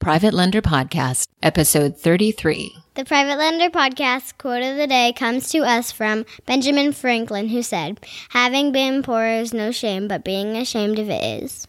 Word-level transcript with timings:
Private 0.00 0.32
Lender 0.32 0.62
Podcast, 0.62 1.28
episode 1.42 1.94
33. 1.94 2.74
The 2.94 3.04
Private 3.04 3.36
Lender 3.36 3.68
Podcast 3.68 4.38
quote 4.38 4.62
of 4.62 4.78
the 4.78 4.86
day 4.86 5.12
comes 5.14 5.50
to 5.50 5.58
us 5.58 5.92
from 5.92 6.24
Benjamin 6.46 6.92
Franklin, 6.92 7.50
who 7.50 7.62
said, 7.62 8.00
Having 8.30 8.72
been 8.72 9.02
poor 9.02 9.26
is 9.26 9.52
no 9.52 9.70
shame, 9.70 10.08
but 10.08 10.24
being 10.24 10.56
ashamed 10.56 10.98
of 10.98 11.10
it 11.10 11.42
is. 11.42 11.68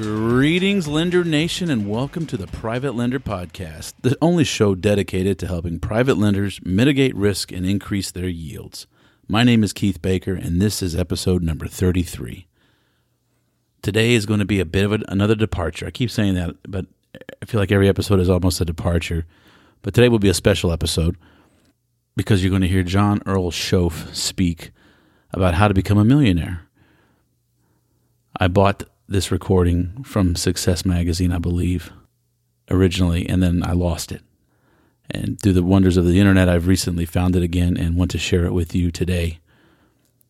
Greetings, 0.00 0.86
Lender 0.86 1.24
Nation, 1.24 1.68
and 1.68 1.90
welcome 1.90 2.24
to 2.26 2.36
the 2.36 2.46
Private 2.46 2.94
Lender 2.94 3.18
Podcast, 3.18 3.94
the 4.00 4.16
only 4.22 4.44
show 4.44 4.76
dedicated 4.76 5.40
to 5.40 5.48
helping 5.48 5.80
private 5.80 6.16
lenders 6.16 6.60
mitigate 6.62 7.16
risk 7.16 7.50
and 7.50 7.66
increase 7.66 8.12
their 8.12 8.28
yields. 8.28 8.86
My 9.26 9.42
name 9.42 9.64
is 9.64 9.72
Keith 9.72 10.00
Baker, 10.00 10.34
and 10.34 10.62
this 10.62 10.84
is 10.84 10.94
episode 10.94 11.42
number 11.42 11.66
33. 11.66 12.46
Today 13.82 14.12
is 14.12 14.24
going 14.24 14.38
to 14.38 14.46
be 14.46 14.60
a 14.60 14.64
bit 14.64 14.84
of 14.84 15.02
another 15.08 15.34
departure. 15.34 15.86
I 15.88 15.90
keep 15.90 16.12
saying 16.12 16.34
that, 16.34 16.54
but 16.68 16.86
I 17.42 17.46
feel 17.46 17.58
like 17.58 17.72
every 17.72 17.88
episode 17.88 18.20
is 18.20 18.30
almost 18.30 18.60
a 18.60 18.64
departure. 18.64 19.26
But 19.82 19.94
today 19.94 20.08
will 20.08 20.20
be 20.20 20.28
a 20.28 20.34
special 20.34 20.70
episode 20.70 21.16
because 22.16 22.44
you're 22.44 22.50
going 22.50 22.62
to 22.62 22.68
hear 22.68 22.84
John 22.84 23.20
Earl 23.26 23.50
Shoaff 23.50 24.14
speak 24.14 24.70
about 25.32 25.54
how 25.54 25.66
to 25.66 25.74
become 25.74 25.98
a 25.98 26.04
millionaire. 26.04 26.68
I 28.38 28.46
bought 28.46 28.84
this 29.08 29.30
recording 29.30 30.04
from 30.04 30.36
Success 30.36 30.84
Magazine, 30.84 31.32
I 31.32 31.38
believe, 31.38 31.90
originally, 32.70 33.26
and 33.26 33.42
then 33.42 33.62
I 33.64 33.72
lost 33.72 34.12
it. 34.12 34.20
And 35.10 35.40
through 35.40 35.54
the 35.54 35.62
wonders 35.62 35.96
of 35.96 36.04
the 36.04 36.20
internet, 36.20 36.48
I've 36.48 36.66
recently 36.66 37.06
found 37.06 37.34
it 37.34 37.42
again 37.42 37.78
and 37.78 37.96
want 37.96 38.10
to 38.10 38.18
share 38.18 38.44
it 38.44 38.52
with 38.52 38.74
you 38.74 38.90
today. 38.90 39.38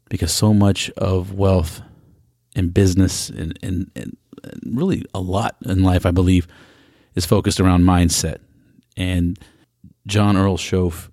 Because 0.08 0.32
so 0.32 0.54
much 0.54 0.90
of 0.90 1.34
wealth 1.34 1.82
and 2.54 2.72
business 2.72 3.28
and, 3.28 3.58
and, 3.62 3.90
and 3.96 4.16
really 4.64 5.04
a 5.12 5.20
lot 5.20 5.56
in 5.66 5.82
life, 5.82 6.06
I 6.06 6.12
believe, 6.12 6.46
is 7.16 7.26
focused 7.26 7.58
around 7.58 7.82
mindset. 7.82 8.38
And 8.96 9.38
John 10.06 10.36
Earl 10.36 10.56
Shoaff 10.56 11.10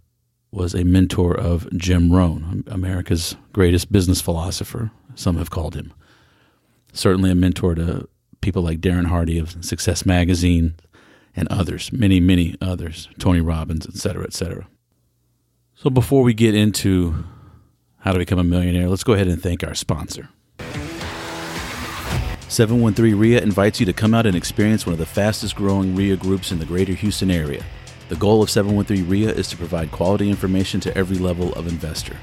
was 0.51 0.75
a 0.75 0.83
mentor 0.83 1.35
of 1.35 1.67
Jim 1.75 2.13
Rohn, 2.13 2.63
America's 2.67 3.35
greatest 3.53 3.91
business 3.91 4.21
philosopher, 4.21 4.91
some 5.15 5.37
have 5.37 5.49
called 5.49 5.75
him 5.75 5.91
certainly 6.95 7.29
a 7.29 7.35
mentor 7.35 7.75
to 7.75 8.07
people 8.41 8.63
like 8.63 8.79
Darren 8.79 9.05
Hardy 9.05 9.37
of 9.37 9.63
Success 9.63 10.05
Magazine 10.05 10.75
and 11.35 11.47
others, 11.49 11.91
many, 11.91 12.19
many 12.19 12.55
others, 12.61 13.09
Tony 13.19 13.41
Robbins, 13.41 13.85
et 13.85 13.95
cetera, 13.95 14.23
et 14.23 14.33
cetera. 14.33 14.67
So 15.75 15.89
before 15.89 16.23
we 16.23 16.33
get 16.33 16.55
into 16.55 17.25
how 17.99 18.13
to 18.13 18.19
become 18.19 18.39
a 18.39 18.43
millionaire, 18.43 18.87
let's 18.87 19.03
go 19.03 19.13
ahead 19.13 19.27
and 19.27 19.41
thank 19.41 19.63
our 19.63 19.75
sponsor. 19.75 20.29
713 22.47 23.19
REIA 23.19 23.41
invites 23.41 23.79
you 23.79 23.85
to 23.85 23.93
come 23.93 24.13
out 24.13 24.25
and 24.25 24.35
experience 24.35 24.85
one 24.85 24.93
of 24.93 24.99
the 24.99 25.05
fastest 25.05 25.55
growing 25.55 25.95
REIA 25.95 26.15
groups 26.15 26.51
in 26.51 26.59
the 26.59 26.65
greater 26.65 26.93
Houston 26.93 27.29
area. 27.29 27.65
The 28.07 28.15
goal 28.15 28.41
of 28.41 28.49
713 28.49 29.09
REIA 29.09 29.33
is 29.33 29.49
to 29.49 29.57
provide 29.57 29.91
quality 29.91 30.29
information 30.29 30.79
to 30.81 30.95
every 30.95 31.17
level 31.17 31.51
of 31.53 31.67
investor. 31.67 32.15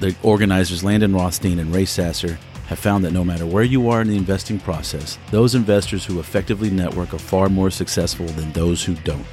The 0.00 0.14
organizers 0.22 0.82
Landon 0.82 1.14
Rothstein 1.14 1.60
and 1.60 1.72
Ray 1.72 1.84
Sasser 1.84 2.36
have 2.72 2.78
found 2.78 3.04
that 3.04 3.12
no 3.12 3.24
matter 3.24 3.46
where 3.46 3.62
you 3.62 3.90
are 3.90 4.00
in 4.00 4.08
the 4.08 4.16
investing 4.16 4.58
process, 4.58 5.18
those 5.30 5.54
investors 5.54 6.04
who 6.04 6.20
effectively 6.20 6.70
network 6.70 7.12
are 7.12 7.18
far 7.18 7.48
more 7.48 7.70
successful 7.70 8.26
than 8.26 8.52
those 8.52 8.82
who 8.82 8.94
don't. 8.96 9.26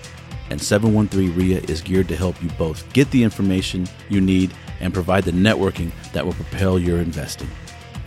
And 0.50 0.62
713 0.62 1.36
REIA 1.36 1.62
is 1.70 1.82
geared 1.82 2.08
to 2.10 2.16
help 2.16 2.42
you 2.44 2.50
both 2.58 2.92
get 2.94 3.10
the 3.12 3.24
information 3.24 3.88
you 4.10 4.20
need 4.20 4.54
and 4.82 4.94
provide 4.94 5.24
the 5.24 5.32
networking 5.32 5.92
that 6.12 6.26
will 6.26 6.34
propel 6.34 6.78
your 6.78 7.00
investing. 7.00 7.50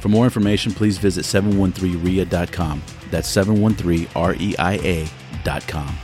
For 0.00 0.08
more 0.08 0.24
information, 0.24 0.72
please 0.72 0.98
visit 0.98 1.24
713REIA.com. 1.24 2.82
That's 3.10 3.34
713REIA.com. 3.34 5.98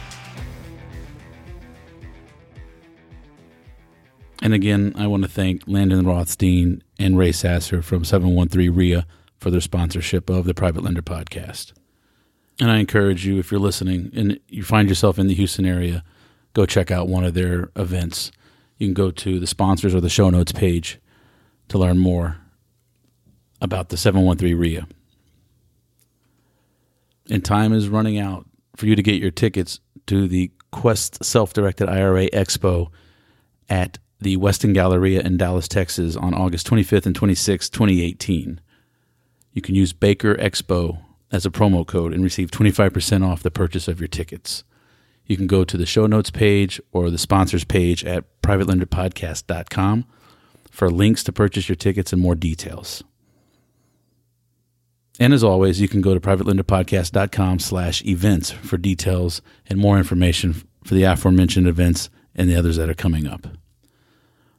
And 4.40 4.54
again, 4.54 4.92
I 4.96 5.08
want 5.08 5.24
to 5.24 5.28
thank 5.28 5.62
Landon 5.66 6.06
Rothstein 6.06 6.84
and 6.98 7.18
Ray 7.18 7.32
Sasser 7.32 7.82
from 7.82 8.04
713 8.04 8.72
REIA 8.72 9.04
for 9.38 9.50
their 9.50 9.60
sponsorship 9.60 10.28
of 10.28 10.44
the 10.44 10.54
Private 10.54 10.82
Lender 10.82 11.02
Podcast. 11.02 11.72
And 12.60 12.70
I 12.70 12.78
encourage 12.78 13.24
you, 13.24 13.38
if 13.38 13.50
you're 13.50 13.60
listening 13.60 14.10
and 14.14 14.40
you 14.48 14.64
find 14.64 14.88
yourself 14.88 15.18
in 15.18 15.28
the 15.28 15.34
Houston 15.34 15.64
area, 15.64 16.02
go 16.54 16.66
check 16.66 16.90
out 16.90 17.08
one 17.08 17.24
of 17.24 17.34
their 17.34 17.70
events. 17.76 18.32
You 18.78 18.88
can 18.88 18.94
go 18.94 19.10
to 19.10 19.38
the 19.38 19.46
sponsors 19.46 19.94
or 19.94 20.00
the 20.00 20.08
show 20.08 20.28
notes 20.30 20.52
page 20.52 20.98
to 21.68 21.78
learn 21.78 21.98
more 21.98 22.38
about 23.60 23.90
the 23.90 23.96
713 23.96 24.56
REIA. 24.56 24.86
And 27.30 27.44
time 27.44 27.72
is 27.72 27.88
running 27.88 28.18
out 28.18 28.46
for 28.76 28.86
you 28.86 28.96
to 28.96 29.02
get 29.02 29.20
your 29.20 29.30
tickets 29.30 29.80
to 30.06 30.26
the 30.26 30.50
Quest 30.70 31.24
Self 31.24 31.52
Directed 31.52 31.88
IRA 31.88 32.28
Expo 32.30 32.88
at 33.68 33.98
the 34.20 34.36
Westin 34.36 34.74
Galleria 34.74 35.20
in 35.20 35.36
Dallas, 35.36 35.68
Texas 35.68 36.16
on 36.16 36.34
August 36.34 36.68
25th 36.68 37.06
and 37.06 37.18
26th, 37.18 37.70
2018. 37.70 38.60
You 39.58 39.62
can 39.62 39.74
use 39.74 39.92
Baker 39.92 40.36
Expo 40.36 41.02
as 41.32 41.44
a 41.44 41.50
promo 41.50 41.84
code 41.84 42.14
and 42.14 42.22
receive 42.22 42.52
25% 42.52 43.26
off 43.26 43.42
the 43.42 43.50
purchase 43.50 43.88
of 43.88 43.98
your 44.00 44.06
tickets. 44.06 44.62
You 45.26 45.36
can 45.36 45.48
go 45.48 45.64
to 45.64 45.76
the 45.76 45.84
show 45.84 46.06
notes 46.06 46.30
page 46.30 46.80
or 46.92 47.10
the 47.10 47.18
sponsors 47.18 47.64
page 47.64 48.04
at 48.04 48.40
privatelenderpodcast.com 48.40 50.04
for 50.70 50.90
links 50.92 51.24
to 51.24 51.32
purchase 51.32 51.68
your 51.68 51.74
tickets 51.74 52.12
and 52.12 52.22
more 52.22 52.36
details. 52.36 53.02
And 55.18 55.34
as 55.34 55.42
always, 55.42 55.80
you 55.80 55.88
can 55.88 56.02
go 56.02 56.14
to 56.14 56.20
privatelenderpodcast.com 56.20 57.58
slash 57.58 58.04
events 58.04 58.52
for 58.52 58.76
details 58.76 59.42
and 59.66 59.76
more 59.80 59.98
information 59.98 60.54
for 60.84 60.94
the 60.94 61.02
aforementioned 61.02 61.66
events 61.66 62.10
and 62.32 62.48
the 62.48 62.54
others 62.54 62.76
that 62.76 62.88
are 62.88 62.94
coming 62.94 63.26
up. 63.26 63.48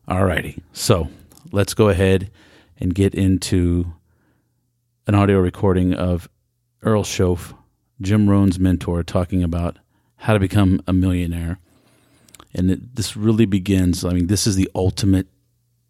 Alrighty, 0.10 0.62
so 0.74 1.08
let's 1.54 1.74
go 1.74 1.88
ahead 1.88 2.30
and 2.78 2.94
get 2.94 3.16
into 3.16 3.94
an 5.10 5.16
audio 5.16 5.40
recording 5.40 5.92
of 5.92 6.30
Earl 6.84 7.04
Shoaff, 7.04 7.56
Jim 8.00 8.30
Rohn's 8.30 8.60
mentor, 8.60 9.02
talking 9.02 9.42
about 9.44 9.80
how 10.18 10.34
to 10.34 10.40
become 10.40 10.84
a 10.86 10.94
millionaire. 10.94 11.58
And 12.54 12.70
it, 12.70 12.96
this 12.96 13.18
really 13.18 13.48
begins, 13.48 14.06
I 14.06 14.14
mean, 14.14 14.28
this 14.28 14.46
is 14.46 14.56
the 14.56 14.70
ultimate 14.76 15.26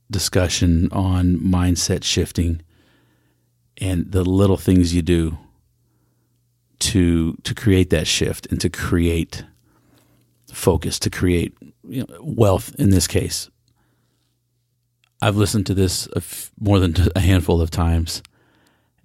discussion 0.09 0.87
on 0.93 1.35
mindset 1.35 2.05
shifting 2.05 2.61
and 3.75 4.09
the 4.09 4.23
little 4.23 4.55
things 4.55 4.95
you 4.95 5.01
do 5.01 5.37
to 6.79 7.33
to 7.43 7.53
create 7.53 7.89
that 7.89 8.07
shift 8.07 8.47
and 8.49 8.61
to 8.61 8.69
create 8.69 9.43
focus, 10.53 10.97
to 10.99 11.09
create 11.09 11.57
you 11.85 12.05
know, 12.07 12.19
wealth 12.21 12.73
in 12.79 12.89
this 12.89 13.05
case. 13.05 13.49
I've 15.21 15.35
listened 15.35 15.65
to 15.65 15.73
this 15.73 16.07
more 16.57 16.79
than 16.79 16.95
a 17.17 17.19
handful 17.19 17.59
of 17.59 17.69
times, 17.69 18.23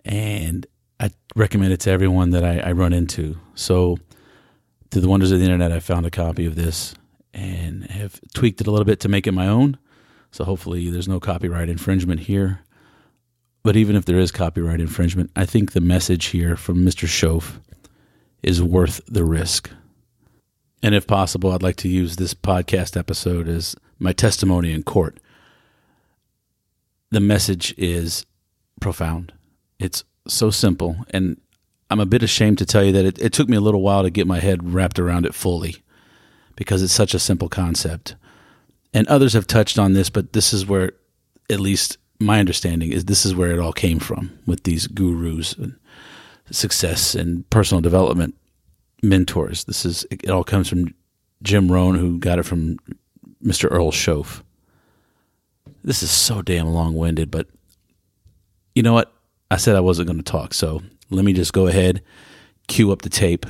and 0.04 0.66
I 1.00 1.10
recommend 1.34 1.72
it 1.72 1.80
to 1.80 1.90
everyone 1.90 2.30
that 2.30 2.44
I, 2.44 2.58
I 2.58 2.72
run 2.72 2.92
into. 2.92 3.38
So, 3.54 3.98
through 4.90 5.02
the 5.02 5.08
wonders 5.08 5.32
of 5.32 5.38
the 5.38 5.44
internet, 5.44 5.72
I 5.72 5.80
found 5.80 6.06
a 6.06 6.10
copy 6.10 6.46
of 6.46 6.54
this 6.54 6.94
and 7.32 7.84
have 7.90 8.20
tweaked 8.34 8.60
it 8.60 8.66
a 8.66 8.70
little 8.70 8.84
bit 8.84 9.00
to 9.00 9.08
make 9.08 9.26
it 9.26 9.32
my 9.32 9.48
own. 9.48 9.78
So, 10.30 10.44
hopefully, 10.44 10.90
there's 10.90 11.08
no 11.08 11.20
copyright 11.20 11.68
infringement 11.68 12.20
here. 12.20 12.60
But 13.62 13.76
even 13.76 13.96
if 13.96 14.04
there 14.04 14.18
is 14.18 14.30
copyright 14.30 14.80
infringement, 14.80 15.30
I 15.34 15.46
think 15.46 15.72
the 15.72 15.80
message 15.80 16.26
here 16.26 16.54
from 16.56 16.84
Mr. 16.84 17.08
Shoaff 17.08 17.60
is 18.42 18.62
worth 18.62 19.00
the 19.06 19.24
risk. 19.24 19.70
And 20.82 20.94
if 20.94 21.06
possible, 21.06 21.50
I'd 21.50 21.62
like 21.62 21.76
to 21.76 21.88
use 21.88 22.16
this 22.16 22.34
podcast 22.34 22.94
episode 22.94 23.48
as 23.48 23.74
my 23.98 24.12
testimony 24.12 24.70
in 24.70 24.82
court 24.82 25.18
the 27.14 27.20
message 27.20 27.72
is 27.78 28.26
profound. 28.80 29.32
It's 29.84 30.02
so 30.26 30.50
simple. 30.50 30.96
And 31.10 31.38
I'm 31.90 32.00
a 32.00 32.06
bit 32.06 32.22
ashamed 32.22 32.58
to 32.58 32.66
tell 32.66 32.82
you 32.82 32.92
that 32.92 33.04
it, 33.04 33.18
it, 33.20 33.32
took 33.34 33.48
me 33.48 33.56
a 33.56 33.60
little 33.60 33.82
while 33.82 34.02
to 34.02 34.10
get 34.10 34.26
my 34.26 34.40
head 34.40 34.72
wrapped 34.72 34.98
around 34.98 35.26
it 35.26 35.34
fully 35.34 35.76
because 36.56 36.82
it's 36.82 36.92
such 36.92 37.12
a 37.12 37.18
simple 37.18 37.50
concept. 37.50 38.16
And 38.94 39.06
others 39.08 39.34
have 39.34 39.46
touched 39.46 39.78
on 39.78 39.92
this, 39.92 40.08
but 40.08 40.32
this 40.32 40.54
is 40.54 40.66
where, 40.66 40.92
at 41.50 41.60
least 41.60 41.98
my 42.18 42.40
understanding 42.40 42.92
is, 42.92 43.04
this 43.04 43.26
is 43.26 43.34
where 43.34 43.50
it 43.50 43.58
all 43.58 43.72
came 43.74 43.98
from 43.98 44.36
with 44.46 44.62
these 44.62 44.86
gurus. 44.86 45.54
success 46.50 47.14
and 47.14 47.48
personal 47.50 47.82
development 47.82 48.34
mentors. 49.02 49.64
This 49.64 49.84
is 49.84 50.06
it 50.10 50.30
all 50.30 50.44
comes 50.44 50.68
from 50.68 50.94
Jim 51.42 51.70
Rohn, 51.70 51.96
who 51.96 52.18
got 52.18 52.38
it 52.38 52.44
from 52.44 52.78
Mr. 53.44 53.70
Earl 53.70 53.92
Shoaff. 53.92 54.42
This 55.82 56.02
is 56.02 56.10
so 56.10 56.40
damn 56.40 56.68
long 56.68 56.94
winded, 56.94 57.30
but 57.30 57.48
you 58.74 58.82
know 58.82 58.94
what? 58.94 59.14
I 59.54 59.56
said 59.56 59.76
I 59.76 59.80
wasn't 59.80 60.08
going 60.08 60.18
to 60.18 60.24
talk, 60.24 60.52
so 60.52 60.82
let 61.10 61.24
me 61.24 61.32
just 61.32 61.52
go 61.52 61.68
ahead, 61.68 62.02
cue 62.66 62.90
up 62.90 63.02
the 63.02 63.08
tape, 63.08 63.46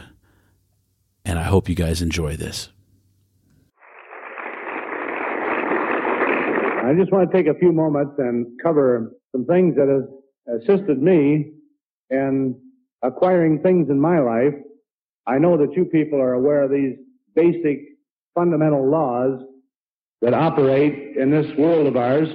and 1.25 1.39
I 1.39 1.45
hope 1.45 1.67
you 1.67 1.75
guys 1.75 2.03
enjoy 2.03 2.37
this. 2.37 2.69
I 6.85 6.93
just 6.95 7.11
want 7.11 7.31
to 7.31 7.35
take 7.35 7.47
a 7.47 7.59
few 7.59 7.73
moments 7.73 8.17
and 8.19 8.47
cover 8.63 9.15
some 9.33 9.47
things 9.47 9.77
that 9.77 9.89
have 9.89 10.61
assisted 10.61 11.01
me 11.01 11.53
in 12.11 12.61
acquiring 13.01 13.63
things 13.63 13.89
in 13.89 13.99
my 13.99 14.19
life. 14.19 14.53
I 15.27 15.39
know 15.39 15.57
that 15.57 15.73
you 15.75 15.87
people 15.87 16.21
are 16.21 16.35
aware 16.35 16.65
of 16.65 16.71
these 16.71 16.99
basic 17.35 17.79
fundamental 18.35 18.87
laws 18.91 19.41
that 20.21 20.35
operate 20.35 21.17
in 21.17 21.31
this 21.31 21.47
world 21.57 21.87
of 21.87 21.97
ours. 21.97 22.29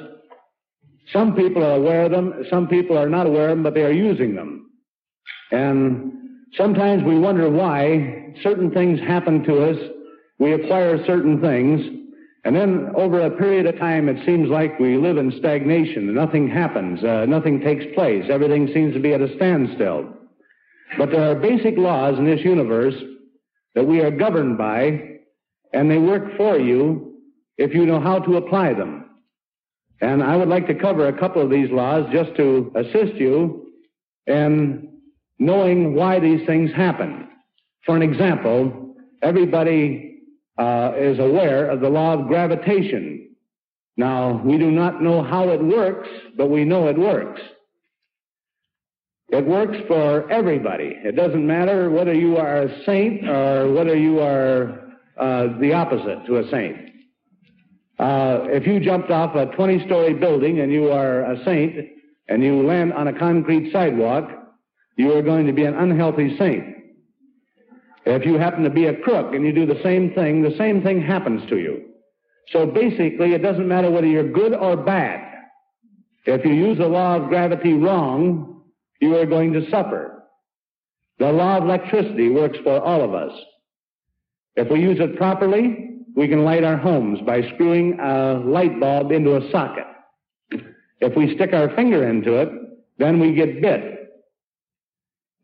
Some 1.12 1.36
people 1.36 1.64
are 1.64 1.76
aware 1.76 2.04
of 2.04 2.12
them, 2.12 2.46
some 2.50 2.68
people 2.68 2.98
are 2.98 3.10
not 3.10 3.26
aware 3.26 3.50
of 3.50 3.58
them, 3.58 3.64
but 3.64 3.74
they 3.74 3.84
are 3.84 3.92
using 3.92 4.36
them. 4.36 4.70
And 5.52 6.14
sometimes 6.56 7.04
we 7.04 7.18
wonder 7.18 7.50
why 7.50 8.34
certain 8.44 8.72
things 8.72 9.00
happen 9.00 9.44
to 9.44 9.70
us. 9.70 9.78
We 10.38 10.54
acquire 10.54 11.04
certain 11.06 11.42
things, 11.42 11.82
and 12.46 12.56
then 12.56 12.92
over 12.96 13.26
a 13.26 13.32
period 13.32 13.66
of 13.66 13.78
time, 13.78 14.08
it 14.08 14.26
seems 14.26 14.50
like 14.50 14.80
we 14.80 14.98
live 14.98 15.18
in 15.18 15.32
stagnation. 15.38 16.14
Nothing 16.14 16.48
happens. 16.48 17.04
Uh, 17.04 17.26
nothing 17.26 17.60
takes 17.60 17.86
place. 17.94 18.26
Everything 18.30 18.70
seems 18.74 18.94
to 18.94 19.00
be 19.00 19.14
at 19.14 19.22
a 19.22 19.36
standstill. 19.36 20.14
But 20.98 21.12
there 21.12 21.30
are 21.30 21.36
basic 21.36 21.78
laws 21.78 22.18
in 22.18 22.26
this 22.26 22.42
universe 22.42 22.96
that 23.76 23.86
we 23.86 24.00
are 24.00 24.12
governed 24.12 24.58
by, 24.58 25.18
and 25.74 25.92
they 25.92 25.98
work 25.98 26.38
for 26.38 26.58
you 26.58 27.16
if 27.58 27.74
you 27.74 27.86
know 27.86 28.00
how 28.00 28.20
to 28.20 28.38
apply 28.38 28.74
them. 28.74 29.09
And 30.02 30.24
I 30.24 30.38
would 30.38 30.48
like 30.48 30.68
to 30.68 30.76
cover 30.76 31.08
a 31.08 31.20
couple 31.20 31.42
of 31.42 31.50
these 31.50 31.70
laws 31.72 32.06
just 32.12 32.36
to 32.38 32.72
assist 32.76 33.16
you 33.16 33.68
in 34.28 34.90
knowing 35.40 35.94
why 35.94 36.20
these 36.20 36.46
things 36.46 36.72
happen. 36.72 37.28
For 37.86 37.96
an 37.96 38.02
example, 38.02 38.96
everybody 39.22 40.22
uh, 40.58 40.94
is 40.98 41.20
aware 41.20 41.70
of 41.70 41.82
the 41.82 41.90
law 41.90 42.14
of 42.14 42.28
gravitation. 42.28 43.36
Now, 43.98 44.42
we 44.44 44.58
do 44.58 44.72
not 44.72 45.02
know 45.02 45.24
how 45.24 45.50
it 45.50 45.62
works, 45.62 46.08
but 46.38 46.50
we 46.50 46.64
know 46.64 46.88
it 46.88 46.98
works. 46.98 47.42
It 49.30 49.46
works 49.46 49.78
for 49.88 50.30
everybody. 50.32 50.98
It 51.04 51.16
doesn't 51.16 51.46
matter 51.46 51.90
whether 51.92 52.14
you 52.14 52.38
are 52.38 52.64
a 52.64 52.84
saint 52.86 53.28
or 53.30 53.72
whether 53.72 53.96
you 53.96 54.20
are 54.20 54.96
uh, 55.18 55.60
the 55.60 55.74
opposite 55.74 56.26
to 56.26 56.38
a 56.38 56.50
saint. 56.50 56.89
Uh, 58.00 58.46
if 58.46 58.66
you 58.66 58.80
jumped 58.80 59.12
off 59.12 59.36
a 59.36 59.48
20 59.48 59.86
story 59.86 60.14
building 60.14 60.62
and 60.62 60.72
you 60.72 60.90
are 60.90 61.22
a 61.32 61.44
saint 61.44 61.76
and 62.30 62.42
you 62.42 62.66
land 62.66 62.94
on 62.94 63.10
a 63.10 63.20
concrete 63.20 63.74
sidewalk, 63.74 64.30
you 64.96 65.14
are 65.14 65.22
going 65.22 65.46
to 65.46 65.54
be 65.54 65.66
an 65.66 65.76
unhealthy 65.76 66.38
saint. 66.38 66.64
If 68.06 68.26
you 68.26 68.36
happen 68.40 68.64
to 68.64 68.70
be 68.70 68.86
a 68.86 68.96
crook 68.96 69.36
and 69.36 69.46
you 69.46 69.52
do 69.52 69.66
the 69.66 69.82
same 69.84 70.14
thing, 70.14 70.42
the 70.42 70.56
same 70.58 70.82
thing 70.82 71.02
happens 71.02 71.48
to 71.50 71.58
you. 71.58 71.90
So 72.52 72.66
basically, 72.66 73.34
it 73.34 73.44
doesn't 73.44 73.68
matter 73.68 73.92
whether 73.92 74.08
you're 74.08 74.32
good 74.32 74.54
or 74.54 74.78
bad. 74.78 75.26
If 76.26 76.46
you 76.46 76.54
use 76.54 76.78
the 76.78 76.88
law 76.88 77.18
of 77.18 77.28
gravity 77.28 77.74
wrong, 77.74 78.62
you 79.02 79.18
are 79.18 79.26
going 79.26 79.52
to 79.54 79.70
suffer. 79.70 80.24
The 81.20 81.32
law 81.32 81.58
of 81.58 81.66
electricity 81.66 82.30
works 82.30 82.58
for 82.64 82.80
all 82.80 83.04
of 83.04 83.14
us. 83.14 83.32
If 84.56 84.72
we 84.72 84.80
use 84.80 85.00
it 85.00 85.18
properly, 85.18 85.89
we 86.16 86.28
can 86.28 86.44
light 86.44 86.64
our 86.64 86.78
homes 86.78 87.20
by 87.26 87.42
screwing 87.54 88.00
a 88.00 88.40
light 88.46 88.80
bulb 88.80 89.12
into 89.12 89.38
a 89.38 89.52
socket. 89.52 89.86
If 91.02 91.16
we 91.16 91.36
stick 91.36 91.54
our 91.54 91.74
finger 91.76 92.08
into 92.10 92.36
it, 92.36 92.50
then 92.98 93.20
we 93.20 93.34
get 93.34 93.62
bit. 93.62 94.12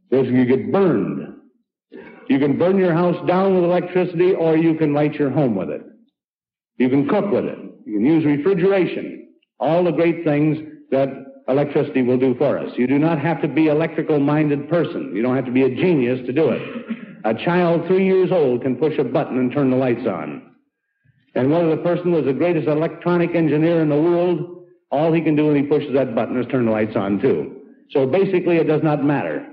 Because 0.09 0.27
you 0.27 0.45
get 0.45 0.71
burned. 0.71 1.33
You 2.27 2.39
can 2.39 2.57
burn 2.57 2.77
your 2.77 2.93
house 2.93 3.15
down 3.27 3.55
with 3.55 3.63
electricity 3.63 4.33
or 4.33 4.57
you 4.57 4.75
can 4.75 4.93
light 4.93 5.13
your 5.13 5.29
home 5.29 5.55
with 5.55 5.69
it. 5.69 5.83
You 6.77 6.89
can 6.89 7.07
cook 7.07 7.31
with 7.31 7.45
it. 7.45 7.57
You 7.85 7.97
can 7.97 8.05
use 8.05 8.25
refrigeration. 8.25 9.29
All 9.59 9.83
the 9.83 9.91
great 9.91 10.25
things 10.25 10.57
that 10.91 11.07
electricity 11.47 12.01
will 12.01 12.17
do 12.17 12.35
for 12.35 12.57
us. 12.57 12.71
You 12.75 12.87
do 12.87 12.97
not 12.97 13.19
have 13.19 13.41
to 13.41 13.47
be 13.47 13.67
electrical 13.67 14.19
minded 14.19 14.69
person. 14.69 15.15
You 15.15 15.21
don't 15.21 15.35
have 15.35 15.45
to 15.45 15.51
be 15.51 15.63
a 15.63 15.69
genius 15.69 16.25
to 16.25 16.33
do 16.33 16.49
it. 16.49 16.61
A 17.23 17.33
child 17.33 17.87
three 17.87 18.05
years 18.05 18.31
old 18.31 18.61
can 18.61 18.75
push 18.75 18.97
a 18.97 19.03
button 19.03 19.37
and 19.37 19.51
turn 19.51 19.69
the 19.69 19.77
lights 19.77 20.05
on. 20.07 20.54
And 21.35 21.51
whether 21.51 21.75
the 21.75 21.81
person 21.83 22.11
was 22.11 22.25
the 22.25 22.33
greatest 22.33 22.67
electronic 22.67 23.35
engineer 23.35 23.81
in 23.81 23.89
the 23.89 24.01
world, 24.01 24.65
all 24.89 25.11
he 25.11 25.21
can 25.21 25.35
do 25.35 25.47
when 25.47 25.55
he 25.57 25.63
pushes 25.63 25.93
that 25.93 26.15
button 26.15 26.39
is 26.39 26.47
turn 26.47 26.65
the 26.65 26.71
lights 26.71 26.95
on 26.95 27.19
too. 27.19 27.61
So 27.91 28.07
basically 28.07 28.57
it 28.57 28.67
does 28.67 28.81
not 28.83 29.03
matter. 29.03 29.45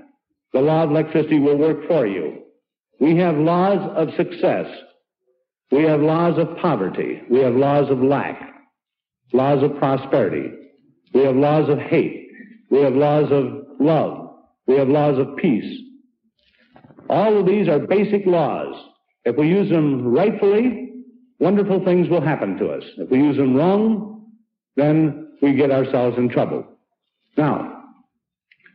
The 0.53 0.61
law 0.61 0.83
of 0.83 0.91
electricity 0.91 1.39
will 1.39 1.57
work 1.57 1.87
for 1.87 2.07
you. 2.07 2.43
We 2.99 3.17
have 3.17 3.35
laws 3.35 3.79
of 3.95 4.09
success. 4.15 4.67
We 5.71 5.83
have 5.83 5.99
laws 5.99 6.37
of 6.37 6.57
poverty. 6.57 7.21
We 7.29 7.39
have 7.39 7.55
laws 7.55 7.89
of 7.89 8.01
lack, 8.01 8.39
laws 9.33 9.63
of 9.63 9.77
prosperity. 9.77 10.51
We 11.13 11.21
have 11.21 11.35
laws 11.35 11.69
of 11.69 11.79
hate. 11.79 12.29
We 12.69 12.79
have 12.81 12.93
laws 12.93 13.31
of 13.31 13.65
love. 13.79 14.35
We 14.67 14.75
have 14.77 14.87
laws 14.87 15.17
of 15.17 15.35
peace. 15.35 15.81
All 17.09 17.39
of 17.39 17.45
these 17.45 17.67
are 17.67 17.79
basic 17.79 18.25
laws. 18.25 18.75
If 19.25 19.35
we 19.35 19.49
use 19.49 19.69
them 19.69 20.13
rightfully, 20.13 20.82
wonderful 21.43 21.83
things 21.83 22.07
will 22.07 22.21
happen 22.21 22.57
to 22.57 22.69
us. 22.69 22.83
If 22.97 23.09
we 23.09 23.17
use 23.17 23.35
them 23.35 23.53
wrong, 23.53 24.31
then 24.77 25.33
we 25.41 25.53
get 25.53 25.71
ourselves 25.71 26.17
in 26.17 26.29
trouble. 26.29 26.65
Now, 27.35 27.83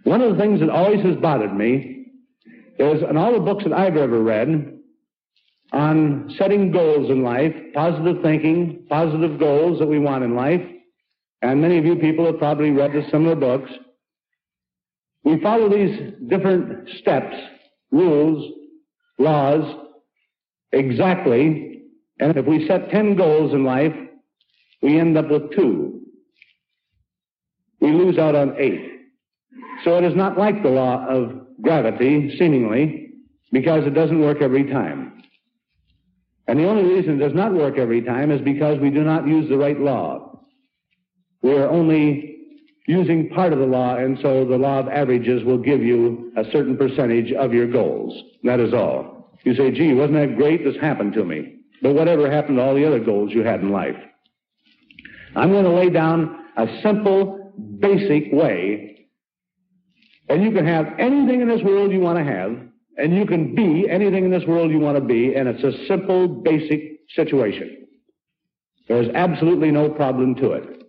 one 0.04 0.20
of 0.20 0.32
the 0.32 0.38
things 0.38 0.60
that 0.60 0.68
always 0.68 1.02
has 1.04 1.16
bothered 1.16 1.56
me 1.56 2.06
is 2.78 3.02
in 3.08 3.16
all 3.16 3.32
the 3.32 3.40
books 3.40 3.64
that 3.64 3.72
I've 3.72 3.96
ever 3.96 4.22
read 4.22 4.74
on 5.72 6.34
setting 6.38 6.70
goals 6.70 7.10
in 7.10 7.22
life, 7.22 7.54
positive 7.74 8.22
thinking, 8.22 8.84
positive 8.88 9.38
goals 9.38 9.78
that 9.78 9.86
we 9.86 9.98
want 9.98 10.24
in 10.24 10.36
life, 10.36 10.62
and 11.40 11.62
many 11.62 11.78
of 11.78 11.86
you 11.86 11.96
people 11.96 12.26
have 12.26 12.38
probably 12.38 12.70
read 12.70 12.92
the 12.92 13.02
similar 13.10 13.34
books. 13.34 13.70
We 15.24 15.40
follow 15.40 15.68
these 15.70 16.12
different 16.28 16.88
steps, 17.00 17.34
rules, 17.90 18.52
laws, 19.18 19.64
exactly, 20.72 21.67
and 22.20 22.36
if 22.36 22.46
we 22.46 22.66
set 22.66 22.90
10 22.90 23.16
goals 23.16 23.52
in 23.52 23.64
life, 23.64 23.94
we 24.82 24.98
end 24.98 25.16
up 25.16 25.30
with 25.30 25.52
two. 25.52 26.00
We 27.80 27.92
lose 27.92 28.18
out 28.18 28.34
on 28.34 28.56
eight. 28.58 28.92
So 29.84 29.96
it 29.96 30.04
is 30.04 30.16
not 30.16 30.36
like 30.36 30.62
the 30.62 30.68
law 30.68 31.06
of 31.06 31.32
gravity, 31.62 32.36
seemingly, 32.38 33.10
because 33.52 33.86
it 33.86 33.94
doesn't 33.94 34.20
work 34.20 34.42
every 34.42 34.64
time. 34.70 35.22
And 36.46 36.58
the 36.58 36.66
only 36.66 36.84
reason 36.84 37.20
it 37.20 37.24
does 37.24 37.34
not 37.34 37.52
work 37.52 37.78
every 37.78 38.02
time 38.02 38.30
is 38.30 38.40
because 38.40 38.78
we 38.80 38.90
do 38.90 39.04
not 39.04 39.26
use 39.26 39.48
the 39.48 39.58
right 39.58 39.78
law. 39.78 40.44
We 41.42 41.52
are 41.52 41.68
only 41.68 42.36
using 42.86 43.28
part 43.28 43.52
of 43.52 43.58
the 43.58 43.66
law, 43.66 43.96
and 43.96 44.18
so 44.22 44.44
the 44.46 44.56
law 44.56 44.78
of 44.78 44.88
averages 44.88 45.44
will 45.44 45.58
give 45.58 45.82
you 45.82 46.32
a 46.36 46.44
certain 46.50 46.76
percentage 46.76 47.32
of 47.32 47.52
your 47.52 47.70
goals. 47.70 48.18
That 48.44 48.60
is 48.60 48.72
all. 48.72 49.30
You 49.44 49.54
say, 49.54 49.70
gee, 49.70 49.92
wasn't 49.92 50.14
that 50.14 50.36
great? 50.36 50.64
This 50.64 50.76
happened 50.80 51.12
to 51.12 51.24
me. 51.24 51.57
But 51.82 51.94
whatever 51.94 52.30
happened 52.30 52.58
to 52.58 52.62
all 52.62 52.74
the 52.74 52.86
other 52.86 53.00
goals 53.00 53.32
you 53.32 53.42
had 53.42 53.60
in 53.60 53.70
life? 53.70 53.96
I'm 55.36 55.52
going 55.52 55.64
to 55.64 55.70
lay 55.70 55.90
down 55.90 56.46
a 56.56 56.66
simple, 56.82 57.52
basic 57.80 58.32
way 58.32 58.88
and 60.28 60.42
you 60.42 60.50
can 60.52 60.66
have 60.66 60.86
anything 60.98 61.40
in 61.40 61.48
this 61.48 61.62
world 61.62 61.90
you 61.90 62.00
want 62.00 62.18
to 62.18 62.24
have, 62.24 62.56
and 62.96 63.14
you 63.14 63.24
can 63.24 63.54
be 63.54 63.88
anything 63.88 64.24
in 64.24 64.30
this 64.30 64.44
world 64.46 64.70
you 64.70 64.78
want 64.78 64.98
to 64.98 65.04
be, 65.04 65.34
and 65.34 65.48
it's 65.48 65.62
a 65.62 65.86
simple, 65.86 66.28
basic 66.28 67.00
situation. 67.14 67.86
There's 68.88 69.08
absolutely 69.14 69.70
no 69.70 69.88
problem 69.88 70.34
to 70.36 70.52
it. 70.52 70.82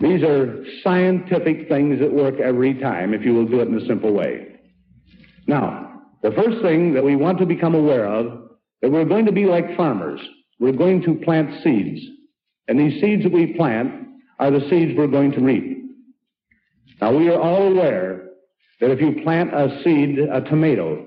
These 0.00 0.22
are 0.22 0.64
scientific 0.82 1.68
things 1.68 2.00
that 2.00 2.12
work 2.12 2.40
every 2.40 2.74
time 2.74 3.12
if 3.12 3.22
you 3.22 3.34
will 3.34 3.46
do 3.46 3.60
it 3.60 3.68
in 3.68 3.76
a 3.76 3.86
simple 3.86 4.12
way. 4.12 4.46
Now, 5.46 6.02
the 6.22 6.30
first 6.30 6.62
thing 6.62 6.94
that 6.94 7.04
we 7.04 7.16
want 7.16 7.38
to 7.38 7.46
become 7.46 7.74
aware 7.74 8.06
of 8.06 8.49
that 8.82 8.90
we're 8.90 9.04
going 9.04 9.26
to 9.26 9.32
be 9.32 9.46
like 9.46 9.76
farmers. 9.76 10.20
We're 10.58 10.72
going 10.72 11.02
to 11.02 11.14
plant 11.14 11.62
seeds. 11.62 12.00
And 12.68 12.78
these 12.78 13.00
seeds 13.00 13.22
that 13.24 13.32
we 13.32 13.54
plant 13.54 14.08
are 14.38 14.50
the 14.50 14.68
seeds 14.70 14.92
we're 14.96 15.06
going 15.06 15.32
to 15.32 15.40
reap. 15.40 15.78
Now, 17.00 17.16
we 17.16 17.28
are 17.28 17.40
all 17.40 17.68
aware 17.68 18.28
that 18.80 18.90
if 18.90 19.00
you 19.00 19.22
plant 19.22 19.54
a 19.54 19.80
seed, 19.82 20.18
a 20.18 20.40
tomato, 20.42 21.06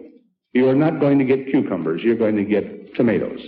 you 0.54 0.70
are 0.70 0.76
not 0.76 1.00
going 1.00 1.20
to 1.20 1.26
get 1.26 1.48
cucumbers. 1.48 2.02
You're 2.04 2.16
going 2.16 2.36
to 2.36 2.44
get 2.44 2.96
tomatoes. 2.96 3.40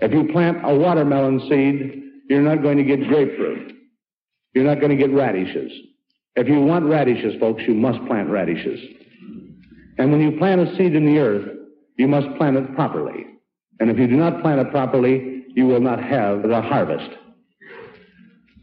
If 0.00 0.12
you 0.12 0.30
plant 0.32 0.58
a 0.64 0.74
watermelon 0.74 1.40
seed, 1.48 2.02
you're 2.28 2.42
not 2.42 2.62
going 2.62 2.76
to 2.76 2.84
get 2.84 3.08
grapefruit. 3.08 3.72
You're 4.52 4.64
not 4.64 4.80
going 4.80 4.90
to 4.90 4.96
get 4.96 5.12
radishes. 5.14 5.72
If 6.34 6.48
you 6.48 6.60
want 6.60 6.84
radishes, 6.86 7.38
folks, 7.40 7.62
you 7.66 7.74
must 7.74 8.04
plant 8.06 8.28
radishes. 8.28 8.80
And 9.98 10.12
when 10.12 10.20
you 10.20 10.36
plant 10.38 10.60
a 10.60 10.76
seed 10.76 10.94
in 10.94 11.06
the 11.06 11.18
earth, 11.18 11.55
you 11.96 12.08
must 12.08 12.36
plant 12.36 12.56
it 12.56 12.74
properly. 12.74 13.26
And 13.80 13.90
if 13.90 13.98
you 13.98 14.06
do 14.06 14.16
not 14.16 14.42
plant 14.42 14.60
it 14.60 14.70
properly, 14.70 15.44
you 15.54 15.66
will 15.66 15.80
not 15.80 16.02
have 16.02 16.42
the 16.42 16.60
harvest. 16.60 17.10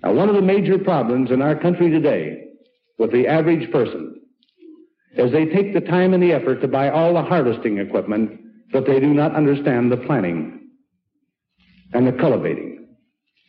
Now, 0.03 0.13
one 0.13 0.29
of 0.29 0.35
the 0.35 0.41
major 0.41 0.77
problems 0.77 1.31
in 1.31 1.41
our 1.41 1.55
country 1.55 1.89
today 1.89 2.47
with 2.97 3.11
the 3.11 3.27
average 3.27 3.71
person 3.71 4.21
is 5.15 5.31
they 5.31 5.45
take 5.45 5.73
the 5.73 5.81
time 5.81 6.13
and 6.13 6.21
the 6.21 6.33
effort 6.33 6.61
to 6.61 6.67
buy 6.67 6.89
all 6.89 7.13
the 7.13 7.21
harvesting 7.21 7.77
equipment, 7.77 8.39
but 8.71 8.85
they 8.85 8.99
do 8.99 9.13
not 9.13 9.35
understand 9.35 9.91
the 9.91 9.97
planting 9.97 10.69
and 11.93 12.07
the 12.07 12.11
cultivating. 12.11 12.87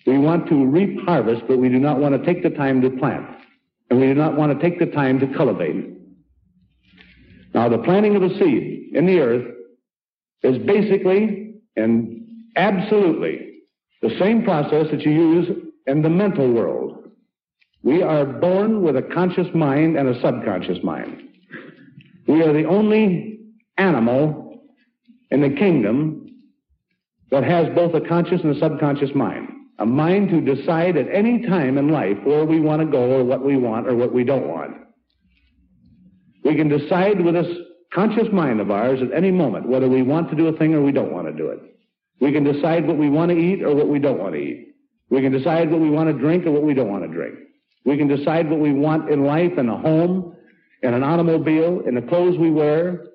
We 0.07 0.19
want 0.19 0.49
to 0.49 0.67
reap 0.67 1.01
harvest, 1.07 1.43
but 1.49 1.59
we 1.59 1.71
do 1.71 1.79
not 1.79 1.99
want 1.99 2.15
to 2.15 2.25
take 2.25 2.43
the 2.43 2.51
time 2.51 2.83
to 2.83 2.91
plant. 2.91 3.27
And 3.91 4.01
we 4.01 4.07
do 4.07 4.15
not 4.15 4.37
want 4.37 4.53
to 4.53 4.63
take 4.63 4.79
the 4.79 4.87
time 4.87 5.19
to 5.21 5.27
cultivate. 5.35 5.93
Now, 7.55 7.69
the 7.69 7.79
planting 7.79 8.17
of 8.17 8.23
a 8.23 8.31
seed 8.39 8.91
in 8.95 9.07
the 9.07 9.21
earth 9.21 9.54
is 10.45 10.59
basically 10.65 11.55
and 11.77 12.23
absolutely 12.57 13.55
the 14.03 14.17
same 14.21 14.45
process 14.45 14.87
that 14.93 15.01
you 15.01 15.11
use 15.11 15.49
in 15.87 16.03
the 16.03 16.11
mental 16.11 16.53
world. 16.53 17.09
We 17.83 18.03
are 18.03 18.25
born 18.25 18.83
with 18.83 18.97
a 18.97 19.03
conscious 19.03 19.49
mind 19.55 19.97
and 19.97 20.09
a 20.09 20.21
subconscious 20.21 20.79
mind. 20.85 21.23
We 22.29 22.43
are 22.43 22.53
the 22.53 22.65
only 22.65 23.41
animal 23.77 24.63
in 25.31 25.41
the 25.41 25.51
kingdom 25.51 26.25
that 27.31 27.45
has 27.45 27.67
both 27.75 27.95
a 27.95 28.07
conscious 28.07 28.41
and 28.43 28.55
a 28.55 28.61
subconscious 28.61 29.11
mind. 29.15 29.49
A 29.79 29.87
mind 29.87 30.29
to 30.29 30.41
decide 30.41 30.97
at 30.97 31.13
any 31.13 31.47
time 31.47 31.79
in 31.79 31.89
life 31.89 32.17
where 32.25 32.45
we 32.45 32.61
want 32.61 32.81
to 32.81 32.87
go 32.87 33.11
or 33.11 33.25
what 33.25 33.45
we 33.45 33.57
want 33.57 33.89
or 33.89 33.97
what 33.97 34.15
we 34.15 34.23
don't 34.23 34.47
want. 34.47 34.77
We 36.45 36.55
can 36.55 36.69
decide 36.69 37.21
with 37.21 37.35
this 37.35 37.49
conscious 37.95 38.33
mind 38.33 38.61
of 38.61 38.71
ours 38.71 39.01
at 39.01 39.17
any 39.17 39.31
moment 39.31 39.69
whether 39.69 39.89
we 39.89 40.03
want 40.03 40.29
to 40.31 40.37
do 40.37 40.49
a 40.49 40.57
thing 40.57 40.75
or 40.75 40.83
we 40.83 40.93
don't 40.93 41.13
want 41.13 41.27
to 41.27 41.33
do 41.33 41.49
it. 41.49 41.61
We 42.21 42.33
can 42.33 42.45
decide 42.45 42.87
what 42.87 42.97
we 42.97 43.09
want 43.09 43.31
to 43.31 43.37
eat 43.37 43.63
or 43.63 43.75
what 43.75 43.89
we 43.89 43.99
don't 43.99 44.19
want 44.19 44.35
to 44.35 44.41
eat. 44.41 44.75
We 45.11 45.21
can 45.21 45.33
decide 45.33 45.71
what 45.71 45.81
we 45.81 45.91
want 45.91 46.09
to 46.09 46.13
drink 46.13 46.47
or 46.47 46.51
what 46.51 46.63
we 46.63 46.75
don't 46.75 46.89
want 46.89 47.05
to 47.05 47.09
drink. 47.09 47.35
We 47.85 47.97
can 47.97 48.09
decide 48.09 48.49
what 48.49 48.61
we 48.61 48.73
want 48.73 49.11
in 49.11 49.25
life 49.25 49.53
and 49.59 49.69
a 49.69 49.77
home, 49.77 50.35
in 50.83 50.95
an 50.95 51.03
automobile, 51.03 51.83
in 51.87 51.95
the 51.95 52.03
clothes 52.03 52.39
we 52.39 52.51
wear, 52.51 53.07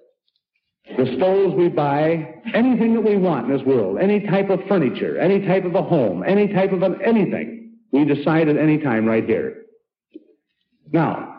the 0.97 1.13
stoves 1.17 1.55
we 1.55 1.69
buy, 1.69 2.35
anything 2.53 2.93
that 2.93 3.01
we 3.01 3.15
want 3.15 3.49
in 3.49 3.57
this 3.57 3.65
world, 3.65 3.97
any 3.99 4.21
type 4.27 4.49
of 4.49 4.59
furniture, 4.67 5.19
any 5.19 5.45
type 5.45 5.65
of 5.65 5.75
a 5.75 5.83
home, 5.83 6.23
any 6.25 6.47
type 6.47 6.71
of 6.71 6.83
an 6.83 6.99
anything, 7.03 7.73
we 7.91 8.05
decide 8.05 8.47
at 8.47 8.57
any 8.57 8.77
time 8.77 9.05
right 9.05 9.25
here. 9.25 9.63
Now, 10.91 11.38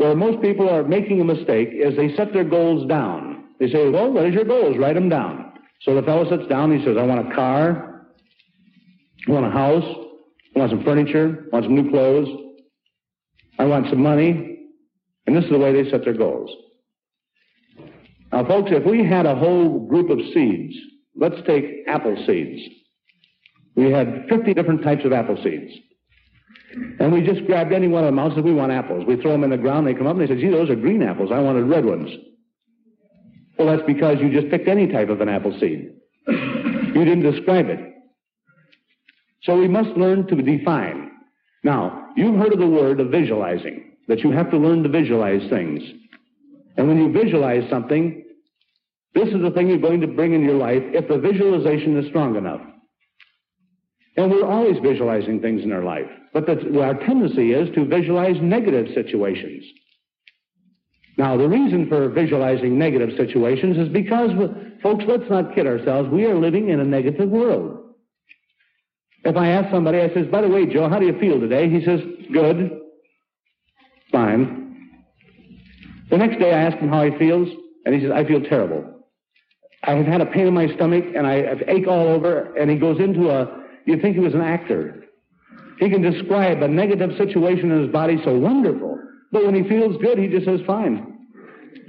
where 0.00 0.16
most 0.16 0.40
people 0.40 0.66
are 0.66 0.82
making 0.82 1.20
a 1.20 1.24
mistake 1.24 1.68
is 1.74 1.94
they 1.94 2.16
set 2.16 2.32
their 2.32 2.42
goals 2.42 2.88
down. 2.88 3.44
They 3.58 3.70
say, 3.70 3.90
well, 3.90 4.10
what 4.10 4.24
is 4.24 4.32
your 4.32 4.46
goals? 4.46 4.78
Write 4.78 4.94
them 4.94 5.10
down. 5.10 5.52
So 5.82 5.94
the 5.94 6.00
fellow 6.00 6.26
sits 6.26 6.48
down, 6.48 6.76
he 6.76 6.82
says, 6.82 6.96
I 6.98 7.02
want 7.02 7.30
a 7.30 7.34
car, 7.34 8.06
I 9.28 9.30
want 9.30 9.44
a 9.44 9.50
house, 9.50 9.84
I 10.56 10.58
want 10.58 10.70
some 10.70 10.82
furniture, 10.84 11.44
I 11.52 11.54
want 11.54 11.66
some 11.66 11.74
new 11.74 11.90
clothes, 11.90 12.28
I 13.58 13.66
want 13.66 13.90
some 13.90 14.02
money, 14.02 14.70
and 15.26 15.36
this 15.36 15.44
is 15.44 15.50
the 15.50 15.58
way 15.58 15.70
they 15.70 15.90
set 15.90 16.02
their 16.02 16.14
goals. 16.14 16.50
Now, 18.32 18.46
folks, 18.46 18.70
if 18.72 18.86
we 18.86 19.04
had 19.04 19.26
a 19.26 19.34
whole 19.34 19.86
group 19.86 20.08
of 20.08 20.18
seeds, 20.32 20.74
let's 21.14 21.46
take 21.46 21.84
apple 21.86 22.16
seeds. 22.26 22.62
We 23.76 23.90
had 23.90 24.24
50 24.30 24.54
different 24.54 24.82
types 24.82 25.04
of 25.04 25.12
apple 25.12 25.36
seeds. 25.44 25.72
And 26.72 27.12
we 27.12 27.20
just 27.22 27.44
grabbed 27.46 27.72
any 27.72 27.88
one 27.88 28.04
of 28.04 28.08
them 28.08 28.18
out 28.18 28.26
and 28.26 28.34
said, 28.36 28.44
we 28.44 28.52
want 28.52 28.72
apples. 28.72 29.04
We 29.06 29.16
throw 29.16 29.32
them 29.32 29.44
in 29.44 29.50
the 29.50 29.56
ground, 29.56 29.86
they 29.86 29.94
come 29.94 30.06
up 30.06 30.16
and 30.16 30.22
they 30.22 30.26
said, 30.26 30.38
gee, 30.38 30.50
those 30.50 30.70
are 30.70 30.76
green 30.76 31.02
apples. 31.02 31.30
I 31.32 31.40
wanted 31.40 31.64
red 31.64 31.84
ones. 31.84 32.10
Well, 33.58 33.68
that's 33.68 33.86
because 33.86 34.18
you 34.20 34.30
just 34.30 34.50
picked 34.50 34.68
any 34.68 34.86
type 34.86 35.08
of 35.08 35.20
an 35.20 35.28
apple 35.28 35.58
seed. 35.58 35.92
You 36.26 37.04
didn't 37.04 37.22
describe 37.22 37.68
it. 37.68 37.80
So 39.42 39.58
we 39.58 39.68
must 39.68 39.90
learn 39.90 40.26
to 40.28 40.36
define. 40.36 41.10
Now, 41.62 42.08
you've 42.16 42.36
heard 42.36 42.52
of 42.52 42.58
the 42.58 42.68
word 42.68 43.00
of 43.00 43.10
visualizing, 43.10 43.96
that 44.08 44.20
you 44.20 44.30
have 44.30 44.50
to 44.50 44.58
learn 44.58 44.82
to 44.82 44.88
visualize 44.88 45.48
things. 45.50 45.82
And 46.76 46.88
when 46.88 46.98
you 46.98 47.12
visualize 47.12 47.68
something, 47.68 48.24
this 49.14 49.28
is 49.28 49.42
the 49.42 49.50
thing 49.50 49.68
you're 49.68 49.78
going 49.78 50.00
to 50.00 50.06
bring 50.06 50.34
in 50.34 50.42
your 50.42 50.54
life 50.54 50.82
if 50.84 51.08
the 51.08 51.18
visualization 51.18 51.98
is 51.98 52.08
strong 52.08 52.36
enough. 52.36 52.60
And 54.16 54.30
we're 54.30 54.46
always 54.46 54.76
visualizing 54.82 55.40
things 55.40 55.62
in 55.62 55.72
our 55.72 55.84
life. 55.84 56.10
But 56.32 56.48
our 56.48 56.94
tendency 56.94 57.52
is 57.52 57.74
to 57.74 57.84
visualize 57.84 58.36
negative 58.40 58.88
situations. 58.94 59.64
Now, 61.16 61.36
the 61.36 61.48
reason 61.48 61.88
for 61.88 62.08
visualizing 62.08 62.78
negative 62.78 63.10
situations 63.16 63.76
is 63.76 63.88
because, 63.88 64.30
folks, 64.82 65.04
let's 65.06 65.28
not 65.28 65.54
kid 65.54 65.66
ourselves. 65.66 66.08
We 66.08 66.24
are 66.24 66.34
living 66.34 66.70
in 66.70 66.80
a 66.80 66.84
negative 66.84 67.28
world. 67.28 67.94
If 69.24 69.36
I 69.36 69.48
ask 69.48 69.70
somebody, 69.70 69.98
I 69.98 70.12
says, 70.14 70.26
by 70.28 70.40
the 70.40 70.48
way, 70.48 70.66
Joe, 70.66 70.88
how 70.88 70.98
do 70.98 71.06
you 71.06 71.18
feel 71.18 71.38
today? 71.38 71.68
He 71.68 71.84
says, 71.84 72.00
good. 72.32 72.80
Fine. 74.10 74.90
The 76.10 76.16
next 76.16 76.38
day 76.38 76.52
I 76.52 76.62
ask 76.62 76.78
him 76.78 76.88
how 76.88 77.04
he 77.04 77.16
feels, 77.18 77.48
and 77.84 77.94
he 77.94 78.00
says, 78.00 78.10
I 78.14 78.24
feel 78.24 78.40
terrible. 78.42 78.84
I 79.84 79.92
have 79.92 80.06
had 80.06 80.20
a 80.20 80.26
pain 80.26 80.46
in 80.46 80.54
my 80.54 80.68
stomach, 80.74 81.04
and 81.14 81.26
I 81.26 81.46
have 81.46 81.62
ache 81.68 81.86
all 81.86 82.08
over, 82.08 82.56
and 82.56 82.70
he 82.70 82.76
goes 82.76 82.98
into 82.98 83.30
a, 83.30 83.59
you'd 83.86 84.02
think 84.02 84.16
he 84.16 84.20
was 84.20 84.34
an 84.34 84.42
actor. 84.42 85.04
He 85.78 85.88
can 85.88 86.02
describe 86.02 86.62
a 86.62 86.68
negative 86.68 87.10
situation 87.16 87.70
in 87.70 87.82
his 87.82 87.92
body 87.92 88.18
so 88.24 88.38
wonderful, 88.38 88.98
but 89.32 89.44
when 89.44 89.54
he 89.54 89.68
feels 89.68 89.96
good, 90.02 90.18
he 90.18 90.28
just 90.28 90.44
says, 90.44 90.60
fine. 90.66 91.18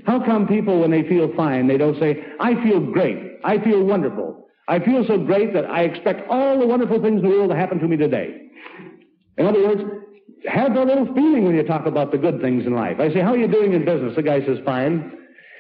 How 0.06 0.24
come 0.24 0.48
people, 0.48 0.80
when 0.80 0.92
they 0.92 1.04
feel 1.08 1.34
fine, 1.36 1.68
they 1.68 1.78
don't 1.78 2.00
say, 2.00 2.24
I 2.40 2.56
feel 2.64 2.80
great, 2.80 3.40
I 3.44 3.60
feel 3.60 3.84
wonderful, 3.84 4.48
I 4.68 4.80
feel 4.80 5.06
so 5.06 5.18
great 5.18 5.54
that 5.54 5.66
I 5.66 5.84
expect 5.84 6.30
all 6.30 6.60
the 6.60 6.66
wonderful 6.66 7.02
things 7.02 7.22
in 7.22 7.30
the 7.30 7.36
world 7.36 7.50
to 7.50 7.56
happen 7.56 7.80
to 7.80 7.88
me 7.88 7.98
today? 7.98 8.50
In 9.38 9.46
other 9.46 9.62
words, 9.62 9.82
have 10.48 10.76
a 10.76 10.84
little 10.84 11.06
feeling 11.14 11.46
when 11.46 11.56
you 11.56 11.64
talk 11.64 11.86
about 11.86 12.12
the 12.12 12.18
good 12.18 12.42
things 12.42 12.66
in 12.66 12.74
life. 12.74 13.00
I 13.00 13.14
say, 13.14 13.20
how 13.20 13.34
are 13.34 13.38
you 13.38 13.48
doing 13.48 13.74
in 13.74 13.86
business? 13.86 14.16
The 14.16 14.24
guy 14.24 14.44
says, 14.46 14.58
fine. 14.66 15.18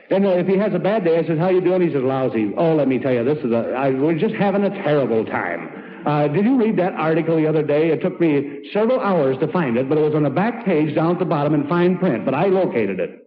And 0.10 0.26
if 0.26 0.48
he 0.48 0.58
has 0.58 0.74
a 0.74 0.80
bad 0.80 1.04
day, 1.04 1.18
I 1.18 1.26
says, 1.26 1.38
how 1.38 1.46
are 1.46 1.52
you 1.52 1.62
doing? 1.62 1.82
He 1.82 1.94
says, 1.94 2.04
lousy. 2.04 2.54
Oh, 2.58 2.76
let 2.76 2.88
me 2.88 3.00
tell 3.00 3.14
you, 3.14 3.24
this 3.24 3.38
is 3.40 3.52
a, 3.52 3.74
I, 3.78 3.92
we're 3.92 4.18
just 4.18 4.36
having 4.36 4.64
a 4.64 4.70
terrible 4.70 5.24
time. 5.26 5.81
Uh, 6.06 6.28
did 6.28 6.46
you 6.46 6.58
read 6.58 6.78
that 6.78 6.94
article 6.94 7.36
the 7.36 7.48
other 7.48 7.62
day? 7.62 7.90
It 7.90 8.02
took 8.02 8.20
me 8.20 8.70
several 8.74 9.00
hours 9.00 9.38
to 9.40 9.52
find 9.52 9.78
it, 9.78 9.88
but 9.88 9.98
it 9.98 10.02
was 10.02 10.16
on 10.16 10.24
the 10.24 10.30
back 10.30 10.66
page 10.66 10.96
down 10.96 11.14
at 11.14 11.20
the 11.20 11.26
bottom 11.26 11.54
in 11.54 11.68
fine 11.68 11.98
print, 11.98 12.26
but 12.26 12.34
I 12.34 12.48
located 12.48 13.00
it. 13.00 13.18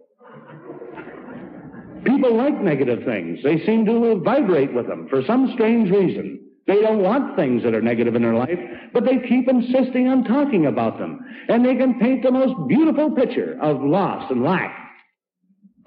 People 2.03 2.35
like 2.35 2.61
negative 2.61 3.03
things. 3.05 3.39
They 3.43 3.65
seem 3.65 3.85
to 3.85 4.21
vibrate 4.23 4.73
with 4.73 4.87
them 4.87 5.07
for 5.09 5.23
some 5.25 5.51
strange 5.53 5.89
reason. 5.89 6.41
They 6.67 6.81
don't 6.81 7.01
want 7.01 7.35
things 7.35 7.63
that 7.63 7.73
are 7.73 7.81
negative 7.81 8.15
in 8.15 8.21
their 8.21 8.35
life, 8.35 8.59
but 8.93 9.05
they 9.05 9.19
keep 9.27 9.47
insisting 9.47 10.07
on 10.07 10.23
talking 10.23 10.65
about 10.65 10.99
them. 10.99 11.19
And 11.47 11.63
they 11.63 11.75
can 11.75 11.99
paint 11.99 12.23
the 12.23 12.31
most 12.31 12.67
beautiful 12.67 13.11
picture 13.11 13.57
of 13.61 13.81
loss 13.81 14.29
and 14.29 14.43
lack. 14.43 14.75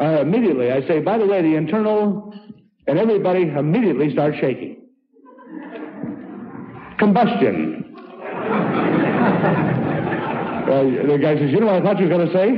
Uh, 0.00 0.20
immediately, 0.20 0.70
I 0.70 0.86
say, 0.86 1.00
by 1.00 1.18
the 1.18 1.26
way, 1.26 1.42
the 1.42 1.56
internal, 1.56 2.32
and 2.86 2.98
everybody 2.98 3.42
immediately 3.42 4.12
starts 4.12 4.38
shaking 4.38 4.77
combustion. 6.98 7.84
Uh, 10.68 10.84
the 11.06 11.18
guy 11.20 11.34
says, 11.38 11.50
you 11.50 11.60
know 11.60 11.66
what 11.66 11.76
I 11.76 11.80
thought 11.82 11.98
you 11.98 12.08
were 12.08 12.14
going 12.16 12.28
to 12.28 12.32
say? 12.34 12.48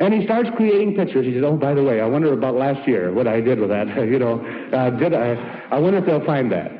And 0.00 0.14
he 0.14 0.24
starts 0.24 0.48
creating 0.56 0.94
pictures. 0.96 1.26
He 1.26 1.34
says, 1.34 1.42
oh, 1.44 1.56
by 1.56 1.74
the 1.74 1.82
way, 1.82 2.00
I 2.00 2.06
wonder 2.06 2.32
about 2.32 2.54
last 2.54 2.86
year, 2.88 3.12
what 3.12 3.26
I 3.26 3.40
did 3.40 3.58
with 3.58 3.70
that. 3.70 3.88
you 3.96 4.18
know, 4.18 4.40
uh, 4.72 4.90
did 4.90 5.14
I, 5.14 5.34
I 5.70 5.78
wonder 5.78 5.98
if 5.98 6.06
they'll 6.06 6.24
find 6.24 6.50
that. 6.52 6.70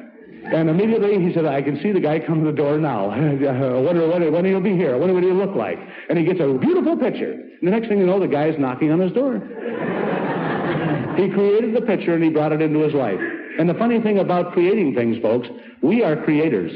And 0.53 0.69
immediately 0.69 1.25
he 1.25 1.33
said, 1.33 1.47
I 1.47 1.63
can 1.63 1.81
see 1.83 1.93
the 1.93 2.01
guy 2.01 2.19
come 2.19 2.45
to 2.45 2.51
the 2.51 2.57
door 2.57 2.79
now. 2.79 3.11
I 3.11 3.23
wonder 3.79 4.09
when, 4.09 4.33
when 4.33 4.45
he'll 4.45 4.61
be 4.61 4.77
here. 4.77 4.95
I 4.95 4.99
wonder 4.99 5.15
what 5.15 5.23
he'll 5.23 5.35
look 5.35 5.55
like. 5.55 5.79
And 6.09 6.19
he 6.19 6.25
gets 6.25 6.41
a 6.41 6.53
beautiful 6.59 6.97
picture. 6.97 7.33
And 7.33 7.63
the 7.63 7.71
next 7.71 7.89
thing 7.89 7.99
you 7.99 8.07
know, 8.07 8.19
the 8.19 8.29
guy 8.29 8.49
is 8.49 8.59
knocking 8.59 8.91
on 8.91 8.99
his 8.99 9.13
door. 9.13 9.35
he 11.17 11.29
created 11.31 11.75
the 11.75 11.83
picture 11.83 12.15
and 12.15 12.23
he 12.23 12.31
brought 12.31 12.53
it 12.53 12.61
into 12.61 12.81
his 12.81 12.95
life. 12.95 13.21
And 13.59 13.69
the 13.69 13.75
funny 13.75 14.01
thing 14.01 14.19
about 14.19 14.53
creating 14.53 14.95
things, 14.95 15.19
folks, 15.21 15.49
we 15.83 16.03
are 16.03 16.17
creators. 16.25 16.73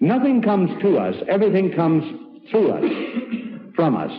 Nothing 0.00 0.42
comes 0.42 0.70
to 0.82 0.98
us. 0.98 1.14
Everything 1.28 1.72
comes 1.72 2.02
through 2.50 2.70
us, 2.72 3.74
from 3.74 3.96
us. 3.96 4.10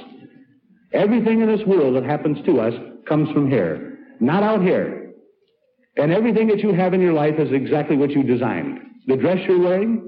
Everything 0.94 1.42
in 1.42 1.48
this 1.48 1.66
world 1.68 1.96
that 1.96 2.04
happens 2.04 2.38
to 2.46 2.60
us 2.60 2.74
comes 3.08 3.30
from 3.32 3.50
here, 3.50 3.98
not 4.20 4.44
out 4.44 4.62
here. 4.62 5.12
And 5.98 6.12
everything 6.12 6.48
that 6.48 6.60
you 6.60 6.74
have 6.74 6.94
in 6.94 7.02
your 7.02 7.14
life 7.14 7.36
is 7.38 7.52
exactly 7.52 7.98
what 7.98 8.12
you 8.12 8.24
designed. 8.24 8.80
The 9.08 9.18
dress 9.18 9.38
you're 9.48 9.60
wearing, 9.60 10.08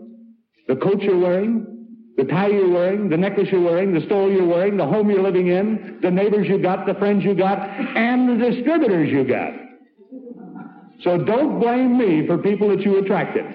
the 0.67 0.75
coat 0.75 1.01
you're 1.01 1.19
wearing, 1.19 1.75
the 2.17 2.23
tie 2.23 2.47
you're 2.47 2.69
wearing, 2.69 3.09
the 3.09 3.17
necklace 3.17 3.49
you're 3.51 3.61
wearing, 3.61 3.93
the 3.93 4.05
stole 4.05 4.31
you're 4.31 4.47
wearing, 4.47 4.77
the 4.77 4.85
home 4.85 5.09
you're 5.09 5.21
living 5.21 5.47
in, 5.47 5.99
the 6.01 6.09
neighbors 6.09 6.47
you 6.47 6.57
got, 6.57 6.85
the 6.85 6.93
friends 6.95 7.23
you 7.23 7.35
got, 7.35 7.59
and 7.59 8.29
the 8.29 8.51
distributors 8.51 9.09
you 9.09 9.25
got. 9.27 9.51
So 11.03 11.17
don't 11.17 11.59
blame 11.59 11.97
me 11.97 12.25
for 12.25 12.37
people 12.37 12.69
that 12.69 12.81
you 12.81 12.97
attracted. 12.97 13.45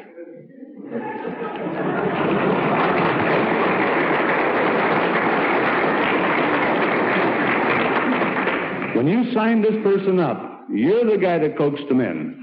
when 8.95 9.09
you 9.09 9.33
signed 9.33 9.65
this 9.65 9.83
person 9.83 10.21
up, 10.21 10.67
you're 10.69 11.05
the 11.11 11.17
guy 11.17 11.39
that 11.39 11.57
coaxed 11.57 11.85
him 11.85 12.01
in. 12.01 12.37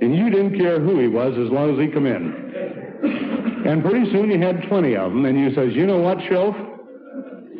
And 0.00 0.16
you 0.16 0.30
didn't 0.30 0.58
care 0.58 0.80
who 0.80 0.98
he 0.98 1.06
was 1.06 1.32
as 1.38 1.48
long 1.52 1.72
as 1.72 1.78
he 1.78 1.86
come 1.92 2.06
in. 2.06 3.62
And 3.66 3.84
pretty 3.84 4.10
soon 4.10 4.28
you 4.28 4.40
had 4.40 4.64
20 4.68 4.96
of 4.96 5.12
them, 5.12 5.24
and 5.24 5.38
you 5.38 5.54
says, 5.54 5.72
you 5.74 5.86
know 5.86 5.98
what, 5.98 6.18
Shoaff? 6.18 6.70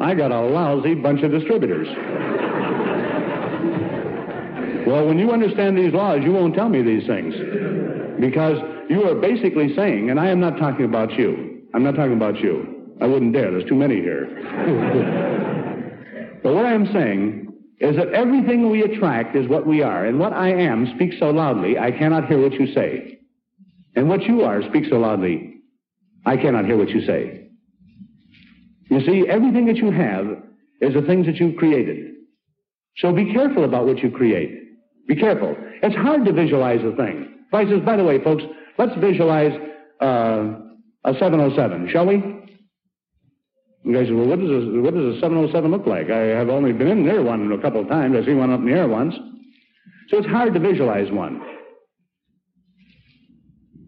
I 0.01 0.15
got 0.15 0.33
a 0.33 0.41
lousy 0.41 0.95
bunch 0.95 1.23
of 1.23 1.31
distributors 1.31 1.87
well, 4.93 5.07
when 5.07 5.19
you 5.19 5.31
understand 5.31 5.79
these 5.79 5.95
laws, 5.95 6.21
you 6.23 6.33
won't 6.33 6.55
tell 6.55 6.69
me 6.69 6.83
these 6.83 7.07
things. 7.07 7.35
Because 8.21 8.59
you 8.91 9.09
are 9.09 9.15
basically 9.15 9.75
saying, 9.75 10.11
and 10.11 10.21
I 10.21 10.29
am 10.29 10.39
not 10.39 10.59
talking 10.59 10.85
about 10.85 11.13
you. 11.13 11.63
I'm 11.73 11.83
not 11.83 11.95
talking 11.95 12.13
about 12.13 12.39
you. 12.41 12.93
I 13.01 13.07
wouldn't 13.07 13.33
dare. 13.33 13.51
There's 13.51 13.65
too 13.65 13.75
many 13.75 14.03
here. 14.03 14.27
but 16.43 16.53
what 16.53 16.67
I 16.67 16.75
am 16.75 16.93
saying 16.93 17.55
is 17.79 17.97
that 17.97 18.13
everything 18.13 18.71
we 18.71 18.83
attract 18.83 19.35
is 19.35 19.49
what 19.49 19.67
we 19.67 19.83
are, 19.83 20.05
and 20.05 20.19
what 20.19 20.35
I 20.35 20.51
am 20.51 20.93
speaks 20.95 21.17
so 21.19 21.31
loudly, 21.31 21.79
I 21.79 21.91
cannot 21.91 22.29
hear 22.29 22.43
what 22.43 22.53
you 22.53 22.71
say. 22.75 23.19
And 23.97 24.11
what 24.11 24.21
you 24.25 24.43
are 24.43 24.63
speaks 24.69 24.91
so 24.91 24.99
loudly, 24.99 25.55
I 26.27 26.37
cannot 26.37 26.67
hear 26.67 26.77
what 26.77 26.91
you 26.91 27.01
say. 27.07 27.49
You 28.91 29.01
see, 29.07 29.27
everything 29.27 29.65
that 29.69 29.77
you 29.77 29.91
have 29.91 30.27
is 30.83 30.93
the 30.93 31.01
things 31.01 31.25
that 31.25 31.37
you've 31.37 31.57
created. 31.57 32.13
So 32.99 33.11
be 33.11 33.33
careful 33.33 33.65
about 33.65 33.87
what 33.87 34.01
you 34.01 34.11
create. 34.11 34.62
Be 35.09 35.17
careful. 35.17 35.57
It's 35.83 35.97
hard 35.97 36.25
to 36.25 36.33
visualize 36.33 36.81
a 36.85 36.95
thing. 36.97 37.29
I 37.53 37.65
says, 37.65 37.81
by 37.85 37.97
the 37.97 38.05
way, 38.05 38.23
folks, 38.23 38.43
let's 38.79 38.95
visualize 38.99 39.53
uh, 40.01 40.55
a 41.05 41.13
707, 41.19 41.91
shall 41.93 42.07
we? 42.07 42.15
You 43.85 43.93
guys 43.93 44.07
say, 44.07 44.13
well, 44.13 44.27
what 44.29 44.39
does, 44.39 44.49
a, 44.49 44.81
what 44.81 44.95
does 44.95 45.17
a 45.17 45.21
707 45.21 45.71
look 45.71 45.87
like? 45.87 46.11
I 46.11 46.39
have 46.39 46.49
only 46.49 46.73
been 46.73 46.89
in 46.89 47.05
near 47.05 47.23
one 47.23 47.51
a 47.53 47.59
couple 47.61 47.81
of 47.81 47.89
times. 47.89 48.17
I've 48.17 48.25
seen 48.25 48.39
one 48.39 48.53
up 48.53 48.61
in 48.61 48.67
the 48.67 48.73
air 48.73 48.89
once. 48.89 49.15
So 50.09 50.19
it's 50.19 50.29
hard 50.29 50.55
to 50.55 50.61
visualize 50.61 51.11
one. 51.11 51.43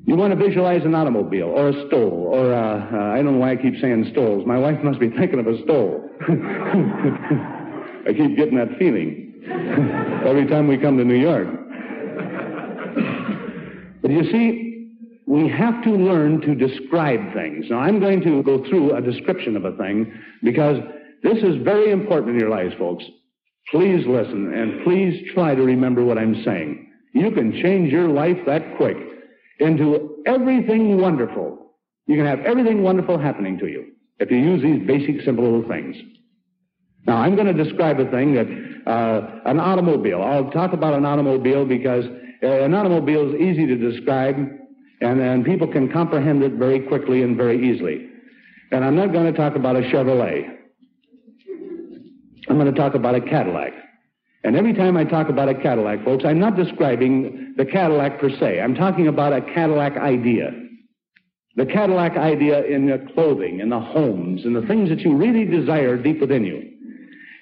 You 0.06 0.16
want 0.16 0.38
to 0.38 0.44
visualize 0.44 0.84
an 0.84 0.94
automobile 0.94 1.46
or 1.46 1.68
a 1.68 1.86
stole 1.86 2.28
or 2.30 2.52
a, 2.52 2.56
uh, 2.56 3.12
I 3.14 3.22
don't 3.22 3.32
know 3.34 3.38
why 3.38 3.52
I 3.52 3.56
keep 3.56 3.80
saying 3.80 4.08
stoles. 4.12 4.46
My 4.46 4.58
wife 4.58 4.82
must 4.82 5.00
be 5.00 5.08
thinking 5.08 5.38
of 5.38 5.46
a 5.46 5.62
stole. 5.62 6.10
I 8.06 8.12
keep 8.12 8.36
getting 8.36 8.56
that 8.56 8.76
feeling 8.78 9.23
every 10.26 10.46
time 10.46 10.68
we 10.68 10.78
come 10.78 10.96
to 10.98 11.04
New 11.04 11.20
York. 11.20 11.48
But 14.02 14.10
you 14.10 14.24
see, 14.30 14.90
we 15.26 15.48
have 15.48 15.82
to 15.84 15.90
learn 15.90 16.40
to 16.42 16.54
describe 16.54 17.32
things. 17.32 17.66
Now, 17.70 17.78
I'm 17.80 18.00
going 18.00 18.20
to 18.22 18.42
go 18.42 18.62
through 18.68 18.94
a 18.94 19.00
description 19.00 19.56
of 19.56 19.64
a 19.64 19.76
thing 19.76 20.12
because 20.42 20.78
this 21.22 21.38
is 21.38 21.62
very 21.62 21.90
important 21.90 22.34
in 22.34 22.40
your 22.40 22.50
lives, 22.50 22.74
folks. 22.78 23.04
Please 23.70 24.06
listen 24.06 24.52
and 24.52 24.84
please 24.84 25.30
try 25.32 25.54
to 25.54 25.62
remember 25.62 26.04
what 26.04 26.18
I'm 26.18 26.42
saying. 26.44 26.92
You 27.14 27.30
can 27.30 27.52
change 27.62 27.90
your 27.90 28.08
life 28.08 28.36
that 28.46 28.76
quick 28.76 28.96
into 29.60 30.22
everything 30.26 31.00
wonderful. 31.00 31.72
You 32.06 32.16
can 32.16 32.26
have 32.26 32.40
everything 32.40 32.82
wonderful 32.82 33.18
happening 33.18 33.58
to 33.58 33.66
you 33.66 33.86
if 34.18 34.30
you 34.30 34.38
use 34.38 34.62
these 34.62 34.86
basic, 34.86 35.24
simple 35.24 35.44
little 35.44 35.68
things. 35.68 35.96
Now, 37.06 37.18
I'm 37.18 37.36
going 37.36 37.54
to 37.54 37.64
describe 37.64 38.00
a 38.00 38.10
thing 38.10 38.34
that, 38.34 38.46
uh, 38.86 39.40
an 39.46 39.60
automobile. 39.60 40.22
I'll 40.22 40.50
talk 40.50 40.72
about 40.72 40.94
an 40.94 41.04
automobile 41.04 41.64
because 41.64 42.04
uh, 42.42 42.46
an 42.46 42.74
automobile 42.74 43.34
is 43.34 43.40
easy 43.40 43.66
to 43.66 43.76
describe 43.76 44.36
and, 45.00 45.20
and 45.20 45.44
people 45.44 45.66
can 45.66 45.90
comprehend 45.92 46.42
it 46.42 46.52
very 46.54 46.80
quickly 46.80 47.22
and 47.22 47.36
very 47.36 47.70
easily. 47.70 48.08
And 48.72 48.84
I'm 48.84 48.96
not 48.96 49.12
going 49.12 49.30
to 49.30 49.38
talk 49.38 49.54
about 49.54 49.76
a 49.76 49.80
Chevrolet. 49.80 50.50
I'm 52.48 52.58
going 52.58 52.72
to 52.72 52.78
talk 52.78 52.94
about 52.94 53.14
a 53.14 53.20
Cadillac. 53.20 53.72
And 54.42 54.56
every 54.56 54.74
time 54.74 54.96
I 54.96 55.04
talk 55.04 55.28
about 55.28 55.48
a 55.48 55.54
Cadillac, 55.54 56.04
folks, 56.04 56.24
I'm 56.26 56.38
not 56.38 56.56
describing 56.56 57.54
the 57.56 57.64
Cadillac 57.64 58.20
per 58.20 58.30
se. 58.30 58.60
I'm 58.60 58.74
talking 58.74 59.08
about 59.08 59.32
a 59.32 59.40
Cadillac 59.40 59.96
idea. 59.96 60.50
The 61.56 61.66
Cadillac 61.66 62.16
idea 62.16 62.64
in 62.64 62.86
the 62.86 63.06
clothing, 63.14 63.60
in 63.60 63.70
the 63.70 63.80
homes, 63.80 64.44
in 64.44 64.52
the 64.52 64.62
things 64.62 64.88
that 64.90 65.00
you 65.00 65.16
really 65.16 65.44
desire 65.44 65.96
deep 65.96 66.20
within 66.20 66.44
you. 66.44 66.73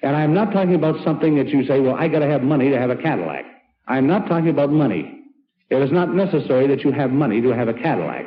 And 0.03 0.15
I'm 0.15 0.33
not 0.33 0.51
talking 0.51 0.75
about 0.75 1.03
something 1.03 1.35
that 1.37 1.47
you 1.47 1.65
say, 1.65 1.79
well, 1.79 1.95
I 1.95 2.09
got 2.09 2.19
to 2.19 2.27
have 2.27 2.43
money 2.43 2.69
to 2.69 2.77
have 2.77 2.89
a 2.89 2.95
Cadillac. 2.95 3.45
I'm 3.87 4.05
not 4.05 4.27
talking 4.27 4.49
about 4.49 4.69
money. 4.69 5.21
It 5.69 5.81
is 5.81 5.91
not 5.91 6.13
necessary 6.13 6.67
that 6.67 6.83
you 6.83 6.91
have 6.91 7.11
money 7.11 7.41
to 7.41 7.49
have 7.49 7.69
a 7.69 7.73
Cadillac. 7.73 8.25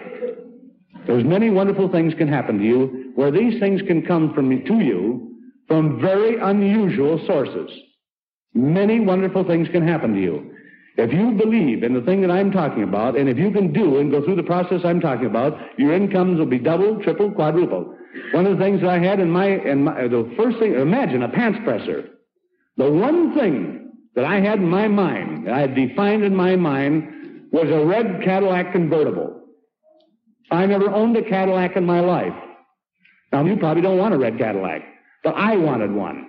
There's 1.06 1.24
many 1.24 1.50
wonderful 1.50 1.88
things 1.90 2.14
can 2.14 2.28
happen 2.28 2.58
to 2.58 2.64
you 2.64 3.12
where 3.14 3.30
these 3.30 3.60
things 3.60 3.82
can 3.86 4.04
come 4.04 4.34
from 4.34 4.48
to 4.50 4.80
you 4.80 5.36
from 5.68 6.00
very 6.00 6.38
unusual 6.38 7.24
sources. 7.26 7.70
Many 8.54 9.00
wonderful 9.00 9.44
things 9.44 9.68
can 9.68 9.86
happen 9.86 10.14
to 10.14 10.20
you. 10.20 10.52
If 10.96 11.12
you 11.12 11.32
believe 11.32 11.82
in 11.82 11.92
the 11.92 12.00
thing 12.00 12.22
that 12.22 12.30
I'm 12.30 12.50
talking 12.50 12.82
about, 12.82 13.18
and 13.18 13.28
if 13.28 13.36
you 13.36 13.50
can 13.50 13.72
do 13.72 13.98
and 13.98 14.10
go 14.10 14.24
through 14.24 14.36
the 14.36 14.42
process 14.42 14.80
I'm 14.82 15.00
talking 15.00 15.26
about, 15.26 15.58
your 15.78 15.92
incomes 15.92 16.38
will 16.38 16.46
be 16.46 16.58
double, 16.58 17.02
triple, 17.02 17.30
quadruple. 17.30 17.95
One 18.33 18.46
of 18.46 18.59
the 18.59 18.64
things 18.64 18.83
I 18.85 18.98
had 18.98 19.20
in 19.20 19.31
my, 19.31 19.46
in 19.46 19.85
my, 19.85 20.09
the 20.09 20.33
first 20.37 20.59
thing, 20.59 20.74
imagine 20.74 21.22
a 21.22 21.29
pants 21.29 21.59
presser. 21.64 22.11
The 22.76 22.90
one 22.90 23.35
thing 23.35 23.92
that 24.14 24.24
I 24.24 24.40
had 24.40 24.59
in 24.59 24.68
my 24.68 24.88
mind, 24.88 25.46
that 25.46 25.55
I 25.55 25.61
had 25.61 25.74
defined 25.74 26.24
in 26.24 26.35
my 26.35 26.57
mind, 26.57 27.48
was 27.52 27.68
a 27.70 27.85
red 27.85 28.22
Cadillac 28.22 28.72
convertible. 28.72 29.40
I 30.50 30.66
never 30.66 30.90
owned 30.90 31.16
a 31.16 31.22
Cadillac 31.22 31.76
in 31.76 31.85
my 31.85 32.00
life. 32.00 32.35
Now, 33.33 33.44
you 33.44 33.57
probably 33.57 33.83
don't 33.83 33.98
want 33.98 34.14
a 34.14 34.18
red 34.18 34.38
Cadillac, 34.38 34.83
but 35.24 35.35
I 35.35 35.57
wanted 35.57 35.92
one. 35.92 36.26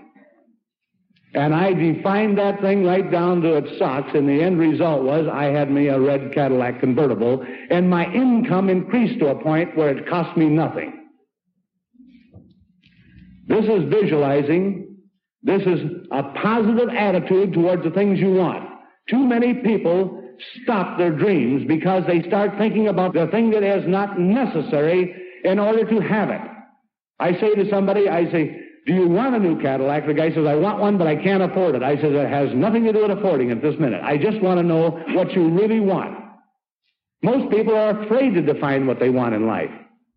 And 1.34 1.54
I 1.54 1.74
defined 1.74 2.38
that 2.38 2.62
thing 2.62 2.86
right 2.86 3.10
down 3.12 3.42
to 3.42 3.58
its 3.58 3.78
socks, 3.78 4.12
and 4.14 4.28
the 4.28 4.42
end 4.42 4.60
result 4.60 5.04
was 5.04 5.28
I 5.28 5.46
had 5.46 5.70
me 5.70 5.88
a 5.88 6.00
red 6.00 6.34
Cadillac 6.34 6.80
convertible, 6.80 7.46
and 7.70 7.90
my 7.90 8.12
income 8.12 8.70
increased 8.70 9.20
to 9.20 9.28
a 9.28 9.44
point 9.44 9.76
where 9.78 9.90
it 9.90 10.08
cost 10.08 10.36
me 10.38 10.48
nothing. 10.48 11.07
This 13.48 13.66
is 13.66 13.90
visualizing. 13.90 14.98
This 15.44 15.62
is 15.62 15.80
a 16.12 16.24
positive 16.42 16.90
attitude 16.90 17.54
towards 17.54 17.84
the 17.84 17.92
things 17.92 18.20
you 18.20 18.34
want. 18.34 18.68
Too 19.10 19.26
many 19.26 19.56
people 19.56 20.22
stop 20.62 20.98
their 20.98 21.12
dreams 21.12 21.66
because 21.68 22.04
they 22.06 22.22
start 22.24 22.52
thinking 22.58 22.90
about 22.90 23.14
the 23.14 23.28
thing 23.28 23.50
that 23.52 23.64
is 23.64 23.88
not 23.88 24.20
necessary 24.20 25.16
in 25.44 25.60
order 25.60 25.86
to 25.86 26.00
have 26.02 26.30
it. 26.30 26.42
I 27.20 27.34
say 27.40 27.56
to 27.56 27.70
somebody, 27.70 28.10
I 28.10 28.30
say, 28.32 28.60
do 28.86 28.94
you 28.94 29.08
want 29.08 29.36
a 29.36 29.40
new 29.40 29.62
Cadillac? 29.62 30.06
The 30.06 30.14
guy 30.14 30.30
says, 30.34 30.46
I 30.46 30.56
want 30.56 30.80
one, 30.80 30.98
but 30.98 31.08
I 31.08 31.16
can't 31.16 31.44
afford 31.44 31.76
it. 31.76 31.84
I 31.84 31.96
says, 31.96 32.14
it 32.14 32.30
has 32.30 32.50
nothing 32.54 32.84
to 32.86 32.94
do 32.94 33.08
with 33.08 33.18
affording 33.18 33.50
it 33.50 33.62
this 33.62 33.78
minute. 33.80 34.02
I 34.04 34.18
just 34.18 34.42
want 34.42 34.60
to 34.60 34.64
know 34.64 35.02
what 35.10 35.34
you 35.34 35.50
really 35.50 35.80
want. 35.80 36.16
Most 37.24 37.52
people 37.52 37.76
are 37.76 38.04
afraid 38.04 38.34
to 38.36 38.42
define 38.42 38.86
what 38.86 39.00
they 39.00 39.10
want 39.10 39.34
in 39.34 39.48
life. 39.48 39.72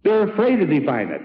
They're 0.05 0.31
afraid 0.33 0.57
to 0.57 0.67
define 0.67 1.09
it. 1.09 1.23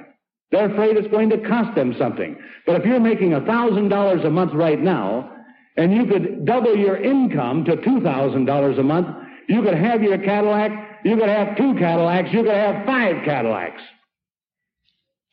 They're 0.51 0.71
afraid 0.71 0.97
it's 0.97 1.07
going 1.07 1.29
to 1.31 1.37
cost 1.39 1.75
them 1.75 1.95
something. 1.97 2.37
But 2.65 2.79
if 2.79 2.85
you're 2.85 2.99
making 2.99 3.33
a 3.33 3.41
thousand 3.41 3.89
dollars 3.89 4.23
a 4.23 4.29
month 4.29 4.53
right 4.53 4.79
now, 4.79 5.31
and 5.77 5.93
you 5.93 6.05
could 6.05 6.45
double 6.45 6.75
your 6.75 6.97
income 6.97 7.65
to 7.65 7.75
$2,000 7.75 8.79
a 8.79 8.83
month, 8.83 9.07
you 9.49 9.61
could 9.61 9.75
have 9.75 10.01
your 10.01 10.17
Cadillac, 10.17 11.01
you 11.03 11.17
could 11.17 11.29
have 11.29 11.57
two 11.57 11.75
Cadillacs, 11.75 12.29
you 12.31 12.43
could 12.43 12.53
have 12.53 12.85
five 12.85 13.23
Cadillacs. 13.25 13.81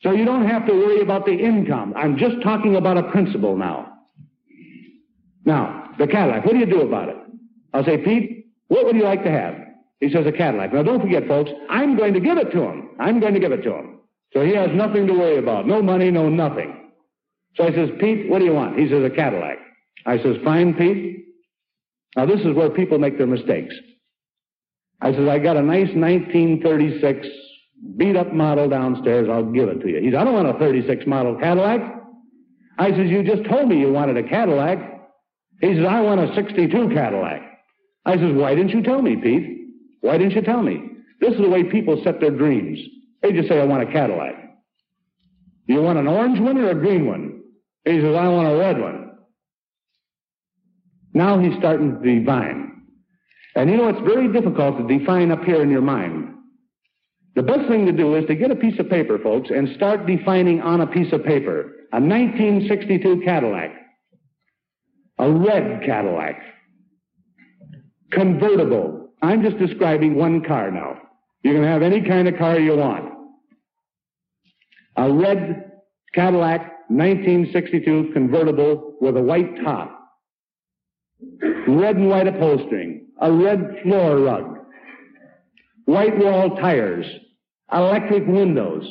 So 0.01 0.11
you 0.11 0.25
don't 0.25 0.45
have 0.47 0.65
to 0.67 0.73
worry 0.73 1.01
about 1.01 1.25
the 1.25 1.31
income. 1.31 1.93
I'm 1.95 2.17
just 2.17 2.41
talking 2.43 2.75
about 2.75 2.97
a 2.97 3.03
principle 3.03 3.55
now. 3.55 3.93
Now, 5.45 5.91
the 5.97 6.07
Cadillac, 6.07 6.45
what 6.45 6.53
do 6.53 6.59
you 6.59 6.65
do 6.65 6.81
about 6.81 7.09
it? 7.09 7.15
I'll 7.73 7.85
say, 7.85 7.97
Pete, 7.97 8.47
what 8.67 8.85
would 8.85 8.95
you 8.95 9.03
like 9.03 9.23
to 9.23 9.31
have? 9.31 9.55
He 9.99 10.11
says, 10.11 10.25
a 10.27 10.31
Cadillac. 10.31 10.73
Now, 10.73 10.83
don't 10.83 11.01
forget, 11.01 11.27
folks, 11.27 11.49
I'm 11.69 11.95
going 11.95 12.13
to 12.13 12.19
give 12.19 12.37
it 12.37 12.51
to 12.51 12.61
him. 12.61 12.89
I'm 12.99 13.21
going 13.21 13.33
to 13.33 13.39
give 13.39 13.53
it 13.53 13.61
to 13.63 13.73
him. 13.73 13.92
So 14.33 14.41
he 14.41 14.53
has 14.55 14.69
nothing 14.73 15.07
to 15.07 15.13
worry 15.13 15.37
about. 15.37 15.67
No 15.67 15.81
money, 15.81 16.09
no 16.09 16.27
nothing. 16.27 16.91
So 17.55 17.65
I 17.65 17.71
says, 17.71 17.89
Pete, 17.99 18.29
what 18.29 18.39
do 18.39 18.45
you 18.45 18.53
want? 18.53 18.79
He 18.79 18.89
says, 18.89 19.03
a 19.03 19.09
Cadillac. 19.09 19.57
I 20.05 20.17
says, 20.17 20.37
fine, 20.43 20.73
Pete. 20.73 21.25
Now 22.15 22.25
this 22.25 22.41
is 22.41 22.55
where 22.55 22.69
people 22.69 22.97
make 22.97 23.17
their 23.17 23.27
mistakes. 23.27 23.75
I 25.01 25.11
says, 25.13 25.27
I 25.27 25.39
got 25.39 25.57
a 25.57 25.61
nice 25.61 25.93
1936 25.93 27.27
beat 27.97 28.15
up 28.15 28.33
model 28.33 28.69
downstairs. 28.69 29.27
I'll 29.29 29.51
give 29.51 29.69
it 29.69 29.81
to 29.81 29.89
you. 29.89 29.99
He 30.01 30.11
says, 30.11 30.19
I 30.19 30.23
don't 30.23 30.33
want 30.33 30.47
a 30.47 30.59
36 30.59 31.05
model 31.05 31.37
Cadillac. 31.37 31.81
I 32.79 32.89
says, 32.91 33.07
you 33.07 33.23
just 33.23 33.47
told 33.49 33.67
me 33.67 33.79
you 33.79 33.91
wanted 33.91 34.17
a 34.17 34.23
Cadillac. 34.23 34.79
He 35.61 35.75
says, 35.75 35.85
I 35.87 36.01
want 36.01 36.21
a 36.21 36.33
62 36.33 36.89
Cadillac. 36.89 37.41
I 38.05 38.15
says, 38.15 38.33
why 38.33 38.55
didn't 38.55 38.71
you 38.71 38.81
tell 38.81 39.01
me, 39.01 39.15
Pete? 39.15 39.67
Why 40.01 40.17
didn't 40.17 40.33
you 40.33 40.41
tell 40.41 40.61
me? 40.61 40.89
This 41.19 41.33
is 41.33 41.41
the 41.41 41.49
way 41.49 41.63
people 41.63 42.01
set 42.03 42.19
their 42.19 42.31
dreams. 42.31 42.79
They 43.23 43.31
just 43.31 43.47
say, 43.47 43.59
I 43.59 43.63
want 43.63 43.89
a 43.89 43.91
Cadillac. 43.91 44.35
Do 45.67 45.73
you 45.73 45.81
want 45.81 45.97
an 45.97 46.07
orange 46.07 46.39
one 46.41 46.57
or 46.57 46.69
a 46.69 46.75
green 46.75 47.07
one? 47.07 47.41
He 47.85 48.01
says, 48.01 48.15
I 48.15 48.27
want 48.27 48.49
a 48.49 48.57
red 48.57 48.79
one. 48.79 49.11
Now 51.13 51.39
he's 51.39 51.57
starting 51.57 52.01
to 52.01 52.19
define. 52.19 52.83
And 53.55 53.69
you 53.69 53.77
know, 53.77 53.87
it's 53.87 54.01
very 54.01 54.31
difficult 54.31 54.77
to 54.77 54.97
define 54.97 55.31
up 55.31 55.43
here 55.43 55.61
in 55.61 55.69
your 55.69 55.81
mind. 55.81 56.33
The 57.35 57.43
best 57.43 57.67
thing 57.69 57.85
to 57.85 57.91
do 57.91 58.15
is 58.15 58.25
to 58.27 58.35
get 58.35 58.51
a 58.51 58.55
piece 58.55 58.77
of 58.79 58.89
paper, 58.89 59.17
folks, 59.17 59.49
and 59.49 59.69
start 59.75 60.05
defining 60.05 60.61
on 60.61 60.81
a 60.81 60.87
piece 60.87 61.13
of 61.13 61.23
paper. 61.23 61.71
A 61.93 61.99
1962 61.99 63.21
Cadillac. 63.23 63.71
A 65.19 65.31
red 65.31 65.81
Cadillac. 65.85 66.41
Convertible. 68.11 69.13
I'm 69.21 69.41
just 69.41 69.57
describing 69.57 70.15
one 70.15 70.43
car 70.43 70.69
now. 70.71 70.99
You 71.43 71.53
can 71.53 71.63
have 71.63 71.81
any 71.81 72.01
kind 72.01 72.27
of 72.27 72.37
car 72.37 72.59
you 72.59 72.75
want. 72.75 73.12
A 74.97 75.11
red 75.11 75.71
Cadillac 76.13 76.61
1962 76.89 78.11
convertible 78.13 78.95
with 79.01 79.17
a 79.17 79.21
white 79.21 79.63
top. 79.63 79.99
Red 81.67 81.95
and 81.95 82.09
white 82.09 82.27
upholstering. 82.27 83.07
A 83.21 83.31
red 83.31 83.79
floor 83.83 84.19
rug. 84.19 84.57
White 85.85 86.17
wall 86.17 86.55
tires. 86.57 87.05
Electric 87.71 88.27
windows. 88.27 88.85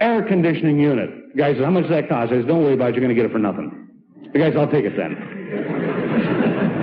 Air 0.00 0.22
conditioning 0.22 0.78
unit. 0.78 1.10
The 1.34 1.38
guy 1.38 1.54
says, 1.54 1.64
how 1.64 1.70
much 1.70 1.84
does 1.84 1.92
that 1.92 2.08
cost? 2.08 2.32
I 2.32 2.36
says, 2.36 2.46
don't 2.46 2.62
worry 2.62 2.74
about 2.74 2.90
it. 2.90 2.94
You're 2.96 3.04
going 3.04 3.14
to 3.14 3.20
get 3.20 3.24
it 3.24 3.32
for 3.32 3.38
nothing. 3.38 3.88
The 4.32 4.38
guy 4.38 4.50
says, 4.50 4.56
I'll 4.58 4.70
take 4.70 4.84
it 4.84 4.96
then. 4.96 5.33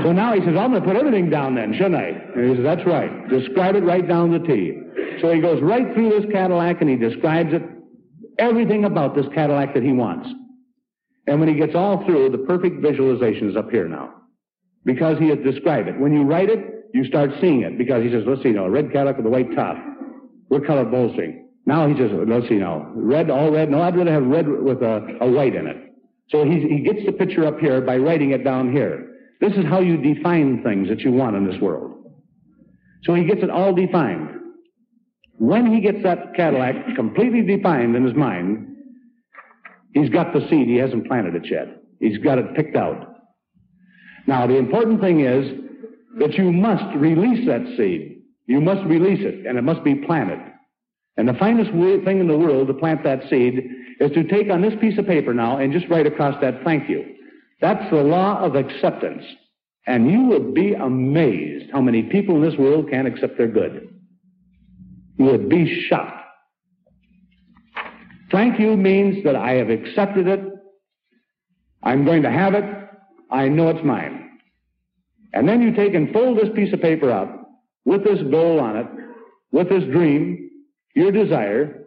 So 0.03 0.11
now 0.11 0.33
he 0.33 0.39
says, 0.39 0.55
I'm 0.57 0.71
going 0.71 0.81
to 0.81 0.87
put 0.87 0.95
everything 0.95 1.29
down 1.29 1.55
then, 1.55 1.73
shouldn't 1.73 1.95
I? 1.95 2.09
And 2.35 2.49
he 2.49 2.55
says, 2.55 2.63
that's 2.63 2.85
right. 2.85 3.29
Describe 3.29 3.75
it 3.75 3.83
right 3.83 4.07
down 4.07 4.31
the 4.31 4.39
T. 4.39 4.79
So 5.21 5.33
he 5.33 5.41
goes 5.41 5.61
right 5.61 5.93
through 5.93 6.09
this 6.09 6.31
Cadillac 6.31 6.81
and 6.81 6.89
he 6.89 6.95
describes 6.95 7.53
it, 7.53 7.61
everything 8.37 8.85
about 8.85 9.15
this 9.15 9.25
Cadillac 9.33 9.73
that 9.73 9.83
he 9.83 9.91
wants. 9.91 10.29
And 11.27 11.39
when 11.39 11.49
he 11.49 11.55
gets 11.55 11.75
all 11.75 12.05
through, 12.05 12.29
the 12.29 12.39
perfect 12.39 12.81
visualization 12.81 13.49
is 13.49 13.55
up 13.55 13.69
here 13.69 13.87
now. 13.87 14.13
Because 14.83 15.19
he 15.19 15.29
has 15.29 15.37
described 15.39 15.87
it. 15.87 15.99
When 15.99 16.11
you 16.11 16.23
write 16.23 16.49
it, 16.49 16.89
you 16.93 17.05
start 17.05 17.29
seeing 17.39 17.61
it. 17.61 17.77
Because 17.77 18.03
he 18.03 18.11
says, 18.11 18.23
let's 18.25 18.41
see 18.41 18.49
now, 18.49 18.65
a 18.65 18.69
red 18.69 18.91
Cadillac 18.91 19.17
with 19.17 19.25
a 19.25 19.29
white 19.29 19.55
top. 19.55 19.77
What 20.47 20.65
color 20.65 20.85
bolstering? 20.85 21.49
Now 21.65 21.87
he 21.87 21.95
says, 21.95 22.11
let's 22.27 22.49
see 22.49 22.55
now, 22.55 22.91
red, 22.95 23.29
all 23.29 23.51
red. 23.51 23.69
No, 23.69 23.81
I'd 23.81 23.95
rather 23.95 24.11
have 24.11 24.25
red 24.25 24.47
with 24.47 24.81
a, 24.81 25.17
a 25.21 25.29
white 25.29 25.55
in 25.55 25.67
it. 25.67 25.77
So 26.29 26.43
he, 26.43 26.61
he 26.61 26.79
gets 26.79 27.05
the 27.05 27.11
picture 27.11 27.45
up 27.45 27.59
here 27.59 27.81
by 27.81 27.97
writing 27.97 28.31
it 28.31 28.43
down 28.43 28.71
here. 28.71 29.10
This 29.41 29.53
is 29.53 29.65
how 29.65 29.81
you 29.81 29.97
define 29.97 30.63
things 30.63 30.87
that 30.87 30.99
you 30.99 31.11
want 31.11 31.35
in 31.35 31.45
this 31.45 31.59
world. 31.59 31.91
So 33.03 33.15
he 33.15 33.25
gets 33.25 33.41
it 33.41 33.49
all 33.49 33.73
defined. 33.73 34.29
When 35.37 35.73
he 35.73 35.81
gets 35.81 36.03
that 36.03 36.35
Cadillac 36.35 36.75
completely 36.95 37.41
defined 37.41 37.95
in 37.95 38.05
his 38.05 38.15
mind, 38.15 38.67
he's 39.93 40.09
got 40.09 40.31
the 40.31 40.47
seed. 40.47 40.67
He 40.67 40.75
hasn't 40.75 41.07
planted 41.07 41.35
it 41.35 41.49
yet. 41.49 41.81
He's 41.99 42.19
got 42.19 42.37
it 42.37 42.55
picked 42.55 42.75
out. 42.75 43.15
Now, 44.27 44.45
the 44.45 44.57
important 44.57 45.01
thing 45.01 45.21
is 45.21 45.51
that 46.19 46.35
you 46.35 46.51
must 46.51 46.95
release 46.95 47.45
that 47.47 47.65
seed. 47.75 48.21
You 48.45 48.61
must 48.61 48.85
release 48.85 49.21
it, 49.21 49.47
and 49.47 49.57
it 49.57 49.63
must 49.63 49.83
be 49.83 49.95
planted. 49.95 50.39
And 51.17 51.27
the 51.27 51.33
finest 51.33 51.71
thing 51.71 52.19
in 52.19 52.27
the 52.27 52.37
world 52.37 52.67
to 52.67 52.73
plant 52.73 53.03
that 53.03 53.21
seed 53.29 53.63
is 53.99 54.11
to 54.11 54.23
take 54.23 54.51
on 54.51 54.61
this 54.61 54.73
piece 54.79 54.97
of 54.99 55.07
paper 55.07 55.33
now 55.33 55.57
and 55.57 55.73
just 55.73 55.87
write 55.89 56.05
across 56.05 56.39
that 56.41 56.63
thank 56.63 56.89
you. 56.89 57.10
That's 57.61 57.89
the 57.91 58.03
law 58.03 58.39
of 58.39 58.55
acceptance. 58.55 59.23
And 59.87 60.11
you 60.11 60.23
would 60.25 60.53
be 60.53 60.73
amazed 60.73 61.71
how 61.71 61.81
many 61.81 62.03
people 62.03 62.35
in 62.35 62.41
this 62.41 62.57
world 62.57 62.89
can't 62.89 63.07
accept 63.07 63.37
their 63.37 63.47
good. 63.47 63.87
You 65.17 65.25
would 65.25 65.49
be 65.49 65.87
shocked. 65.87 66.17
Thank 68.31 68.59
you 68.59 68.77
means 68.77 69.23
that 69.23 69.35
I 69.35 69.53
have 69.53 69.69
accepted 69.69 70.27
it. 70.27 70.39
I'm 71.83 72.05
going 72.05 72.23
to 72.23 72.31
have 72.31 72.53
it. 72.53 72.63
I 73.29 73.47
know 73.47 73.69
it's 73.69 73.83
mine. 73.83 74.39
And 75.33 75.47
then 75.47 75.61
you 75.61 75.73
take 75.73 75.93
and 75.93 76.11
fold 76.13 76.37
this 76.37 76.49
piece 76.55 76.73
of 76.73 76.81
paper 76.81 77.11
up 77.11 77.49
with 77.85 78.03
this 78.03 78.21
goal 78.29 78.59
on 78.59 78.77
it, 78.77 78.87
with 79.51 79.69
this 79.69 79.83
dream, 79.85 80.49
your 80.95 81.11
desire, 81.11 81.85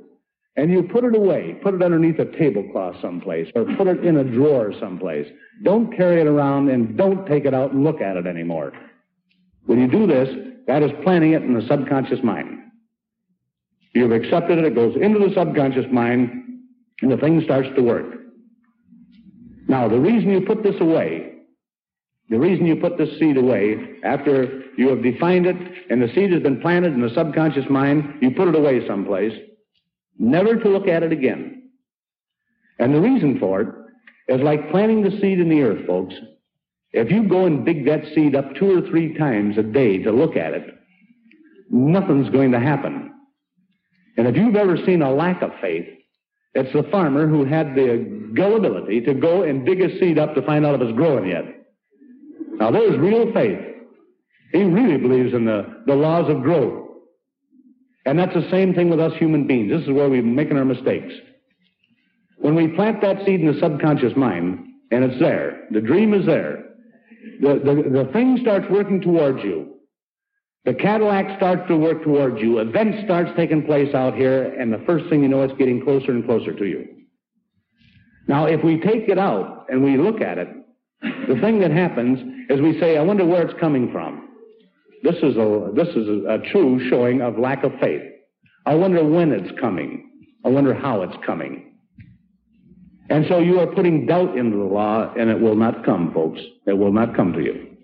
and 0.57 0.71
you 0.71 0.83
put 0.83 1.05
it 1.05 1.15
away. 1.17 1.59
Put 1.63 1.75
it 1.75 1.83
underneath 1.83 2.19
a 2.19 2.25
tablecloth 2.25 2.97
someplace 3.01 3.51
or 3.55 3.65
put 3.77 3.87
it 3.87 4.05
in 4.05 4.17
a 4.17 4.25
drawer 4.25 4.73
someplace. 4.81 5.27
Don't 5.63 5.97
carry 5.97 6.21
it 6.21 6.27
around 6.27 6.69
and 6.69 6.97
don't 6.97 7.27
take 7.27 7.45
it 7.45 7.55
out 7.55 7.73
and 7.73 7.85
look 7.85 8.01
at 8.01 8.17
it 8.17 8.27
anymore. 8.27 8.73
When 9.67 9.81
you 9.81 9.89
do 9.89 10.07
this, 10.07 10.29
that 10.67 10.83
is 10.83 10.91
planting 11.03 11.33
it 11.33 11.43
in 11.43 11.55
the 11.55 11.67
subconscious 11.67 12.23
mind. 12.23 12.61
You've 13.95 14.13
accepted 14.13 14.59
it, 14.59 14.65
it 14.65 14.75
goes 14.75 14.97
into 15.01 15.21
the 15.21 15.33
subconscious 15.35 15.87
mind, 15.93 16.31
and 17.01 17.13
the 17.13 17.17
thing 17.17 17.41
starts 17.45 17.69
to 17.77 17.83
work. 17.83 18.07
Now, 19.69 19.89
the 19.89 20.01
reason 20.01 20.31
you 20.31 20.41
put 20.41 20.63
this 20.63 20.81
away, 20.81 21.33
the 22.29 22.39
reason 22.39 22.67
you 22.67 22.77
put 22.77 22.99
this 22.99 23.19
seed 23.19 23.37
away 23.37 23.99
after 24.03 24.63
you 24.77 24.89
have 24.89 25.03
defined 25.03 25.47
it 25.47 25.57
and 25.91 26.03
the 26.03 26.13
seed 26.15 26.33
has 26.33 26.43
been 26.43 26.61
planted 26.61 26.93
in 26.93 27.01
the 27.01 27.15
subconscious 27.15 27.69
mind, 27.71 28.19
you 28.21 28.31
put 28.31 28.49
it 28.49 28.55
away 28.55 28.87
someplace 28.87 29.33
never 30.19 30.57
to 30.57 30.69
look 30.69 30.89
at 30.89 31.03
it 31.03 31.13
again. 31.13 31.71
And 32.79 32.95
the 32.95 33.01
reason 33.01 33.39
for 33.39 33.61
it 33.61 33.69
is 34.29 34.41
like 34.41 34.71
planting 34.71 35.03
the 35.03 35.11
seed 35.21 35.39
in 35.39 35.49
the 35.49 35.63
earth, 35.63 35.87
folks. 35.87 36.15
If 36.93 37.11
you 37.11 37.29
go 37.29 37.47
and 37.47 37.67
dig 37.67 37.87
that 37.87 38.05
seed 38.15 38.37
up 38.37 38.55
two 38.55 38.79
or 38.79 38.89
three 38.89 39.19
times 39.19 39.59
a 39.59 39.63
day 39.63 39.99
to 39.99 40.13
look 40.13 40.37
at 40.37 40.55
it, 40.55 40.67
nothing's 41.71 42.31
going 42.31 42.53
to 42.53 42.61
happen. 42.61 43.13
And 44.17 44.29
if 44.29 44.37
you've 44.37 44.57
ever 44.57 44.77
seen 44.87 45.03
a 45.03 45.13
lack 45.13 45.43
of 45.43 45.51
faith, 45.61 45.87
it's 46.55 46.73
the 46.73 46.85
farmer 46.91 47.27
who 47.27 47.45
had 47.45 47.75
the 47.75 48.31
gullibility 48.35 49.01
to 49.01 49.15
go 49.15 49.43
and 49.43 49.67
dig 49.67 49.81
a 49.81 49.99
seed 49.99 50.19
up 50.19 50.35
to 50.37 50.43
find 50.43 50.65
out 50.65 50.77
if 50.77 50.83
it's 50.83 50.97
growing 50.97 51.29
yet. 51.29 51.45
Now 52.53 52.71
there's 52.71 52.97
real 52.97 53.33
faith. 53.33 53.59
He 54.53 54.63
really 54.63 54.97
believes 54.97 55.35
in 55.35 55.45
the, 55.45 55.83
the 55.87 55.95
laws 55.95 56.31
of 56.31 56.43
growth. 56.43 56.89
And 58.07 58.19
that's 58.19 58.35
the 58.35 58.49
same 58.51 58.73
thing 58.73 58.89
with 58.89 59.01
us 59.01 59.13
human 59.15 59.49
beings. 59.49 59.73
This 59.73 59.83
is 59.83 59.91
where 59.91 60.09
we're 60.09 60.23
making 60.23 60.57
our 60.59 60.65
mistakes. 60.65 61.13
When 62.45 62.57
we 62.57 62.69
plant 62.69 63.01
that 63.01 63.25
seed 63.25 63.41
in 63.41 63.47
the 63.47 63.59
subconscious 63.59 64.15
mind, 64.19 64.67
and 64.91 65.03
it's 65.03 65.19
there, 65.19 65.67
the 65.71 65.81
dream 65.81 66.13
is 66.13 66.27
there, 66.27 66.63
the, 67.41 67.55
the, 67.55 68.05
the 68.05 68.13
thing 68.13 68.37
starts 68.43 68.67
working 68.69 69.01
towards 69.01 69.43
you. 69.43 69.77
The 70.67 70.75
Cadillac 70.75 71.39
starts 71.39 71.67
to 71.69 71.77
work 71.79 72.05
towards 72.05 72.43
you. 72.43 72.59
Events 72.59 72.99
starts 73.03 73.31
taking 73.35 73.65
place 73.65 73.95
out 73.95 74.15
here, 74.15 74.53
and 74.61 74.71
the 74.71 74.85
first 74.85 75.09
thing 75.09 75.23
you 75.23 75.29
know, 75.29 75.43
it's 75.43 75.57
getting 75.57 75.83
closer 75.83 76.11
and 76.11 76.23
closer 76.27 76.53
to 76.53 76.67
you. 76.67 76.87
Now, 78.29 78.45
if 78.45 78.63
we 78.63 78.79
take 78.79 79.09
it 79.09 79.19
out 79.19 79.65
and 79.71 79.83
we 79.83 79.97
look 79.97 80.21
at 80.21 80.37
it, 80.37 80.49
the 81.01 81.41
thing 81.41 81.61
that 81.61 81.71
happens 81.71 82.19
is 82.51 82.61
we 82.61 82.79
say, 82.79 82.99
I 82.99 83.03
wonder 83.03 83.25
where 83.25 83.49
it's 83.49 83.59
coming 83.59 83.91
from. 83.91 84.29
This 85.03 85.17
is 85.23 85.39
a, 85.39 85.71
this 85.75 85.89
is 85.89 86.07
a, 86.07 86.35
a 86.35 86.51
true 86.53 86.91
showing 86.91 87.23
of 87.23 87.39
lack 87.39 87.65
of 87.65 87.73
faith. 87.81 88.03
I 88.67 88.75
wonder 88.75 89.03
when 89.03 89.33
it's 89.33 89.59
coming. 89.59 90.11
I 90.45 90.51
wonder 90.51 90.75
how 90.75 91.01
it's 91.01 91.17
coming. 91.25 91.71
And 93.11 93.27
so 93.29 93.39
you 93.39 93.61
are 93.61 93.67
putting 93.67 94.07
doubt 94.07 94.37
into 94.37 94.57
the 94.57 94.65
law, 94.65 95.13
and 95.15 95.29
it 95.29 95.39
will 95.39 95.57
not 95.57 95.85
come, 95.85 96.13
folks. 96.13 96.41
It 96.67 96.73
will 96.73 96.93
not 96.93 97.15
come 97.15 97.33
to 97.35 97.41
you. 97.41 97.77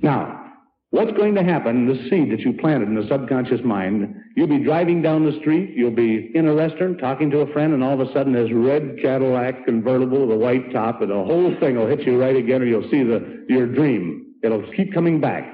Now, 0.00 0.52
what's 0.90 1.12
going 1.12 1.34
to 1.34 1.44
happen, 1.44 1.86
the 1.86 2.08
seed 2.08 2.32
that 2.32 2.40
you 2.40 2.54
planted 2.54 2.88
in 2.88 2.94
the 2.94 3.06
subconscious 3.06 3.60
mind, 3.62 4.14
you'll 4.34 4.48
be 4.48 4.64
driving 4.64 5.02
down 5.02 5.24
the 5.24 5.38
street, 5.40 5.76
you'll 5.76 5.90
be 5.90 6.30
in 6.34 6.48
a 6.48 6.54
restaurant 6.54 6.98
talking 7.00 7.30
to 7.32 7.40
a 7.40 7.52
friend, 7.52 7.74
and 7.74 7.84
all 7.84 8.00
of 8.00 8.08
a 8.08 8.12
sudden 8.14 8.32
this 8.32 8.50
red 8.50 8.96
Cadillac 9.02 9.66
convertible 9.66 10.26
with 10.26 10.36
a 10.36 10.38
white 10.38 10.72
top, 10.72 11.02
and 11.02 11.10
the 11.10 11.14
whole 11.14 11.54
thing 11.60 11.76
will 11.76 11.86
hit 11.86 12.00
you 12.00 12.18
right 12.18 12.36
again, 12.36 12.62
or 12.62 12.66
you'll 12.66 12.90
see 12.90 13.02
the, 13.02 13.44
your 13.48 13.66
dream. 13.66 14.34
It'll 14.42 14.64
keep 14.72 14.94
coming 14.94 15.20
back. 15.20 15.44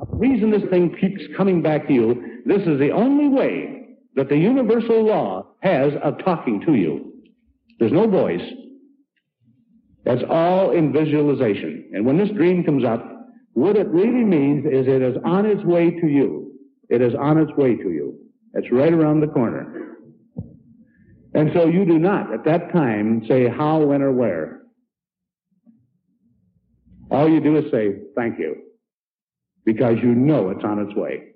The 0.00 0.16
reason 0.16 0.50
this 0.50 0.68
thing 0.70 0.96
keeps 0.98 1.22
coming 1.36 1.60
back 1.60 1.86
to 1.88 1.92
you, 1.92 2.42
this 2.46 2.62
is 2.62 2.78
the 2.78 2.92
only 2.92 3.28
way 3.28 3.77
that 4.14 4.28
the 4.28 4.36
universal 4.36 5.04
law 5.04 5.46
has 5.60 5.92
of 6.02 6.22
talking 6.24 6.60
to 6.66 6.74
you. 6.74 7.12
There's 7.78 7.92
no 7.92 8.08
voice. 8.08 8.42
That's 10.04 10.22
all 10.28 10.72
in 10.72 10.92
visualization. 10.92 11.90
And 11.92 12.04
when 12.06 12.18
this 12.18 12.30
dream 12.30 12.64
comes 12.64 12.84
up, 12.84 13.04
what 13.52 13.76
it 13.76 13.88
really 13.88 14.24
means 14.24 14.64
is 14.66 14.86
it 14.86 15.02
is 15.02 15.16
on 15.24 15.46
its 15.46 15.62
way 15.64 15.90
to 15.90 16.06
you. 16.06 16.52
It 16.88 17.02
is 17.02 17.14
on 17.14 17.38
its 17.38 17.52
way 17.56 17.76
to 17.76 17.90
you. 17.90 18.18
It's 18.54 18.72
right 18.72 18.92
around 18.92 19.20
the 19.20 19.26
corner. 19.26 19.96
And 21.34 21.50
so 21.54 21.66
you 21.66 21.84
do 21.84 21.98
not, 21.98 22.32
at 22.32 22.44
that 22.44 22.72
time, 22.72 23.24
say 23.28 23.48
how, 23.48 23.80
when, 23.80 24.02
or 24.02 24.12
where. 24.12 24.62
All 27.10 27.28
you 27.28 27.40
do 27.40 27.56
is 27.56 27.70
say, 27.70 27.96
thank 28.16 28.38
you 28.38 28.56
because 29.64 29.96
you 30.02 30.14
know 30.14 30.48
it's 30.48 30.64
on 30.64 30.78
its 30.78 30.94
way. 30.94 31.27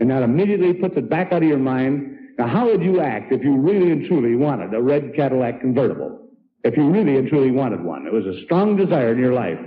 And 0.00 0.10
that 0.10 0.22
immediately 0.22 0.72
puts 0.72 0.96
it 0.96 1.08
back 1.08 1.32
out 1.32 1.42
of 1.42 1.48
your 1.48 1.58
mind. 1.58 2.18
Now, 2.38 2.48
how 2.48 2.66
would 2.66 2.82
you 2.82 3.00
act 3.00 3.32
if 3.32 3.42
you 3.44 3.56
really 3.56 3.92
and 3.92 4.06
truly 4.06 4.36
wanted 4.36 4.74
a 4.74 4.80
red 4.80 5.14
Cadillac 5.14 5.60
convertible? 5.60 6.18
If 6.64 6.76
you 6.76 6.90
really 6.90 7.16
and 7.18 7.28
truly 7.28 7.50
wanted 7.50 7.82
one, 7.82 8.06
it 8.06 8.12
was 8.12 8.26
a 8.26 8.42
strong 8.44 8.76
desire 8.76 9.12
in 9.12 9.18
your 9.18 9.34
life, 9.34 9.58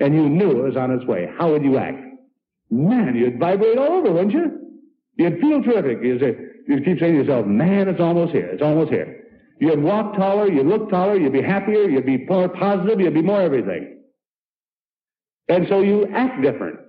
and 0.00 0.14
you 0.14 0.28
knew 0.28 0.50
it 0.50 0.62
was 0.62 0.76
on 0.76 0.90
its 0.90 1.04
way. 1.06 1.28
How 1.38 1.52
would 1.52 1.62
you 1.62 1.78
act? 1.78 2.00
Man, 2.70 3.14
you'd 3.14 3.38
vibrate 3.38 3.78
all 3.78 3.92
over, 3.92 4.12
wouldn't 4.12 4.32
you? 4.32 4.58
You'd 5.16 5.40
feel 5.40 5.62
terrific. 5.62 6.02
You'd, 6.02 6.20
say, 6.20 6.36
you'd 6.66 6.84
keep 6.84 6.98
saying 6.98 7.12
to 7.12 7.18
yourself, 7.20 7.46
man, 7.46 7.88
it's 7.88 8.00
almost 8.00 8.32
here. 8.32 8.46
It's 8.46 8.62
almost 8.62 8.90
here. 8.90 9.24
You'd 9.60 9.82
walk 9.82 10.16
taller, 10.16 10.50
you'd 10.50 10.66
look 10.66 10.90
taller, 10.90 11.16
you'd 11.16 11.32
be 11.32 11.42
happier, 11.42 11.88
you'd 11.88 12.06
be 12.06 12.24
more 12.26 12.48
positive, 12.48 13.00
you'd 13.00 13.14
be 13.14 13.22
more 13.22 13.40
everything. 13.40 14.00
And 15.48 15.66
so 15.68 15.80
you 15.80 16.08
act 16.08 16.42
different. 16.42 16.80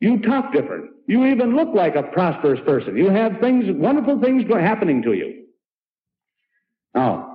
You 0.00 0.20
talk 0.20 0.52
different. 0.52 0.90
You 1.06 1.26
even 1.26 1.56
look 1.56 1.74
like 1.74 1.96
a 1.96 2.02
prosperous 2.04 2.60
person. 2.64 2.96
You 2.96 3.10
have 3.10 3.40
things, 3.40 3.64
wonderful 3.68 4.20
things 4.20 4.44
happening 4.48 5.02
to 5.02 5.12
you. 5.12 5.44
Now, 6.94 7.28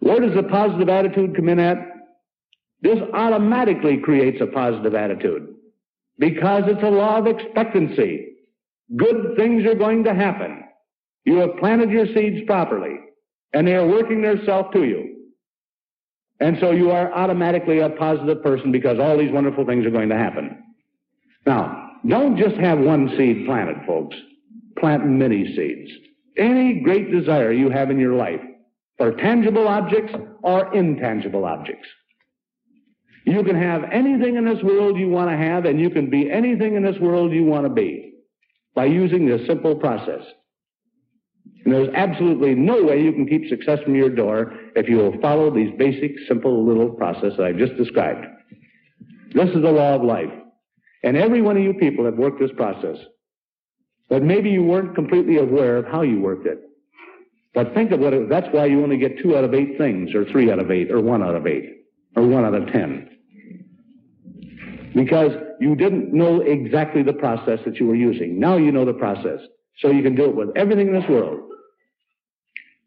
Where 0.00 0.20
does 0.20 0.34
the 0.34 0.42
positive 0.44 0.88
attitude 0.88 1.34
come 1.34 1.48
in 1.48 1.58
at? 1.58 1.78
This 2.82 2.98
automatically 3.14 3.98
creates 3.98 4.40
a 4.40 4.46
positive 4.46 4.94
attitude 4.94 5.48
because 6.18 6.64
it's 6.66 6.82
a 6.82 6.90
law 6.90 7.18
of 7.18 7.26
expectancy. 7.26 8.34
Good 8.94 9.36
things 9.36 9.64
are 9.64 9.74
going 9.74 10.04
to 10.04 10.14
happen. 10.14 10.64
You 11.24 11.38
have 11.38 11.56
planted 11.58 11.90
your 11.90 12.06
seeds 12.14 12.46
properly 12.46 12.96
and 13.52 13.66
they 13.66 13.74
are 13.74 13.86
working 13.86 14.22
themselves 14.22 14.68
to 14.74 14.84
you. 14.84 15.26
And 16.38 16.58
so 16.60 16.70
you 16.70 16.90
are 16.90 17.12
automatically 17.12 17.80
a 17.80 17.90
positive 17.90 18.42
person 18.42 18.70
because 18.70 18.98
all 19.00 19.16
these 19.16 19.32
wonderful 19.32 19.64
things 19.64 19.86
are 19.86 19.90
going 19.90 20.10
to 20.10 20.18
happen. 20.18 20.62
Now, 21.46 21.85
don't 22.06 22.36
just 22.36 22.56
have 22.56 22.78
one 22.78 23.14
seed 23.16 23.46
planted, 23.46 23.78
folks. 23.86 24.16
Plant 24.78 25.06
many 25.06 25.54
seeds. 25.56 25.90
Any 26.36 26.80
great 26.80 27.10
desire 27.10 27.52
you 27.52 27.70
have 27.70 27.90
in 27.90 27.98
your 27.98 28.14
life 28.14 28.40
for 28.98 29.12
tangible 29.12 29.68
objects 29.68 30.12
or 30.42 30.74
intangible 30.74 31.44
objects. 31.44 31.88
You 33.24 33.42
can 33.42 33.60
have 33.60 33.82
anything 33.92 34.36
in 34.36 34.44
this 34.44 34.62
world 34.62 34.96
you 34.96 35.08
want 35.08 35.30
to 35.30 35.36
have, 35.36 35.64
and 35.64 35.80
you 35.80 35.90
can 35.90 36.08
be 36.08 36.30
anything 36.30 36.76
in 36.76 36.84
this 36.84 36.98
world 37.00 37.32
you 37.32 37.44
want 37.44 37.66
to 37.66 37.72
be 37.72 38.14
by 38.74 38.84
using 38.84 39.26
this 39.26 39.44
simple 39.46 39.74
process. 39.74 40.20
And 41.64 41.74
there's 41.74 41.92
absolutely 41.94 42.54
no 42.54 42.84
way 42.84 43.02
you 43.02 43.12
can 43.12 43.26
keep 43.26 43.48
success 43.48 43.80
from 43.82 43.96
your 43.96 44.10
door 44.10 44.54
if 44.76 44.88
you 44.88 44.98
will 44.98 45.20
follow 45.20 45.52
these 45.52 45.72
basic, 45.76 46.12
simple 46.28 46.64
little 46.64 46.90
process 46.90 47.32
I've 47.40 47.56
just 47.56 47.76
described. 47.76 48.24
This 49.34 49.48
is 49.48 49.62
the 49.62 49.72
law 49.72 49.94
of 49.94 50.02
life. 50.02 50.30
And 51.06 51.16
every 51.16 51.40
one 51.40 51.56
of 51.56 51.62
you 51.62 51.72
people 51.72 52.04
have 52.04 52.16
worked 52.16 52.40
this 52.40 52.50
process. 52.56 52.96
But 54.08 54.24
maybe 54.24 54.50
you 54.50 54.64
weren't 54.64 54.96
completely 54.96 55.36
aware 55.36 55.76
of 55.76 55.86
how 55.86 56.02
you 56.02 56.20
worked 56.20 56.48
it. 56.48 56.58
But 57.54 57.72
think 57.74 57.92
of 57.92 58.00
what 58.00 58.12
it, 58.12 58.28
that's 58.28 58.48
why 58.50 58.66
you 58.66 58.82
only 58.82 58.98
get 58.98 59.22
two 59.22 59.36
out 59.36 59.44
of 59.44 59.54
eight 59.54 59.78
things, 59.78 60.16
or 60.16 60.24
three 60.24 60.50
out 60.50 60.58
of 60.58 60.72
eight, 60.72 60.90
or 60.90 61.00
one 61.00 61.22
out 61.22 61.36
of 61.36 61.46
eight, 61.46 61.84
or 62.16 62.26
one 62.26 62.44
out 62.44 62.54
of 62.54 62.66
ten. 62.72 63.08
Because 64.96 65.30
you 65.60 65.76
didn't 65.76 66.12
know 66.12 66.40
exactly 66.40 67.04
the 67.04 67.12
process 67.12 67.60
that 67.66 67.76
you 67.76 67.86
were 67.86 67.94
using. 67.94 68.40
Now 68.40 68.56
you 68.56 68.72
know 68.72 68.84
the 68.84 68.92
process. 68.92 69.38
So 69.78 69.92
you 69.92 70.02
can 70.02 70.16
do 70.16 70.24
it 70.24 70.34
with 70.34 70.48
everything 70.56 70.88
in 70.88 70.92
this 70.92 71.08
world. 71.08 71.38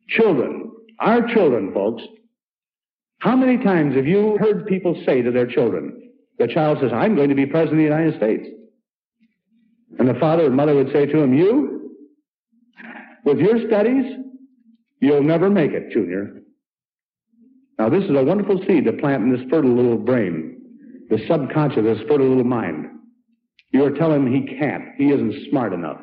Children, 0.09 0.71
our 0.99 1.25
children, 1.25 1.73
folks, 1.73 2.03
how 3.19 3.37
many 3.37 3.63
times 3.63 3.95
have 3.95 4.07
you 4.07 4.37
heard 4.39 4.67
people 4.67 5.01
say 5.05 5.21
to 5.21 5.31
their 5.31 5.47
children, 5.47 6.08
the 6.39 6.47
child 6.47 6.79
says, 6.81 6.91
I'm 6.93 7.15
going 7.15 7.29
to 7.29 7.35
be 7.35 7.45
president 7.45 7.81
of 7.81 7.89
the 7.89 7.95
United 7.95 8.17
States. 8.17 8.47
And 9.99 10.07
the 10.07 10.19
father 10.19 10.45
and 10.45 10.55
mother 10.55 10.73
would 10.73 10.91
say 10.93 11.05
to 11.05 11.19
him, 11.19 11.33
you, 11.33 11.91
with 13.25 13.39
your 13.39 13.67
studies, 13.67 14.05
you'll 15.01 15.23
never 15.23 15.49
make 15.49 15.71
it, 15.71 15.91
Junior. 15.91 16.41
Now 17.77 17.89
this 17.89 18.03
is 18.05 18.11
a 18.11 18.23
wonderful 18.23 18.63
seed 18.65 18.85
to 18.85 18.93
plant 18.93 19.23
in 19.23 19.31
this 19.31 19.47
fertile 19.49 19.75
little 19.75 19.97
brain, 19.97 20.61
the 21.09 21.19
subconscious, 21.27 21.83
this 21.83 21.99
fertile 22.07 22.29
little 22.29 22.43
mind. 22.43 22.87
You 23.71 23.85
are 23.85 23.91
telling 23.91 24.25
him 24.25 24.33
he 24.33 24.57
can't. 24.57 24.95
He 24.97 25.11
isn't 25.11 25.49
smart 25.49 25.73
enough. 25.73 25.99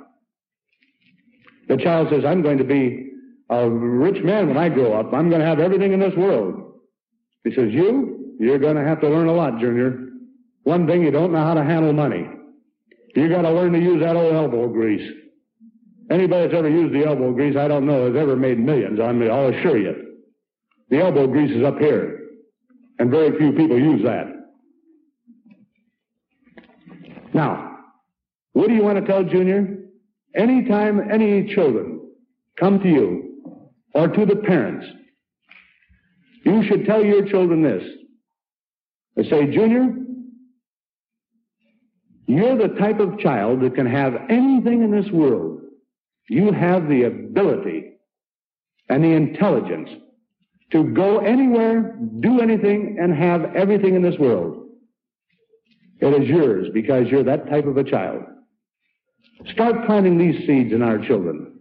The 1.68 1.78
child 1.78 2.08
says, 2.10 2.24
I'm 2.24 2.42
going 2.42 2.58
to 2.58 2.64
be 2.64 3.10
a 3.48 3.68
rich 3.68 4.22
man 4.22 4.48
when 4.48 4.56
I 4.56 4.68
grow 4.68 4.92
up. 4.92 5.12
I'm 5.12 5.30
going 5.30 5.40
to 5.40 5.46
have 5.46 5.58
everything 5.58 5.92
in 5.92 6.00
this 6.00 6.14
world. 6.14 6.80
He 7.44 7.54
says, 7.54 7.70
you, 7.72 8.36
you're 8.38 8.58
going 8.58 8.76
to 8.76 8.84
have 8.84 9.00
to 9.00 9.08
learn 9.08 9.28
a 9.28 9.32
lot, 9.32 9.58
Junior. 9.58 10.05
One 10.66 10.84
thing, 10.88 11.04
you 11.04 11.12
don't 11.12 11.30
know 11.30 11.44
how 11.44 11.54
to 11.54 11.62
handle 11.62 11.92
money. 11.92 12.28
You 13.14 13.28
got 13.28 13.42
to 13.42 13.52
learn 13.52 13.72
to 13.72 13.78
use 13.78 14.02
that 14.02 14.16
old 14.16 14.34
elbow 14.34 14.66
grease. 14.66 15.08
Anybody 16.10 16.48
that's 16.48 16.58
ever 16.58 16.68
used 16.68 16.92
the 16.92 17.06
elbow 17.06 17.32
grease, 17.32 17.56
I 17.56 17.68
don't 17.68 17.86
know, 17.86 18.06
has 18.06 18.16
ever 18.20 18.34
made 18.34 18.58
millions 18.58 18.98
on 18.98 19.16
me, 19.16 19.28
I'll 19.28 19.50
assure 19.50 19.78
you. 19.78 19.94
The 20.90 20.98
elbow 20.98 21.28
grease 21.28 21.56
is 21.56 21.62
up 21.62 21.78
here. 21.78 22.18
And 22.98 23.12
very 23.12 23.38
few 23.38 23.52
people 23.52 23.78
use 23.78 24.02
that. 24.02 24.26
Now, 27.32 27.78
what 28.52 28.66
do 28.66 28.74
you 28.74 28.82
want 28.82 28.98
to 28.98 29.06
tell 29.06 29.22
Junior? 29.22 29.68
Anytime 30.34 31.12
any 31.12 31.54
children 31.54 32.00
come 32.58 32.80
to 32.80 32.88
you 32.88 33.62
or 33.94 34.08
to 34.08 34.26
the 34.26 34.34
parents, 34.34 34.84
you 36.44 36.64
should 36.66 36.86
tell 36.86 37.04
your 37.04 37.24
children 37.24 37.62
this. 37.62 37.84
They 39.14 39.30
say, 39.30 39.46
Junior, 39.46 40.05
you're 42.26 42.56
the 42.56 42.74
type 42.74 43.00
of 43.00 43.18
child 43.18 43.60
that 43.60 43.74
can 43.74 43.86
have 43.86 44.14
anything 44.28 44.82
in 44.82 44.90
this 44.90 45.10
world. 45.12 45.60
You 46.28 46.52
have 46.52 46.88
the 46.88 47.04
ability 47.04 47.92
and 48.88 49.04
the 49.04 49.12
intelligence 49.12 49.90
to 50.72 50.84
go 50.84 51.18
anywhere, 51.18 51.96
do 52.20 52.40
anything, 52.40 52.98
and 53.00 53.14
have 53.14 53.54
everything 53.54 53.94
in 53.94 54.02
this 54.02 54.18
world. 54.18 54.66
It 56.00 56.22
is 56.22 56.28
yours 56.28 56.68
because 56.74 57.06
you're 57.08 57.22
that 57.24 57.48
type 57.48 57.66
of 57.66 57.76
a 57.76 57.84
child. 57.84 58.22
Start 59.52 59.86
planting 59.86 60.18
these 60.18 60.46
seeds 60.46 60.72
in 60.72 60.82
our 60.82 60.98
children. 60.98 61.60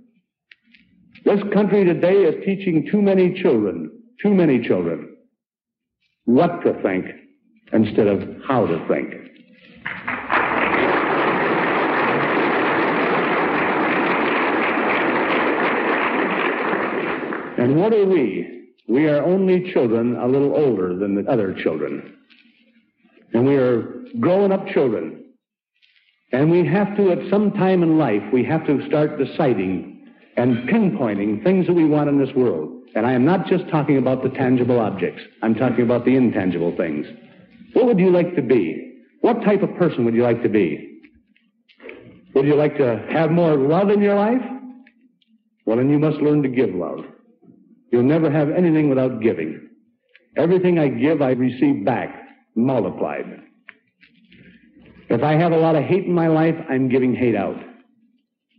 This 1.24 1.42
country 1.54 1.84
today 1.86 2.24
is 2.24 2.44
teaching 2.44 2.88
too 2.92 3.02
many 3.02 3.42
children, 3.42 3.92
too 4.22 4.34
many 4.34 4.66
children, 4.66 5.16
what 6.26 6.64
to 6.64 6.74
think 6.82 7.06
instead 7.74 8.08
of 8.08 8.22
how 8.48 8.66
to 8.66 8.86
think. 8.88 9.25
And 17.58 17.78
what 17.78 17.94
are 17.94 18.06
we? 18.06 18.66
We 18.88 19.08
are 19.08 19.24
only 19.24 19.72
children 19.72 20.16
a 20.16 20.28
little 20.28 20.56
older 20.56 20.96
than 20.96 21.16
the 21.16 21.30
other 21.30 21.54
children. 21.54 22.18
And 23.34 23.46
we 23.46 23.56
are 23.56 24.04
growing 24.20 24.52
up 24.52 24.68
children. 24.68 25.24
And 26.32 26.52
we 26.52 26.66
have 26.68 26.96
to, 26.98 27.12
at 27.12 27.30
some 27.30 27.52
time 27.52 27.82
in 27.82 27.98
life, 27.98 28.24
we 28.34 28.44
have 28.46 28.66
to 28.68 28.86
start 28.88 29.18
deciding 29.18 30.08
and 30.38 30.68
pinpointing 30.70 31.44
things 31.44 31.66
that 31.68 31.74
we 31.74 31.86
want 31.86 32.10
in 32.10 32.20
this 32.20 32.36
world. 32.36 32.84
And 32.96 33.06
I 33.06 33.14
am 33.14 33.26
not 33.26 33.48
just 33.48 33.68
talking 33.70 33.98
about 33.98 34.24
the 34.24 34.30
tangible 34.30 34.80
objects. 34.80 35.22
I'm 35.42 35.56
talking 35.56 35.84
about 35.84 36.06
the 36.06 36.16
intangible 36.16 36.76
things. 36.76 37.08
What 37.74 37.86
would 37.86 38.00
you 38.00 38.12
like 38.12 38.36
to 38.36 38.42
be? 38.42 39.02
What 39.22 39.44
type 39.44 39.64
of 39.64 39.76
person 39.76 40.06
would 40.06 40.14
you 40.14 40.24
like 40.24 40.44
to 40.44 40.50
be? 40.50 41.00
Would 42.34 42.46
you 42.46 42.56
like 42.56 42.78
to 42.78 43.06
have 43.12 43.32
more 43.32 43.56
love 43.56 43.90
in 43.90 44.02
your 44.02 44.16
life? 44.16 44.42
Well, 45.66 45.78
then 45.78 45.90
you 45.90 46.00
must 46.00 46.18
learn 46.18 46.44
to 46.44 46.50
give 46.50 46.76
love. 46.76 47.06
You'll 47.92 48.04
never 48.04 48.30
have 48.30 48.50
anything 48.50 48.90
without 48.90 49.22
giving. 49.22 49.70
Everything 50.38 50.80
I 50.80 50.90
give, 50.90 51.22
I 51.22 51.32
receive 51.32 51.86
back, 51.86 52.14
multiplied. 52.56 53.42
If 55.10 55.24
I 55.24 55.34
have 55.34 55.52
a 55.52 55.58
lot 55.58 55.76
of 55.76 55.84
hate 55.84 56.06
in 56.06 56.14
my 56.14 56.28
life, 56.28 56.56
I'm 56.70 56.90
giving 56.90 57.16
hate 57.16 57.36
out. 57.36 57.58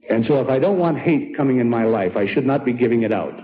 And 0.08 0.24
so 0.26 0.40
if 0.40 0.48
I 0.48 0.58
don't 0.58 0.78
want 0.78 0.98
hate 0.98 1.36
coming 1.36 1.58
in 1.58 1.68
my 1.68 1.84
life, 1.84 2.16
I 2.16 2.32
should 2.32 2.46
not 2.46 2.64
be 2.64 2.72
giving 2.72 3.02
it 3.02 3.12
out. 3.12 3.34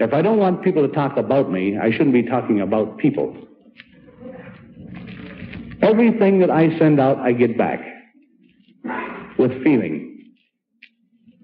If 0.00 0.12
I 0.12 0.20
don't 0.20 0.38
want 0.38 0.62
people 0.64 0.86
to 0.86 0.92
talk 0.92 1.16
about 1.16 1.50
me, 1.50 1.78
I 1.78 1.90
shouldn't 1.92 2.12
be 2.12 2.24
talking 2.24 2.60
about 2.60 2.98
people. 2.98 3.36
Everything 5.80 6.40
that 6.40 6.50
I 6.50 6.76
send 6.78 7.00
out, 7.00 7.18
I 7.18 7.32
get 7.32 7.56
back 7.56 7.80
with 9.38 9.62
feeling. 9.62 10.34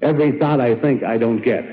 Every 0.02 0.38
thought 0.38 0.60
I 0.60 0.80
think, 0.80 1.02
I 1.02 1.18
don't 1.18 1.42
get 1.42 1.64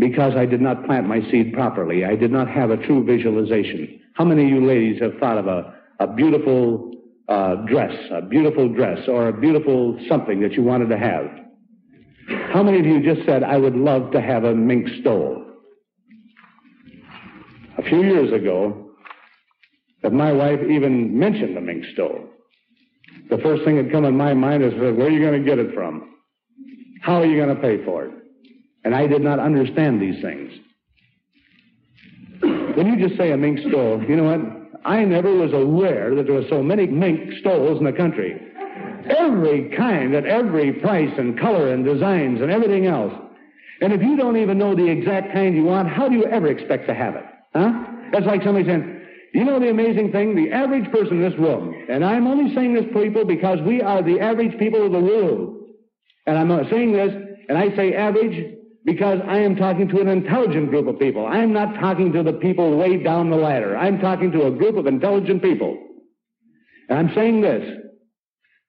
because 0.00 0.32
I 0.34 0.46
did 0.46 0.62
not 0.62 0.86
plant 0.86 1.06
my 1.06 1.20
seed 1.30 1.52
properly. 1.52 2.04
I 2.04 2.16
did 2.16 2.32
not 2.32 2.48
have 2.48 2.70
a 2.70 2.78
true 2.78 3.04
visualization. 3.04 4.00
How 4.14 4.24
many 4.24 4.44
of 4.44 4.48
you 4.48 4.66
ladies 4.66 5.00
have 5.00 5.12
thought 5.20 5.36
of 5.38 5.46
a, 5.46 5.74
a 6.00 6.06
beautiful 6.06 6.92
uh, 7.28 7.56
dress, 7.66 7.92
a 8.10 8.22
beautiful 8.22 8.68
dress, 8.70 9.06
or 9.06 9.28
a 9.28 9.32
beautiful 9.32 10.00
something 10.08 10.40
that 10.40 10.52
you 10.52 10.62
wanted 10.62 10.88
to 10.88 10.98
have? 10.98 11.26
How 12.52 12.62
many 12.62 12.80
of 12.80 12.86
you 12.86 13.02
just 13.02 13.26
said, 13.26 13.42
I 13.42 13.58
would 13.58 13.76
love 13.76 14.10
to 14.12 14.20
have 14.20 14.44
a 14.44 14.54
mink 14.54 14.88
stole? 15.00 15.44
A 17.78 17.82
few 17.82 18.02
years 18.02 18.32
ago, 18.32 18.92
if 20.02 20.12
my 20.12 20.32
wife 20.32 20.60
even 20.70 21.18
mentioned 21.18 21.56
the 21.56 21.60
mink 21.60 21.84
stole, 21.92 22.26
the 23.28 23.38
first 23.38 23.64
thing 23.64 23.76
that 23.76 23.92
come 23.92 24.04
in 24.04 24.16
my 24.16 24.32
mind 24.32 24.62
is, 24.62 24.72
where 24.74 25.06
are 25.06 25.10
you 25.10 25.20
going 25.20 25.42
to 25.42 25.48
get 25.48 25.58
it 25.58 25.74
from? 25.74 26.14
How 27.02 27.16
are 27.16 27.26
you 27.26 27.36
going 27.36 27.54
to 27.54 27.60
pay 27.60 27.84
for 27.84 28.06
it? 28.06 28.19
And 28.84 28.94
I 28.94 29.06
did 29.06 29.22
not 29.22 29.38
understand 29.38 30.00
these 30.00 30.20
things. 30.22 30.52
When 32.40 32.86
you 32.86 33.08
just 33.08 33.18
say 33.18 33.32
a 33.32 33.36
mink 33.36 33.58
stole, 33.68 34.02
you 34.02 34.16
know 34.16 34.24
what? 34.24 34.40
I 34.84 35.04
never 35.04 35.34
was 35.34 35.52
aware 35.52 36.14
that 36.14 36.24
there 36.26 36.34
were 36.34 36.48
so 36.48 36.62
many 36.62 36.86
mink 36.86 37.38
stoles 37.40 37.78
in 37.78 37.84
the 37.84 37.92
country. 37.92 38.40
Every 39.06 39.74
kind 39.76 40.14
at 40.14 40.24
every 40.24 40.72
price 40.72 41.12
and 41.18 41.38
color 41.38 41.72
and 41.72 41.84
designs 41.84 42.40
and 42.40 42.50
everything 42.50 42.86
else. 42.86 43.12
And 43.82 43.92
if 43.92 44.02
you 44.02 44.16
don't 44.16 44.36
even 44.36 44.58
know 44.58 44.74
the 44.74 44.88
exact 44.88 45.32
kind 45.32 45.54
you 45.54 45.64
want, 45.64 45.88
how 45.88 46.08
do 46.08 46.14
you 46.14 46.24
ever 46.24 46.46
expect 46.46 46.86
to 46.88 46.94
have 46.94 47.16
it? 47.16 47.24
Huh? 47.54 47.72
That's 48.12 48.26
like 48.26 48.42
somebody 48.42 48.66
saying, 48.66 49.00
you 49.34 49.44
know 49.44 49.60
the 49.60 49.70
amazing 49.70 50.12
thing? 50.12 50.34
The 50.34 50.52
average 50.52 50.90
person 50.90 51.22
in 51.22 51.30
this 51.30 51.38
room, 51.38 51.74
and 51.88 52.04
I'm 52.04 52.26
only 52.26 52.54
saying 52.54 52.74
this, 52.74 52.84
people, 52.92 53.24
because 53.24 53.60
we 53.60 53.80
are 53.80 54.02
the 54.02 54.20
average 54.20 54.58
people 54.58 54.84
of 54.84 54.92
the 54.92 55.00
world. 55.00 55.56
And 56.26 56.36
I'm 56.36 56.68
saying 56.70 56.92
this, 56.92 57.12
and 57.48 57.56
I 57.56 57.74
say 57.76 57.94
average 57.94 58.59
because 58.90 59.20
I 59.28 59.38
am 59.38 59.54
talking 59.54 59.86
to 59.86 60.00
an 60.00 60.08
intelligent 60.08 60.68
group 60.70 60.88
of 60.88 60.98
people. 60.98 61.24
I 61.24 61.38
am 61.38 61.52
not 61.52 61.78
talking 61.78 62.12
to 62.12 62.24
the 62.24 62.32
people 62.32 62.76
way 62.76 63.00
down 63.00 63.30
the 63.30 63.36
ladder. 63.36 63.76
I'm 63.76 64.00
talking 64.00 64.32
to 64.32 64.48
a 64.48 64.50
group 64.50 64.76
of 64.76 64.88
intelligent 64.88 65.42
people. 65.42 65.78
And 66.88 66.98
I'm 66.98 67.14
saying 67.14 67.40
this, 67.40 67.64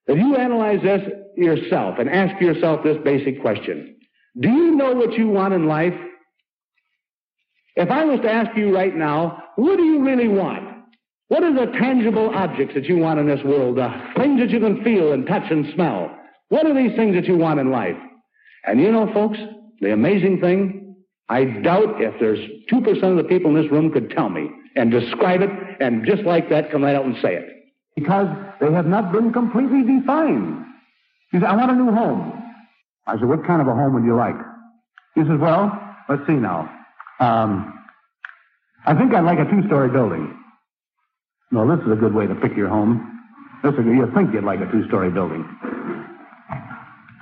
that 0.05 0.17
you 0.17 0.35
analyze 0.35 0.79
this 0.83 1.01
yourself 1.35 1.97
and 1.97 2.07
ask 2.07 2.39
yourself 2.39 2.83
this 2.83 2.97
basic 3.03 3.41
question. 3.41 3.95
Do 4.39 4.47
you 4.47 4.75
know 4.75 4.93
what 4.93 5.13
you 5.13 5.27
want 5.27 5.55
in 5.55 5.65
life? 5.65 5.95
If 7.75 7.89
I 7.89 8.05
was 8.05 8.19
to 8.19 8.31
ask 8.31 8.55
you 8.55 8.75
right 8.75 8.95
now, 8.95 9.43
what 9.55 9.77
do 9.77 9.83
you 9.83 10.05
really 10.05 10.27
want? 10.27 10.69
What 11.29 11.41
are 11.43 11.53
the 11.53 11.71
tangible 11.79 12.29
objects 12.29 12.75
that 12.75 12.85
you 12.85 12.97
want 12.97 13.19
in 13.19 13.25
this 13.25 13.43
world? 13.43 13.77
The 13.77 13.89
things 14.17 14.39
that 14.39 14.51
you 14.51 14.59
can 14.59 14.83
feel 14.83 15.13
and 15.13 15.25
touch 15.25 15.49
and 15.49 15.65
smell. 15.73 16.15
What 16.49 16.67
are 16.67 16.75
these 16.75 16.95
things 16.95 17.15
that 17.15 17.25
you 17.25 17.37
want 17.37 17.59
in 17.59 17.71
life? 17.71 17.97
And 18.67 18.79
you 18.79 18.91
know, 18.91 19.11
folks, 19.11 19.39
the 19.81 19.91
amazing 19.91 20.39
thing, 20.39 20.95
I 21.27 21.45
doubt 21.45 22.01
if 22.01 22.13
there's 22.19 22.39
2% 22.71 23.03
of 23.03 23.17
the 23.17 23.23
people 23.23 23.55
in 23.55 23.61
this 23.61 23.71
room 23.71 23.91
could 23.91 24.11
tell 24.11 24.29
me 24.29 24.49
and 24.75 24.91
describe 24.91 25.41
it 25.41 25.49
and 25.79 26.05
just 26.05 26.23
like 26.23 26.49
that 26.49 26.71
come 26.71 26.83
right 26.83 26.95
out 26.95 27.05
and 27.05 27.15
say 27.21 27.35
it. 27.35 27.47
Because 27.95 28.27
they 28.61 28.71
have 28.71 28.85
not 28.85 29.11
been 29.11 29.33
completely 29.33 29.81
defined. 29.83 30.65
He 31.31 31.39
said, 31.39 31.45
I 31.45 31.55
want 31.55 31.71
a 31.71 31.75
new 31.75 31.91
home. 31.91 32.31
I 33.07 33.17
said, 33.17 33.27
what 33.27 33.45
kind 33.45 33.61
of 33.61 33.67
a 33.67 33.73
home 33.73 33.93
would 33.95 34.05
you 34.05 34.15
like? 34.15 34.35
He 35.15 35.21
says, 35.21 35.39
well, 35.39 35.71
let's 36.07 36.25
see 36.27 36.33
now. 36.33 36.69
Um, 37.19 37.79
I 38.85 38.93
think 38.93 39.13
I'd 39.13 39.25
like 39.25 39.39
a 39.39 39.49
two-story 39.49 39.89
building. 39.89 40.37
No, 41.51 41.67
this 41.67 41.83
is 41.85 41.91
a 41.91 41.95
good 41.95 42.13
way 42.13 42.27
to 42.27 42.35
pick 42.35 42.55
your 42.55 42.69
home. 42.69 43.19
This 43.63 43.73
is, 43.73 43.85
you 43.85 44.09
think 44.15 44.33
you'd 44.33 44.43
like 44.43 44.59
a 44.59 44.71
two-story 44.71 45.11
building. 45.11 45.47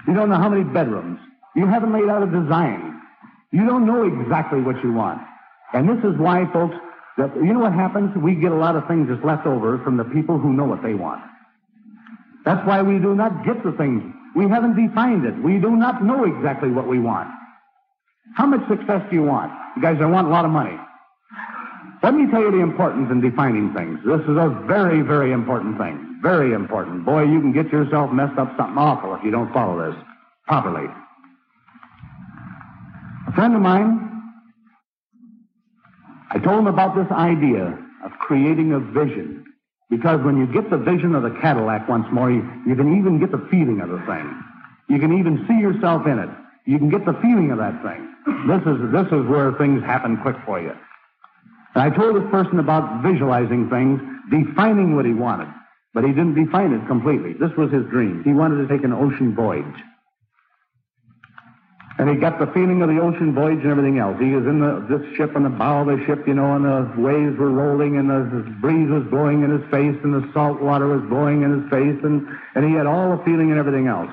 You 0.07 0.13
don't 0.13 0.29
know 0.29 0.37
how 0.37 0.49
many 0.49 0.63
bedrooms. 0.63 1.19
You 1.55 1.65
haven't 1.65 1.93
laid 1.93 2.09
out 2.09 2.23
a 2.23 2.27
design. 2.27 3.01
You 3.51 3.65
don't 3.65 3.85
know 3.85 4.03
exactly 4.03 4.62
what 4.62 4.83
you 4.83 4.93
want. 4.93 5.21
And 5.73 5.89
this 5.89 6.03
is 6.03 6.17
why, 6.19 6.45
folks, 6.53 6.75
that 7.17 7.35
you 7.35 7.53
know 7.53 7.59
what 7.59 7.73
happens? 7.73 8.15
We 8.15 8.35
get 8.35 8.51
a 8.51 8.55
lot 8.55 8.75
of 8.75 8.88
things 8.88 9.07
that's 9.09 9.23
left 9.23 9.45
over 9.45 9.79
from 9.83 9.97
the 9.97 10.05
people 10.05 10.38
who 10.38 10.53
know 10.53 10.65
what 10.65 10.81
they 10.81 10.93
want. 10.93 11.21
That's 12.45 12.65
why 12.65 12.81
we 12.81 12.99
do 12.99 13.15
not 13.15 13.45
get 13.45 13.63
the 13.63 13.71
things. 13.73 14.01
We 14.35 14.47
haven't 14.47 14.75
defined 14.75 15.25
it. 15.25 15.35
We 15.43 15.57
do 15.57 15.75
not 15.75 16.03
know 16.03 16.23
exactly 16.23 16.69
what 16.69 16.88
we 16.88 16.99
want. 16.99 17.29
How 18.35 18.45
much 18.45 18.62
success 18.69 19.01
do 19.09 19.15
you 19.15 19.23
want? 19.23 19.51
You 19.75 19.81
guys, 19.81 19.97
I 19.99 20.05
want 20.05 20.27
a 20.27 20.29
lot 20.29 20.45
of 20.45 20.51
money. 20.51 20.77
Let 22.01 22.13
me 22.13 22.29
tell 22.31 22.41
you 22.41 22.51
the 22.51 22.62
importance 22.62 23.12
in 23.12 23.19
defining 23.19 23.73
things. 23.73 23.99
This 24.05 24.21
is 24.21 24.38
a 24.38 24.63
very, 24.65 25.01
very 25.01 25.33
important 25.33 25.77
thing. 25.77 26.19
Very 26.21 26.53
important. 26.53 27.05
Boy, 27.05 27.23
you 27.23 27.41
can 27.41 27.51
get 27.51 27.71
yourself 27.71 28.12
messed 28.12 28.38
up 28.38 28.55
something 28.55 28.77
awful 28.77 29.15
if 29.15 29.23
you 29.23 29.31
don't 29.31 29.51
follow 29.51 29.91
this 29.91 29.99
properly. 30.47 30.88
Friend 33.39 33.56
of 33.56 33.62
mine, 33.62 34.12
I 36.30 36.39
told 36.39 36.60
him 36.60 36.67
about 36.67 36.93
this 36.93 37.08
idea 37.10 37.67
of 38.04 38.12
creating 38.19 38.73
a 38.73 38.82
vision. 38.82 39.45
Because 39.89 40.19
when 40.25 40.36
you 40.36 40.45
get 40.45 40.69
the 40.69 40.75
vision 40.78 41.15
of 41.15 41.23
the 41.23 41.32
Cadillac 41.39 41.88
once 41.88 42.06
more, 42.12 42.30
you, 42.30 42.43
you 42.67 42.75
can 42.75 42.99
even 42.99 43.17
get 43.17 43.32
the 43.32 43.47
feeling 43.49 43.80
of 43.80 43.88
the 43.88 43.99
thing. 43.99 44.28
You 44.89 44.99
can 44.99 45.17
even 45.17 45.45
see 45.47 45.56
yourself 45.56 46.06
in 46.06 46.19
it. 46.19 46.28
You 46.65 46.80
can 46.80 46.89
get 46.89 47.06
the 47.06 47.13
feeling 47.21 47.49
of 47.52 47.60
that 47.60 47.82
thing. 47.82 48.04
This 48.45 48.60
is, 48.67 48.91
this 48.91 49.08
is 49.08 49.25
where 49.32 49.54
things 49.54 49.84
happen 49.84 50.17
quick 50.17 50.36
for 50.45 50.60
you. 50.60 50.75
And 51.75 51.82
I 51.82 51.95
told 51.95 52.17
this 52.17 52.30
person 52.32 52.60
about 52.60 53.04
visualizing 53.04 53.69
things, 53.69 54.02
defining 54.30 54.97
what 54.97 55.06
he 55.06 55.13
wanted. 55.13 55.47
But 55.93 56.04
he 56.04 56.10
didn't 56.10 56.36
define 56.36 56.73
it 56.73 56.86
completely. 56.88 57.39
This 57.39 57.56
was 57.56 57.71
his 57.71 57.86
dream. 57.86 58.21
He 58.25 58.34
wanted 58.34 58.67
to 58.67 58.67
take 58.67 58.84
an 58.84 58.91
ocean 58.91 59.34
voyage. 59.34 59.80
And 61.99 62.09
he 62.09 62.15
got 62.15 62.39
the 62.39 62.47
feeling 62.53 62.81
of 62.81 62.88
the 62.88 62.97
ocean 63.01 63.35
voyage 63.35 63.59
and 63.59 63.71
everything 63.71 63.99
else. 63.99 64.17
He 64.21 64.31
was 64.31 64.47
in 64.47 64.62
the, 64.62 64.88
this 64.88 65.03
ship 65.17 65.35
on 65.35 65.43
the 65.43 65.49
bow 65.49 65.81
of 65.81 65.88
the 65.88 66.05
ship, 66.05 66.25
you 66.25 66.33
know, 66.33 66.55
and 66.55 66.63
the 66.63 66.93
waves 66.95 67.38
were 67.38 67.51
rolling 67.51 67.97
and 67.97 68.09
the, 68.09 68.49
breeze 68.62 68.89
was 68.89 69.03
blowing 69.12 69.43
in 69.43 69.51
his 69.51 69.69
face 69.69 69.99
and 70.01 70.13
the 70.13 70.23
salt 70.33 70.62
water 70.62 70.88
was 70.88 71.01
blowing 71.09 71.43
in 71.43 71.59
his 71.59 71.69
face 71.69 71.99
and, 72.01 72.25
and 72.55 72.63
he 72.63 72.71
had 72.71 72.85
all 72.88 73.17
the 73.17 73.23
feeling 73.25 73.51
and 73.51 73.59
everything 73.59 73.88
else. 73.88 74.09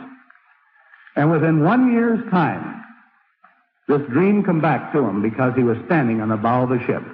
And 1.14 1.30
within 1.30 1.62
one 1.62 1.92
year's 1.92 2.28
time, 2.28 2.82
this 3.86 4.02
dream 4.10 4.42
come 4.42 4.60
back 4.60 4.90
to 4.90 4.98
him 4.98 5.22
because 5.22 5.54
he 5.54 5.62
was 5.62 5.78
standing 5.86 6.20
on 6.20 6.30
the 6.30 6.36
bow 6.36 6.64
of 6.64 6.70
the 6.70 6.84
ship. 6.86 7.04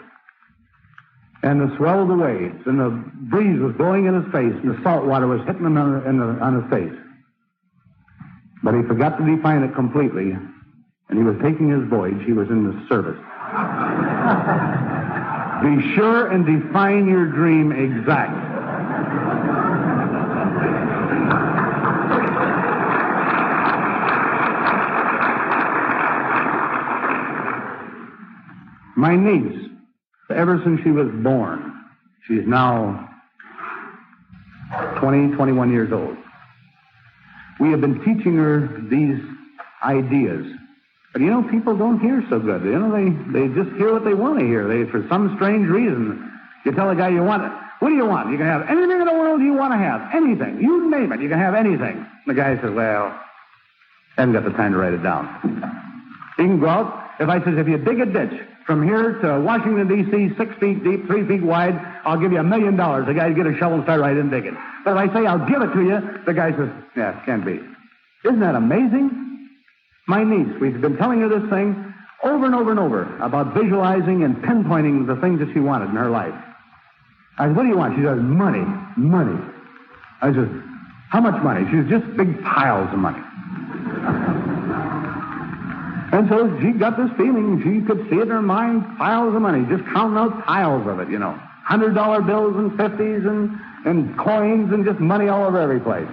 And 1.42 1.60
the 1.60 1.76
swell 1.76 2.00
of 2.00 2.08
the 2.08 2.16
waves 2.16 2.62
and 2.64 2.80
the 2.80 2.88
breeze 3.28 3.60
was 3.60 3.74
blowing 3.76 4.06
in 4.06 4.14
his 4.14 4.32
face 4.32 4.54
and 4.64 4.74
the 4.74 4.82
salt 4.82 5.04
water 5.04 5.26
was 5.26 5.42
hitting 5.46 5.66
him 5.66 5.76
on, 5.76 6.16
the, 6.16 6.24
on 6.42 6.62
his 6.62 6.70
face. 6.70 6.98
But 8.62 8.72
he 8.72 8.82
forgot 8.84 9.18
to 9.18 9.36
define 9.36 9.64
it 9.64 9.74
completely 9.74 10.34
and 11.12 11.20
he 11.20 11.24
was 11.26 11.36
taking 11.42 11.68
his 11.68 11.86
voyage, 11.90 12.24
he 12.24 12.32
was 12.32 12.48
in 12.48 12.64
the 12.64 12.72
service. 12.88 13.18
Be 15.62 15.94
sure 15.94 16.28
and 16.28 16.46
define 16.46 17.06
your 17.06 17.26
dream 17.26 17.70
exact. 17.70 18.32
My 28.96 29.14
niece, 29.14 29.68
ever 30.34 30.62
since 30.64 30.80
she 30.82 30.92
was 30.92 31.08
born, 31.22 31.74
she's 32.26 32.46
now 32.46 33.10
20, 34.96 35.36
21 35.36 35.70
years 35.70 35.92
old. 35.92 36.16
We 37.60 37.70
have 37.70 37.82
been 37.82 38.02
teaching 38.02 38.36
her 38.36 38.80
these 38.88 39.20
ideas 39.84 40.46
but 41.12 41.20
you 41.20 41.30
know, 41.30 41.42
people 41.42 41.76
don't 41.76 42.00
hear 42.00 42.24
so 42.30 42.38
good. 42.38 42.62
You 42.62 42.78
know, 42.78 42.90
they, 42.90 43.10
they 43.32 43.54
just 43.54 43.76
hear 43.76 43.92
what 43.92 44.04
they 44.04 44.14
want 44.14 44.38
to 44.38 44.46
hear. 44.46 44.66
They, 44.66 44.90
for 44.90 45.06
some 45.08 45.34
strange 45.36 45.68
reason, 45.68 46.30
you 46.64 46.72
tell 46.72 46.88
a 46.88 46.96
guy 46.96 47.10
you 47.10 47.22
want 47.22 47.44
it. 47.44 47.52
What 47.80 47.88
do 47.90 47.94
you 47.94 48.06
want? 48.06 48.30
You 48.30 48.38
can 48.38 48.46
have 48.46 48.62
anything 48.70 49.00
in 49.00 49.06
the 49.06 49.12
world 49.12 49.42
you 49.42 49.52
want 49.52 49.72
to 49.72 49.78
have. 49.78 50.14
Anything. 50.14 50.60
You 50.60 50.88
name 50.88 51.12
it. 51.12 51.20
You 51.20 51.28
can 51.28 51.38
have 51.38 51.54
anything. 51.54 52.06
The 52.26 52.34
guy 52.34 52.54
says, 52.62 52.70
well, 52.70 53.06
I 54.16 54.22
haven't 54.22 54.34
got 54.34 54.44
the 54.44 54.56
time 54.56 54.72
to 54.72 54.78
write 54.78 54.94
it 54.94 55.02
down. 55.02 55.26
You 56.38 56.46
can 56.46 56.60
go 56.60 56.68
out. 56.68 57.10
If 57.20 57.28
I 57.28 57.44
says, 57.44 57.58
if 57.58 57.68
you 57.68 57.76
dig 57.76 58.00
a 58.00 58.06
ditch 58.06 58.40
from 58.66 58.82
here 58.82 59.18
to 59.20 59.40
Washington, 59.40 59.88
D.C., 59.88 60.34
six 60.38 60.54
feet 60.60 60.82
deep, 60.82 61.06
three 61.06 61.26
feet 61.26 61.42
wide, 61.42 61.74
I'll 62.04 62.18
give 62.18 62.32
you 62.32 62.38
a 62.38 62.44
million 62.44 62.76
dollars. 62.76 63.06
The 63.06 63.14
guy 63.14 63.32
get 63.32 63.46
a 63.46 63.54
shovel 63.58 63.74
and 63.74 63.84
start 63.84 64.00
right 64.00 64.16
in 64.16 64.30
digging. 64.30 64.56
But 64.84 64.92
if 64.92 65.10
I 65.10 65.14
say 65.14 65.26
I'll 65.26 65.46
give 65.46 65.60
it 65.60 65.72
to 65.74 65.82
you, 65.82 66.00
the 66.24 66.32
guy 66.32 66.56
says, 66.56 66.70
yeah, 66.96 67.20
can't 67.26 67.44
be. 67.44 67.60
Isn't 68.24 68.40
that 68.40 68.54
amazing? 68.54 69.21
My 70.06 70.24
niece, 70.24 70.54
we've 70.60 70.80
been 70.80 70.96
telling 70.96 71.20
her 71.20 71.28
this 71.28 71.48
thing 71.50 71.92
over 72.24 72.46
and 72.46 72.54
over 72.54 72.70
and 72.70 72.80
over 72.80 73.16
about 73.18 73.54
visualizing 73.54 74.24
and 74.24 74.36
pinpointing 74.36 75.06
the 75.06 75.16
things 75.16 75.38
that 75.40 75.52
she 75.52 75.60
wanted 75.60 75.90
in 75.90 75.96
her 75.96 76.10
life. 76.10 76.34
I 77.38 77.46
said, 77.46 77.56
what 77.56 77.62
do 77.62 77.68
you 77.68 77.76
want? 77.76 77.96
She 77.96 78.02
says, 78.02 78.18
money, 78.20 78.64
money. 78.96 79.38
I 80.20 80.32
said, 80.32 80.48
how 81.10 81.20
much 81.20 81.42
money? 81.42 81.64
She 81.70 81.82
says, 81.82 82.00
just 82.00 82.16
big 82.16 82.42
piles 82.42 82.92
of 82.92 82.98
money. 82.98 83.18
and 86.12 86.28
so 86.28 86.58
she 86.60 86.72
got 86.72 86.96
this 86.96 87.10
feeling. 87.16 87.62
She 87.62 87.86
could 87.86 88.08
see 88.10 88.16
it 88.16 88.22
in 88.22 88.28
her 88.28 88.42
mind, 88.42 88.84
piles 88.98 89.34
of 89.34 89.42
money, 89.42 89.64
just 89.68 89.84
counting 89.92 90.18
out 90.18 90.44
piles 90.44 90.86
of 90.86 91.00
it, 91.00 91.08
you 91.08 91.18
know. 91.18 91.38
Hundred 91.64 91.94
dollar 91.94 92.22
bills 92.22 92.56
and 92.56 92.76
fifties 92.76 93.24
and, 93.24 93.50
and 93.86 94.18
coins 94.18 94.72
and 94.72 94.84
just 94.84 95.00
money 95.00 95.28
all 95.28 95.44
over 95.44 95.58
every 95.58 95.80
place. 95.80 96.08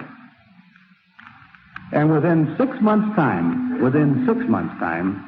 And 1.92 2.12
within 2.12 2.54
six 2.56 2.80
months' 2.80 3.14
time, 3.16 3.82
within 3.82 4.24
six 4.26 4.38
months' 4.48 4.78
time, 4.78 5.26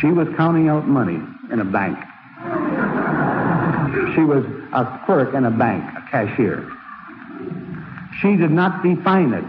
she 0.00 0.08
was 0.08 0.28
counting 0.36 0.68
out 0.68 0.86
money 0.86 1.18
in 1.50 1.60
a 1.60 1.64
bank. 1.64 1.98
She 4.14 4.20
was 4.20 4.44
a 4.72 5.00
clerk 5.06 5.34
in 5.34 5.44
a 5.44 5.50
bank, 5.50 5.84
a 5.96 6.10
cashier. 6.10 6.70
She 8.20 8.36
did 8.36 8.50
not 8.50 8.82
define 8.82 9.32
it. 9.32 9.44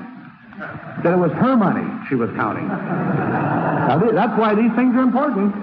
That 1.04 1.14
it 1.14 1.18
was 1.18 1.32
her 1.34 1.56
money 1.56 1.86
she 2.10 2.16
was 2.16 2.30
counting. 2.36 2.68
Now, 2.68 4.02
that's 4.12 4.40
why 4.40 4.56
these 4.56 4.72
things 4.76 4.96
are 4.96 5.04
important. 5.04 5.54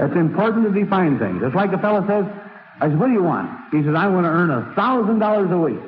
It's 0.00 0.14
important 0.14 0.72
to 0.72 0.84
define 0.84 1.18
things. 1.18 1.42
It's 1.42 1.56
like 1.56 1.72
a 1.72 1.78
fellow 1.78 2.06
says, 2.06 2.24
I 2.80 2.88
said, 2.88 2.98
what 2.98 3.08
do 3.08 3.12
you 3.12 3.22
want? 3.22 3.50
He 3.72 3.82
says, 3.82 3.94
I 3.96 4.06
want 4.06 4.24
to 4.24 4.30
earn 4.30 4.50
a 4.50 4.72
thousand 4.74 5.18
dollars 5.18 5.50
a 5.50 5.58
week. 5.58 5.80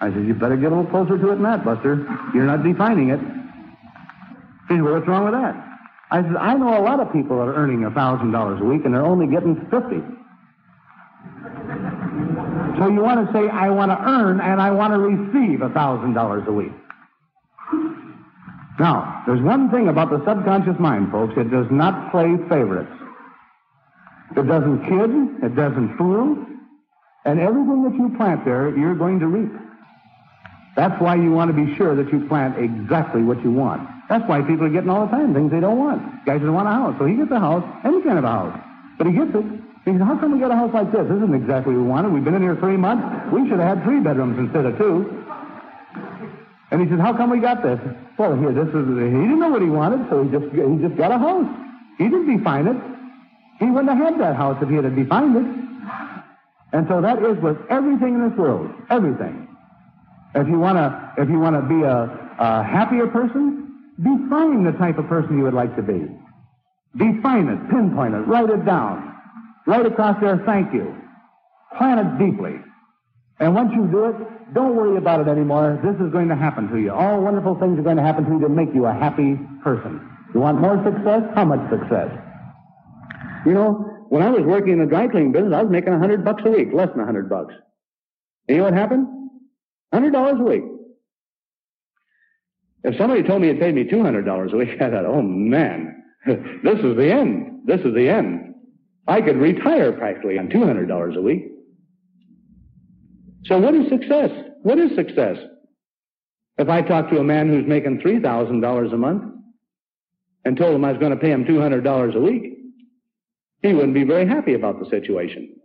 I 0.00 0.10
said, 0.12 0.24
you 0.24 0.34
better 0.34 0.56
get 0.56 0.72
a 0.72 0.76
little 0.76 0.90
closer 0.90 1.18
to 1.18 1.30
it 1.30 1.34
than 1.34 1.42
that, 1.42 1.64
Buster. 1.64 2.06
You're 2.34 2.46
not 2.46 2.62
defining 2.62 3.10
it. 3.10 3.20
He 4.68 4.76
said, 4.76 4.82
well, 4.82 4.94
what's 4.94 5.06
wrong 5.06 5.24
with 5.24 5.34
that? 5.34 5.54
I 6.10 6.22
said, 6.22 6.36
I 6.36 6.54
know 6.54 6.78
a 6.78 6.82
lot 6.82 7.00
of 7.00 7.12
people 7.12 7.38
that 7.38 7.44
are 7.44 7.54
earning 7.54 7.84
a 7.84 7.90
thousand 7.90 8.32
dollars 8.32 8.60
a 8.60 8.64
week 8.64 8.84
and 8.84 8.94
they're 8.94 9.04
only 9.04 9.26
getting 9.26 9.54
fifty. 9.70 10.02
So 12.78 12.88
you 12.88 13.00
want 13.00 13.26
to 13.26 13.32
say, 13.32 13.48
I 13.48 13.68
want 13.68 13.90
to 13.90 13.98
earn 14.00 14.40
and 14.40 14.60
I 14.60 14.70
want 14.70 14.92
to 14.94 14.98
receive 14.98 15.60
a 15.62 15.68
thousand 15.70 16.14
dollars 16.14 16.44
a 16.48 16.52
week. 16.52 16.72
Now, 18.80 19.22
there's 19.26 19.42
one 19.42 19.70
thing 19.70 19.88
about 19.88 20.08
the 20.10 20.24
subconscious 20.24 20.80
mind, 20.80 21.12
folks. 21.12 21.34
It 21.36 21.50
does 21.50 21.66
not 21.70 22.10
play 22.10 22.36
favorites. 22.48 22.90
It 24.36 24.46
doesn't 24.46 24.80
kid. 24.88 25.44
It 25.44 25.54
doesn't 25.54 25.96
fool. 25.98 26.38
And 27.26 27.38
everything 27.38 27.84
that 27.84 27.94
you 27.94 28.16
plant 28.16 28.44
there, 28.46 28.74
you're 28.76 28.94
going 28.94 29.20
to 29.20 29.26
reap. 29.26 29.52
That's 30.76 31.00
why 31.00 31.16
you 31.16 31.32
want 31.32 31.54
to 31.54 31.56
be 31.56 31.74
sure 31.76 31.94
that 31.96 32.12
you 32.12 32.26
plant 32.28 32.58
exactly 32.58 33.22
what 33.22 33.42
you 33.42 33.50
want. 33.50 33.88
That's 34.08 34.26
why 34.28 34.42
people 34.42 34.66
are 34.66 34.70
getting 34.70 34.90
all 34.90 35.06
the 35.06 35.10
time 35.10 35.34
things 35.34 35.50
they 35.50 35.60
don't 35.60 35.78
want. 35.78 36.24
Guys 36.24 36.40
don't 36.40 36.54
want 36.54 36.68
a 36.68 36.72
house. 36.72 36.94
So 36.98 37.06
he 37.06 37.14
gets 37.14 37.30
a 37.30 37.40
house, 37.40 37.64
any 37.84 38.02
kind 38.02 38.18
of 38.18 38.24
a 38.24 38.30
house. 38.30 38.58
But 38.98 39.06
he 39.06 39.12
gets 39.12 39.34
it. 39.34 39.44
He 39.84 39.92
says, 39.92 40.02
how 40.02 40.16
come 40.16 40.32
we 40.32 40.38
got 40.38 40.50
a 40.50 40.56
house 40.56 40.72
like 40.74 40.92
this? 40.92 41.08
This 41.08 41.16
isn't 41.16 41.34
exactly 41.34 41.74
what 41.74 41.82
we 41.82 41.88
wanted. 41.88 42.12
We've 42.12 42.24
been 42.24 42.34
in 42.34 42.42
here 42.42 42.56
three 42.56 42.76
months. 42.76 43.02
We 43.32 43.48
should 43.48 43.58
have 43.58 43.78
had 43.78 43.84
three 43.84 44.00
bedrooms 44.00 44.38
instead 44.38 44.66
of 44.66 44.76
two. 44.78 45.24
And 46.70 46.80
he 46.82 46.88
says, 46.88 47.00
how 47.00 47.16
come 47.16 47.30
we 47.30 47.40
got 47.40 47.62
this? 47.62 47.80
Well, 48.18 48.36
here, 48.36 48.52
this 48.52 48.68
is, 48.68 48.86
he 48.86 49.10
didn't 49.26 49.40
know 49.40 49.48
what 49.48 49.62
he 49.62 49.68
wanted, 49.68 50.08
so 50.08 50.22
he 50.22 50.30
just, 50.30 50.52
he 50.54 50.76
just 50.78 50.96
got 50.96 51.10
a 51.10 51.18
house. 51.18 51.48
He 51.98 52.04
didn't 52.04 52.36
define 52.36 52.66
it. 52.68 52.76
He 53.58 53.66
wouldn't 53.66 53.88
have 53.88 53.98
had 53.98 54.20
that 54.20 54.36
house 54.36 54.56
if 54.62 54.68
he 54.68 54.76
had 54.76 54.94
defined 54.94 55.36
it. 55.36 55.46
And 56.72 56.86
so 56.86 57.00
that 57.00 57.22
is 57.22 57.36
with 57.42 57.58
everything 57.68 58.14
in 58.14 58.28
this 58.28 58.38
world. 58.38 58.70
Everything. 58.88 59.49
If 60.34 60.48
you 60.48 60.58
want 60.58 60.78
to, 60.78 61.22
if 61.22 61.28
you 61.28 61.38
want 61.40 61.56
to 61.56 61.62
be 61.62 61.82
a, 61.82 62.06
a 62.38 62.62
happier 62.62 63.06
person, 63.08 63.74
define 63.98 64.64
the 64.64 64.72
type 64.72 64.98
of 64.98 65.06
person 65.08 65.36
you 65.36 65.44
would 65.44 65.54
like 65.54 65.74
to 65.76 65.82
be. 65.82 66.06
Define 66.96 67.48
it, 67.48 67.70
pinpoint 67.70 68.14
it, 68.14 68.26
write 68.26 68.50
it 68.50 68.64
down. 68.64 69.14
Write 69.66 69.86
across 69.86 70.20
there, 70.20 70.42
thank 70.46 70.72
you. 70.72 70.94
Plan 71.76 71.98
it 71.98 72.18
deeply. 72.18 72.56
And 73.38 73.54
once 73.54 73.72
you 73.74 73.86
do 73.86 74.06
it, 74.06 74.54
don't 74.54 74.76
worry 74.76 74.96
about 74.96 75.20
it 75.20 75.28
anymore. 75.28 75.80
This 75.82 75.94
is 76.04 76.12
going 76.12 76.28
to 76.28 76.36
happen 76.36 76.68
to 76.70 76.78
you. 76.78 76.92
All 76.92 77.20
wonderful 77.20 77.58
things 77.58 77.78
are 77.78 77.82
going 77.82 77.96
to 77.96 78.02
happen 78.02 78.24
to 78.24 78.30
you 78.32 78.40
to 78.40 78.48
make 78.48 78.74
you 78.74 78.86
a 78.86 78.92
happy 78.92 79.38
person. 79.62 80.00
You 80.34 80.40
want 80.40 80.60
more 80.60 80.82
success? 80.84 81.22
How 81.34 81.44
much 81.44 81.60
success? 81.70 82.10
You 83.46 83.54
know, 83.54 84.06
when 84.08 84.22
I 84.22 84.30
was 84.30 84.42
working 84.42 84.74
in 84.74 84.78
the 84.80 84.86
dry 84.86 85.08
cleaning 85.08 85.32
business, 85.32 85.52
I 85.54 85.62
was 85.62 85.70
making 85.70 85.92
a 85.92 85.98
hundred 85.98 86.24
bucks 86.24 86.42
a 86.44 86.50
week, 86.50 86.68
less 86.72 86.90
than 86.90 87.00
a 87.00 87.06
hundred 87.06 87.28
bucks. 87.28 87.54
And 88.48 88.56
you 88.56 88.58
know 88.58 88.64
what 88.64 88.74
happened? 88.74 89.06
Hundred 89.92 90.12
dollars 90.12 90.38
a 90.38 90.44
week. 90.44 90.62
If 92.84 92.96
somebody 92.96 93.22
told 93.22 93.42
me 93.42 93.48
it 93.48 93.60
paid 93.60 93.74
me 93.74 93.84
two 93.84 94.02
hundred 94.02 94.24
dollars 94.24 94.52
a 94.52 94.56
week, 94.56 94.70
I 94.80 94.90
thought, 94.90 95.04
oh 95.04 95.22
man, 95.22 96.02
this 96.26 96.78
is 96.78 96.96
the 96.96 97.12
end. 97.12 97.62
This 97.66 97.80
is 97.80 97.94
the 97.94 98.08
end. 98.08 98.54
I 99.06 99.20
could 99.20 99.36
retire 99.36 99.92
practically 99.92 100.38
on 100.38 100.48
two 100.48 100.64
hundred 100.64 100.86
dollars 100.86 101.16
a 101.16 101.20
week. 101.20 101.46
So 103.44 103.58
what 103.58 103.74
is 103.74 103.88
success? 103.88 104.30
What 104.62 104.78
is 104.78 104.94
success? 104.94 105.36
If 106.58 106.68
I 106.68 106.82
talk 106.82 107.08
to 107.10 107.18
a 107.18 107.24
man 107.24 107.48
who's 107.48 107.66
making 107.66 108.00
three 108.00 108.20
thousand 108.20 108.60
dollars 108.60 108.92
a 108.92 108.96
month 108.96 109.24
and 110.44 110.56
told 110.56 110.74
him 110.74 110.84
I 110.84 110.92
was 110.92 111.00
going 111.00 111.12
to 111.12 111.18
pay 111.18 111.30
him 111.30 111.44
two 111.44 111.60
hundred 111.60 111.82
dollars 111.82 112.14
a 112.14 112.20
week, 112.20 112.58
he 113.62 113.72
wouldn't 113.74 113.94
be 113.94 114.04
very 114.04 114.26
happy 114.26 114.54
about 114.54 114.78
the 114.78 114.88
situation. 114.88 115.56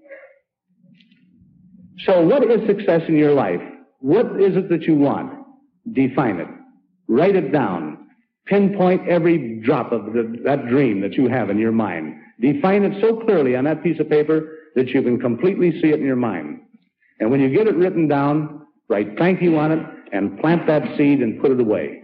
So 2.05 2.21
what 2.21 2.43
is 2.43 2.65
success 2.67 3.01
in 3.07 3.17
your 3.17 3.33
life? 3.33 3.61
What 4.05 4.39
is 4.39 4.55
it 4.55 4.69
that 4.69 4.83
you 4.83 4.93
want? 4.93 5.33
Define 5.91 6.39
it. 6.39 6.47
Write 7.07 7.35
it 7.35 7.51
down. 7.51 8.05
Pinpoint 8.45 9.09
every 9.09 9.59
drop 9.61 9.91
of 9.91 10.13
the, 10.13 10.41
that 10.43 10.67
dream 10.67 11.01
that 11.01 11.13
you 11.13 11.27
have 11.27 11.49
in 11.49 11.57
your 11.57 11.71
mind. 11.71 12.13
Define 12.39 12.83
it 12.83 13.01
so 13.01 13.19
clearly 13.21 13.55
on 13.55 13.63
that 13.63 13.81
piece 13.81 13.99
of 13.99 14.07
paper 14.07 14.59
that 14.75 14.89
you 14.89 15.01
can 15.01 15.19
completely 15.19 15.71
see 15.81 15.87
it 15.87 15.99
in 15.99 16.05
your 16.05 16.15
mind. 16.15 16.59
And 17.19 17.31
when 17.31 17.39
you 17.39 17.49
get 17.49 17.65
it 17.65 17.73
written 17.73 18.07
down, 18.07 18.67
write 18.89 19.17
thank 19.17 19.41
you 19.41 19.57
on 19.57 19.71
it 19.71 19.83
and 20.11 20.39
plant 20.39 20.67
that 20.67 20.83
seed 20.95 21.21
and 21.21 21.41
put 21.41 21.49
it 21.49 21.59
away. 21.59 22.03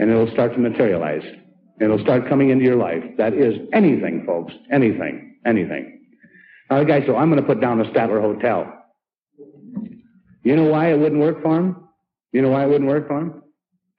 And 0.00 0.10
it'll 0.10 0.32
start 0.32 0.54
to 0.54 0.58
materialize. 0.58 1.22
It'll 1.80 2.00
start 2.00 2.28
coming 2.28 2.50
into 2.50 2.64
your 2.64 2.74
life. 2.74 3.04
That 3.18 3.32
is 3.32 3.60
anything, 3.72 4.24
folks. 4.26 4.54
Anything. 4.72 5.36
Anything. 5.46 6.00
Now 6.68 6.80
the 6.80 6.84
guy 6.84 6.98
said, 7.02 7.10
I'm 7.10 7.30
going 7.30 7.40
to 7.40 7.46
put 7.46 7.60
down 7.60 7.78
the 7.78 7.84
Statler 7.84 8.20
Hotel. 8.20 8.81
You 10.42 10.56
know 10.56 10.64
why 10.64 10.90
it 10.92 10.98
wouldn't 10.98 11.20
work 11.20 11.42
for 11.42 11.56
him? 11.56 11.88
You 12.32 12.42
know 12.42 12.50
why 12.50 12.64
it 12.64 12.68
wouldn't 12.68 12.88
work 12.88 13.08
for 13.08 13.18
him? 13.18 13.42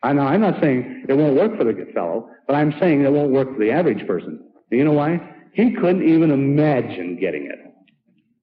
I 0.02 0.12
know, 0.12 0.24
I'm 0.24 0.41
not 0.41 0.60
saying 0.62 1.06
it 1.08 1.14
won't 1.14 1.36
work 1.36 1.58
for 1.58 1.64
the 1.64 1.74
good 1.74 1.94
fellow, 1.94 2.30
but 2.46 2.56
I'm 2.56 2.74
saying 2.80 3.04
it 3.04 3.12
won't 3.12 3.32
work 3.32 3.54
for 3.54 3.60
the 3.60 3.72
average 3.72 4.06
person. 4.06 4.39
You 4.70 4.84
know 4.84 4.91
why? 4.91 5.22
He 5.54 5.74
couldn't 5.74 6.08
even 6.08 6.32
imagine 6.32 7.18
getting 7.20 7.46
it. 7.46 7.60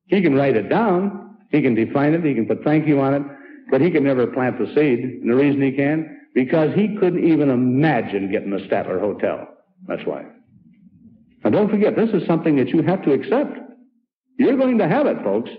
He 0.07 0.23
can 0.23 0.35
write 0.35 0.57
it 0.57 0.69
down, 0.69 1.37
he 1.51 1.61
can 1.61 1.75
define 1.75 2.15
it, 2.15 2.25
he 2.25 2.35
can 2.35 2.47
put 2.47 2.65
thank 2.65 2.87
you 2.87 3.01
on 3.01 3.15
it, 3.15 3.23
but 3.71 3.81
he 3.81 3.91
can 3.91 4.05
never 4.05 4.27
plant 4.27 4.59
the 4.59 4.67
seed. 4.75 5.01
And 5.01 5.31
the 5.31 5.35
reason 5.35 5.61
he 5.61 5.73
can, 5.73 6.21
because 6.35 6.75
he 6.75 6.97
couldn't 6.97 7.25
even 7.25 7.51
imagine 7.51 8.31
getting 8.31 8.51
the 8.51 8.59
Statler 8.59 9.01
Hotel. 9.01 9.47
That's 9.87 10.05
why. 10.07 10.25
Now 11.45 11.51
don't 11.51 11.71
forget, 11.71 11.97
this 11.97 12.11
is 12.11 12.27
something 12.27 12.57
that 12.57 12.69
you 12.69 12.83
have 12.83 13.03
to 13.05 13.13
accept. 13.13 13.59
You're 14.39 14.57
going 14.57 14.79
to 14.79 14.89
have 14.89 15.07
it, 15.07 15.23
folks. 15.23 15.51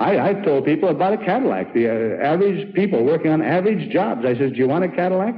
I, 0.00 0.30
I 0.30 0.32
told 0.34 0.64
people 0.64 0.90
about 0.90 1.14
a 1.14 1.18
Cadillac. 1.18 1.74
The 1.74 1.88
uh, 1.88 2.22
average 2.24 2.72
people 2.74 3.04
working 3.04 3.32
on 3.32 3.42
average 3.42 3.90
jobs. 3.92 4.24
I 4.24 4.36
said, 4.36 4.52
do 4.52 4.58
you 4.58 4.68
want 4.68 4.84
a 4.84 4.88
Cadillac? 4.88 5.34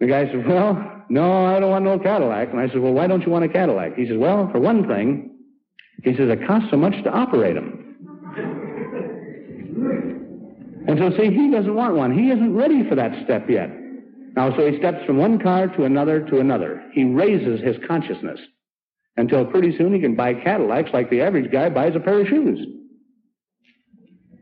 The 0.00 0.06
guy 0.06 0.26
said, 0.26 0.46
well, 0.46 1.04
no, 1.10 1.46
I 1.46 1.60
don't 1.60 1.70
want 1.70 1.84
no 1.84 1.98
Cadillac. 1.98 2.50
And 2.50 2.60
I 2.60 2.68
said, 2.68 2.78
well, 2.78 2.94
why 2.94 3.06
don't 3.06 3.22
you 3.22 3.30
want 3.30 3.44
a 3.44 3.48
Cadillac? 3.48 3.96
He 3.96 4.06
says, 4.06 4.16
well, 4.16 4.48
for 4.50 4.58
one 4.58 4.86
thing, 4.88 5.36
he 6.02 6.16
says, 6.16 6.30
it 6.30 6.46
costs 6.46 6.70
so 6.70 6.76
much 6.76 6.94
to 7.04 7.10
operate 7.10 7.56
them. 7.56 7.96
and 10.86 10.98
so, 10.98 11.10
see, 11.18 11.30
he 11.30 11.50
doesn't 11.50 11.74
want 11.74 11.94
one. 11.94 12.16
He 12.16 12.30
isn't 12.30 12.54
ready 12.54 12.88
for 12.88 12.94
that 12.94 13.22
step 13.24 13.50
yet. 13.50 13.70
Now, 14.34 14.56
so 14.56 14.70
he 14.70 14.78
steps 14.78 15.04
from 15.04 15.18
one 15.18 15.38
car 15.40 15.66
to 15.66 15.84
another 15.84 16.20
to 16.28 16.38
another. 16.38 16.82
He 16.92 17.04
raises 17.04 17.60
his 17.60 17.76
consciousness 17.86 18.38
until 19.16 19.44
pretty 19.44 19.76
soon 19.76 19.92
he 19.92 20.00
can 20.00 20.14
buy 20.14 20.32
Cadillacs 20.32 20.90
like 20.94 21.10
the 21.10 21.20
average 21.20 21.50
guy 21.50 21.68
buys 21.68 21.96
a 21.96 22.00
pair 22.00 22.20
of 22.20 22.28
shoes. 22.28 22.77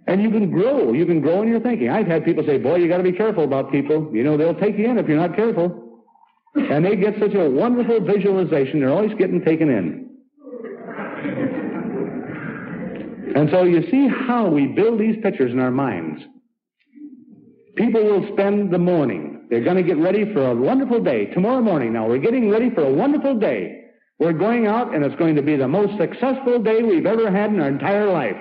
And 0.07 0.23
you 0.23 0.31
can 0.31 0.51
grow. 0.51 0.93
You 0.93 1.05
can 1.05 1.21
grow 1.21 1.43
in 1.43 1.49
your 1.49 1.61
thinking. 1.61 1.91
I've 1.91 2.07
had 2.07 2.25
people 2.25 2.45
say, 2.47 2.59
boy, 2.59 2.77
you 2.77 2.89
got 2.89 2.99
to 2.99 3.03
be 3.03 3.13
careful 3.13 3.45
about 3.45 3.73
people. 3.73 4.09
You 4.13 4.23
know, 4.23 4.37
they'll 4.37 4.55
take 4.55 4.79
you 4.79 4.89
in 4.89 4.99
if 4.99 5.09
you're 5.09 5.21
not 5.21 5.35
careful. 5.35 6.03
And 6.55 6.85
they 6.85 6.97
get 6.97 7.15
such 7.19 7.35
a 7.35 7.51
wonderful 7.51 8.01
visualization, 8.01 8.81
they're 8.81 8.93
always 8.93 9.13
getting 9.19 9.43
taken 9.45 9.69
in. 9.69 10.07
And 13.37 13.51
so 13.51 13.65
you 13.65 13.83
see 13.91 14.09
how 14.09 14.49
we 14.49 14.67
build 14.67 14.99
these 14.99 15.17
pictures 15.23 15.53
in 15.53 15.61
our 15.61 15.71
minds. 15.71 16.23
People 17.77 18.03
will 18.03 18.33
spend 18.33 18.73
the 18.73 18.79
morning. 18.79 19.47
They're 19.51 19.63
going 19.63 19.77
to 19.77 19.83
get 19.83 19.99
ready 19.99 20.33
for 20.33 20.51
a 20.51 20.55
wonderful 20.55 21.03
day. 21.03 21.27
Tomorrow 21.27 21.61
morning 21.61 21.93
now, 21.93 22.09
we're 22.09 22.19
getting 22.19 22.49
ready 22.51 22.71
for 22.71 22.83
a 22.85 22.93
wonderful 22.93 23.39
day. 23.39 23.83
We're 24.19 24.33
going 24.33 24.67
out 24.67 24.95
and 24.95 25.05
it's 25.05 25.15
going 25.17 25.35
to 25.37 25.43
be 25.43 25.57
the 25.57 25.69
most 25.69 25.99
successful 25.99 26.63
day 26.63 26.83
we've 26.83 27.05
ever 27.05 27.31
had 27.31 27.53
in 27.53 27.61
our 27.61 27.69
entire 27.69 28.11
life. 28.11 28.37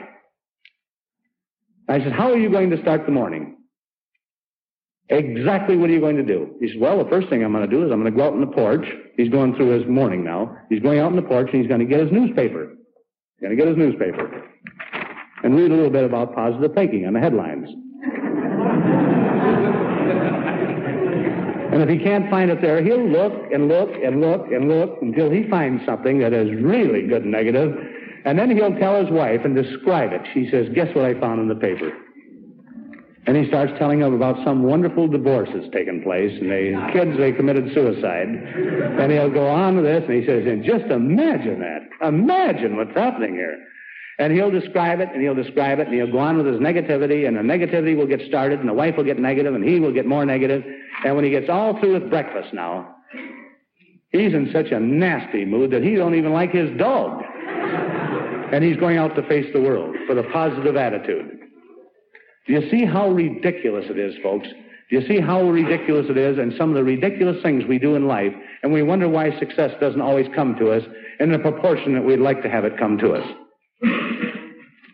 I 1.88 2.00
said, 2.00 2.12
how 2.12 2.32
are 2.32 2.38
you 2.38 2.50
going 2.50 2.70
to 2.72 2.82
start 2.82 3.06
the 3.06 3.12
morning? 3.12 3.58
Exactly 5.10 5.78
what 5.78 5.90
are 5.90 5.94
you 5.94 6.00
going 6.00 6.16
to 6.16 6.24
do? 6.24 6.56
He 6.60 6.70
said, 6.70 6.80
well, 6.80 7.04
the 7.04 7.10
first 7.10 7.30
thing 7.30 7.44
I'm 7.44 7.52
going 7.52 7.70
to 7.70 7.74
do 7.74 7.86
is 7.86 7.92
I'm 7.92 8.02
going 8.02 8.12
to 8.12 8.18
go 8.18 8.26
out 8.26 8.34
on 8.34 8.42
the 8.42 8.48
porch. 8.48 8.86
He's 9.18 9.30
going 9.30 9.56
through 9.56 9.80
his 9.80 9.88
morning 9.88 10.24
now. 10.24 10.58
He's 10.70 10.82
going 10.82 11.00
out 11.00 11.08
on 11.08 11.16
the 11.16 11.22
porch 11.22 11.50
and 11.52 11.62
he's 11.62 11.68
going 11.68 11.82
to 11.82 11.86
get 11.86 12.00
his 12.00 12.12
newspaper. 12.12 12.70
He's 12.70 13.42
going 13.42 13.56
to 13.56 13.58
get 13.58 13.68
his 13.68 13.78
newspaper 13.78 14.50
and 15.44 15.56
read 15.56 15.72
a 15.72 15.76
little 15.76 15.92
bit 15.92 16.06
about 16.06 16.34
positive 16.34 16.74
thinking 16.74 17.06
on 17.06 17.14
the 17.14 17.20
headlines. 17.20 17.70
and 21.72 21.84
if 21.84 21.90
he 21.90 22.00
can't 22.00 22.28
find 22.32 22.50
it 22.50 22.62
there, 22.62 22.84
he'll 22.84 23.08
look 23.08 23.34
and 23.54 23.68
look 23.68 23.92
and 24.04 24.22
look 24.22 24.48
and 24.52 24.68
look 24.68 24.98
until 25.04 25.30
he 25.30 25.48
finds 25.50 25.86
something 25.86 26.18
that 26.18 26.34
is 26.34 26.50
really 26.64 27.06
good 27.06 27.26
negative 27.26 27.78
and 28.26 28.38
then 28.38 28.50
he'll 28.50 28.76
tell 28.78 29.02
his 29.02 29.12
wife 29.12 29.42
and 29.46 29.56
describe 29.56 30.12
it. 30.12 30.22
She 30.34 30.50
says, 30.50 30.68
guess 30.74 30.94
what 30.96 31.06
I 31.06 31.14
found 31.20 31.40
in 31.40 31.48
the 31.48 31.56
paper? 31.56 31.92
And 33.28 33.36
he 33.36 33.48
starts 33.48 33.74
telling 33.80 34.00
them 34.00 34.14
about 34.14 34.44
some 34.44 34.64
wonderful 34.64 35.08
divorce 35.08 35.50
that's 35.54 35.72
taken 35.74 36.04
place, 36.04 36.32
and 36.40 36.52
the 36.52 36.90
kids, 36.94 37.18
they 37.18 37.32
committed 37.32 37.74
suicide. 37.74 38.28
And 38.28 39.12
he'll 39.12 39.32
go 39.32 39.48
on 39.48 39.78
with 39.78 39.86
this, 39.86 40.04
and 40.08 40.22
he 40.22 40.26
says, 40.28 40.46
and 40.46 40.64
just 40.64 40.86
imagine 40.86 41.60
that. 41.60 42.08
Imagine 42.08 42.78
what's 42.78 42.96
happening 42.96 43.34
here. 43.34 43.58
And 44.20 44.32
he'll 44.32 44.52
describe 44.52 45.00
it, 45.00 45.10
and 45.12 45.22
he'll 45.22 45.36
describe 45.36 45.80
it, 45.80 45.88
and 45.88 45.96
he'll 45.96 46.12
go 46.12 46.20
on 46.20 46.38
with 46.38 46.46
his 46.46 46.58
negativity, 46.58 47.28
and 47.28 47.36
the 47.36 47.42
negativity 47.42 47.98
will 47.98 48.08
get 48.08 48.22
started, 48.28 48.60
and 48.60 48.70
the 48.70 48.74
wife 48.74 48.96
will 48.96 49.04
get 49.04 49.18
negative, 49.18 49.56
and 49.56 49.64
he 49.64 49.80
will 49.80 49.92
get 49.92 50.06
more 50.06 50.26
negative. 50.26 50.64
And 51.04 51.16
when 51.16 51.26
he 51.26 51.32
gets 51.32 51.50
all 51.50 51.80
through 51.80 51.94
with 51.94 52.12
breakfast 52.12 52.54
now, 52.54 52.96
he's 54.12 54.34
in 54.34 54.52
such 54.54 54.72
a 54.72 54.80
nasty 54.80 55.46
mood 55.46 55.72
that 55.72 55.84
he 55.84 55.96
don't 55.96 56.14
even 56.16 56.32
like 56.32 56.52
his 56.52 56.70
dog 56.78 57.24
and 58.52 58.64
he's 58.64 58.78
going 58.78 58.98
out 58.98 59.16
to 59.16 59.28
face 59.28 59.48
the 59.54 59.62
world 59.62 59.96
with 60.08 60.18
a 60.18 60.30
positive 60.32 60.76
attitude. 60.76 61.40
Do 62.48 62.54
you 62.54 62.70
see 62.70 62.86
how 62.86 63.10
ridiculous 63.10 63.86
it 63.90 63.98
is, 63.98 64.16
folks? 64.22 64.48
Do 64.90 65.00
you 65.00 65.08
see 65.08 65.20
how 65.20 65.50
ridiculous 65.50 66.06
it 66.10 66.18
is 66.18 66.38
and 66.38 66.54
some 66.58 66.70
of 66.70 66.76
the 66.76 66.84
ridiculous 66.84 67.42
things 67.42 67.64
we 67.68 67.80
do 67.80 67.96
in 67.96 68.08
life, 68.08 68.34
and 68.62 68.72
we 68.72 68.84
wonder 68.84 69.10
why 69.10 69.38
success 69.40 69.72
doesn't 69.80 70.02
always 70.02 70.28
come 70.36 70.56
to 70.60 70.72
us 70.72 70.84
in 71.20 71.32
the 71.32 71.40
proportion 71.40 71.94
that 71.96 72.06
we'd 72.06 72.20
like 72.20 72.44
to 72.44 72.50
have 72.50 72.66
it 72.66 72.78
come 72.78 72.98
to 73.00 73.14
us? 73.14 73.28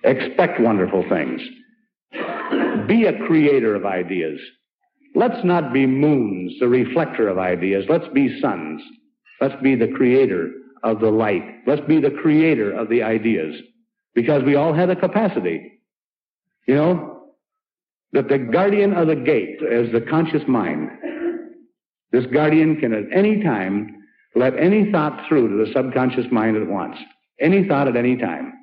Expect 0.03 0.61
wonderful 0.61 1.03
things. 1.09 1.41
Be 2.87 3.05
a 3.05 3.17
creator 3.27 3.75
of 3.75 3.85
ideas. 3.85 4.39
Let's 5.13 5.43
not 5.43 5.73
be 5.73 5.85
moons, 5.85 6.53
the 6.59 6.69
reflector 6.69 7.27
of 7.27 7.37
ideas. 7.37 7.85
Let's 7.89 8.07
be 8.13 8.39
suns. 8.39 8.81
Let's 9.41 9.61
be 9.61 9.75
the 9.75 9.89
creator 9.89 10.51
of 10.83 10.99
the 10.99 11.11
light. 11.11 11.43
Let's 11.67 11.85
be 11.87 11.99
the 11.99 12.11
creator 12.11 12.71
of 12.71 12.89
the 12.89 13.03
ideas. 13.03 13.55
Because 14.13 14.43
we 14.43 14.55
all 14.55 14.73
have 14.73 14.89
the 14.89 14.95
capacity. 14.95 15.79
You 16.67 16.75
know, 16.75 17.23
that 18.13 18.27
the 18.27 18.37
guardian 18.37 18.93
of 18.93 19.07
the 19.07 19.15
gate 19.15 19.59
is 19.61 19.91
the 19.91 20.01
conscious 20.01 20.43
mind. 20.47 20.89
This 22.11 22.25
guardian 22.25 22.79
can 22.79 22.93
at 22.93 23.05
any 23.13 23.41
time 23.41 23.95
let 24.35 24.57
any 24.57 24.91
thought 24.91 25.27
through 25.27 25.49
to 25.49 25.65
the 25.65 25.71
subconscious 25.73 26.25
mind 26.31 26.57
at 26.57 26.67
once. 26.67 26.97
Any 27.39 27.67
thought 27.67 27.87
at 27.87 27.95
any 27.95 28.17
time. 28.17 28.53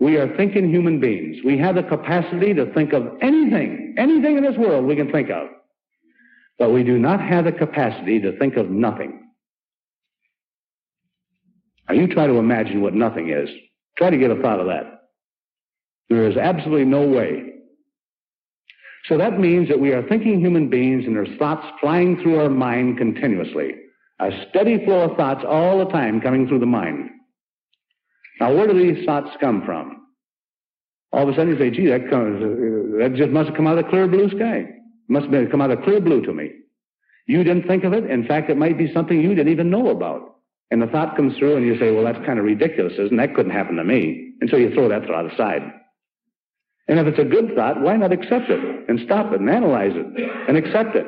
We 0.00 0.16
are 0.16 0.36
thinking 0.36 0.70
human 0.70 1.00
beings. 1.00 1.38
We 1.44 1.58
have 1.58 1.74
the 1.74 1.82
capacity 1.82 2.54
to 2.54 2.72
think 2.72 2.92
of 2.92 3.06
anything, 3.20 3.96
anything 3.98 4.36
in 4.36 4.44
this 4.44 4.56
world 4.56 4.86
we 4.86 4.94
can 4.94 5.10
think 5.10 5.28
of. 5.30 5.48
But 6.58 6.72
we 6.72 6.84
do 6.84 6.98
not 6.98 7.20
have 7.20 7.44
the 7.44 7.52
capacity 7.52 8.20
to 8.20 8.36
think 8.38 8.56
of 8.56 8.70
nothing. 8.70 9.27
Now 11.88 11.94
you 11.94 12.06
try 12.06 12.26
to 12.26 12.34
imagine 12.34 12.82
what 12.82 12.94
nothing 12.94 13.30
is. 13.30 13.48
Try 13.96 14.10
to 14.10 14.18
get 14.18 14.30
a 14.30 14.40
thought 14.40 14.60
of 14.60 14.66
that. 14.66 15.08
There 16.08 16.28
is 16.28 16.36
absolutely 16.36 16.84
no 16.84 17.06
way. 17.06 17.44
So 19.08 19.16
that 19.16 19.38
means 19.38 19.68
that 19.68 19.80
we 19.80 19.92
are 19.92 20.06
thinking 20.06 20.40
human 20.40 20.68
beings 20.68 21.04
and 21.06 21.16
there's 21.16 21.36
thoughts 21.38 21.66
flying 21.80 22.20
through 22.22 22.40
our 22.40 22.50
mind 22.50 22.98
continuously. 22.98 23.72
A 24.20 24.30
steady 24.48 24.84
flow 24.84 25.10
of 25.10 25.16
thoughts 25.16 25.44
all 25.48 25.78
the 25.78 25.90
time 25.90 26.20
coming 26.20 26.46
through 26.46 26.58
the 26.58 26.66
mind. 26.66 27.08
Now, 28.40 28.54
where 28.54 28.66
do 28.66 28.74
these 28.74 29.04
thoughts 29.06 29.30
come 29.40 29.64
from? 29.64 30.06
All 31.12 31.22
of 31.22 31.28
a 31.28 31.32
sudden 31.32 31.48
you 31.48 31.58
say, 31.58 31.70
gee, 31.70 31.86
that, 31.86 32.10
comes, 32.10 32.42
uh, 32.42 32.98
that 32.98 33.14
just 33.16 33.30
must 33.30 33.48
have 33.48 33.56
come 33.56 33.66
out 33.66 33.78
of 33.78 33.84
the 33.84 33.90
clear 33.90 34.06
blue 34.06 34.28
sky. 34.28 34.58
It 34.58 34.74
must 35.08 35.32
have 35.32 35.50
come 35.50 35.62
out 35.62 35.70
of 35.70 35.82
clear 35.82 36.00
blue 36.00 36.22
to 36.26 36.32
me. 36.32 36.50
You 37.26 37.44
didn't 37.44 37.66
think 37.66 37.84
of 37.84 37.92
it. 37.92 38.10
In 38.10 38.26
fact, 38.26 38.50
it 38.50 38.56
might 38.56 38.76
be 38.76 38.92
something 38.92 39.20
you 39.20 39.34
didn't 39.34 39.52
even 39.52 39.70
know 39.70 39.88
about. 39.88 40.37
And 40.70 40.82
the 40.82 40.86
thought 40.86 41.16
comes 41.16 41.36
through 41.38 41.56
and 41.56 41.66
you 41.66 41.78
say, 41.78 41.90
well, 41.92 42.04
that's 42.04 42.24
kind 42.26 42.38
of 42.38 42.44
ridiculous, 42.44 42.92
isn't 42.98 43.16
That 43.16 43.34
couldn't 43.34 43.52
happen 43.52 43.76
to 43.76 43.84
me. 43.84 44.32
And 44.40 44.50
so 44.50 44.56
you 44.56 44.70
throw 44.72 44.88
that 44.88 45.06
thought 45.06 45.32
aside. 45.32 45.62
And 46.88 46.98
if 46.98 47.06
it's 47.06 47.18
a 47.18 47.24
good 47.24 47.54
thought, 47.54 47.80
why 47.80 47.96
not 47.96 48.12
accept 48.12 48.50
it 48.50 48.88
and 48.88 49.00
stop 49.04 49.32
it 49.32 49.40
and 49.40 49.50
analyze 49.50 49.92
it 49.94 50.06
and 50.48 50.56
accept 50.56 50.96
it 50.96 51.06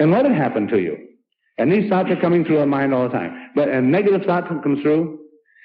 and 0.00 0.10
let 0.10 0.26
it 0.26 0.32
happen 0.32 0.66
to 0.68 0.78
you? 0.78 0.96
And 1.58 1.72
these 1.72 1.88
thoughts 1.88 2.10
are 2.10 2.20
coming 2.20 2.44
through 2.44 2.60
our 2.60 2.66
mind 2.66 2.94
all 2.94 3.04
the 3.04 3.12
time. 3.12 3.50
But 3.54 3.68
a 3.68 3.80
negative 3.80 4.22
thought 4.26 4.48
comes 4.48 4.80
through, 4.82 5.18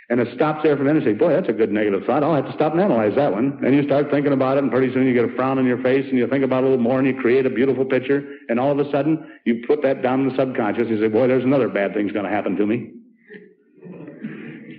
and 0.09 0.19
it 0.19 0.27
stops 0.35 0.63
there 0.63 0.75
for 0.75 0.81
a 0.81 0.85
minute 0.85 1.03
and 1.07 1.15
say, 1.15 1.17
boy, 1.17 1.31
that's 1.31 1.49
a 1.49 1.53
good 1.53 1.71
negative 1.71 2.03
thought. 2.05 2.23
I'll 2.23 2.35
have 2.35 2.45
to 2.45 2.53
stop 2.53 2.73
and 2.73 2.81
analyze 2.81 3.15
that 3.15 3.31
one. 3.31 3.59
And 3.65 3.73
you 3.73 3.83
start 3.83 4.11
thinking 4.11 4.33
about 4.33 4.57
it, 4.57 4.63
and 4.63 4.71
pretty 4.71 4.93
soon 4.93 5.07
you 5.07 5.13
get 5.13 5.25
a 5.25 5.35
frown 5.35 5.57
on 5.57 5.65
your 5.65 5.81
face, 5.81 6.05
and 6.09 6.17
you 6.17 6.27
think 6.27 6.43
about 6.43 6.63
it 6.63 6.67
a 6.67 6.69
little 6.71 6.83
more, 6.83 6.99
and 6.99 7.07
you 7.07 7.15
create 7.15 7.45
a 7.45 7.49
beautiful 7.49 7.85
picture, 7.85 8.23
and 8.49 8.59
all 8.59 8.71
of 8.71 8.85
a 8.85 8.91
sudden, 8.91 9.25
you 9.45 9.63
put 9.65 9.81
that 9.83 10.01
down 10.01 10.21
in 10.21 10.29
the 10.29 10.35
subconscious, 10.35 10.87
you 10.89 10.99
say, 10.99 11.07
boy, 11.07 11.27
there's 11.27 11.43
another 11.43 11.69
bad 11.69 11.93
thing's 11.93 12.11
going 12.11 12.25
to 12.25 12.31
happen 12.31 12.55
to 12.57 12.65
me. 12.65 12.91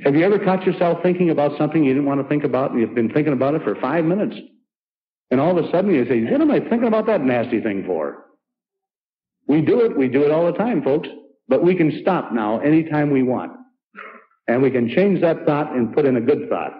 Have 0.05 0.14
you 0.14 0.25
ever 0.25 0.39
caught 0.39 0.66
yourself 0.66 1.03
thinking 1.03 1.31
about 1.31 1.57
something 1.57 1.83
you 1.83 1.95
didn't 1.95 2.07
want 2.07 2.20
to 2.20 2.29
think 2.29 2.45
about, 2.45 2.72
and 2.72 2.81
you've 2.81 2.95
been 2.95 3.11
thinking 3.11 3.33
about 3.33 3.55
it 3.55 3.62
for 3.62 3.75
five 3.77 4.05
minutes? 4.05 4.37
And 5.31 5.41
all 5.41 5.57
of 5.57 5.64
a 5.64 5.70
sudden 5.70 5.95
you 5.95 6.05
say, 6.07 6.22
what 6.31 6.43
am 6.43 6.51
I 6.51 6.61
thinking 6.61 6.87
about 6.87 7.07
that 7.07 7.22
nasty 7.22 7.61
thing 7.61 7.85
for? 7.87 8.27
We 9.49 9.62
do 9.62 9.81
it, 9.81 9.97
we 9.97 10.09
do 10.09 10.22
it 10.22 10.31
all 10.31 10.45
the 10.47 10.57
time, 10.57 10.83
folks. 10.83 11.09
But 11.49 11.62
we 11.62 11.75
can 11.75 11.99
stop 12.01 12.33
now 12.33 12.61
anytime 12.61 13.11
we 13.11 13.22
want. 13.22 13.53
And 14.47 14.63
we 14.63 14.71
can 14.71 14.89
change 14.89 15.21
that 15.23 15.47
thought 15.47 15.75
and 15.75 15.95
put 15.95 16.05
in 16.05 16.17
a 16.17 16.21
good 16.21 16.49
thought. 16.49 16.73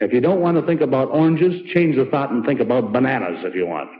If 0.00 0.12
you 0.12 0.20
don't 0.20 0.40
want 0.40 0.56
to 0.58 0.66
think 0.66 0.80
about 0.80 1.08
oranges, 1.08 1.60
change 1.72 1.96
the 1.96 2.04
thought 2.06 2.30
and 2.30 2.44
think 2.44 2.60
about 2.60 2.92
bananas 2.92 3.44
if 3.44 3.54
you 3.54 3.66
want. 3.66 3.90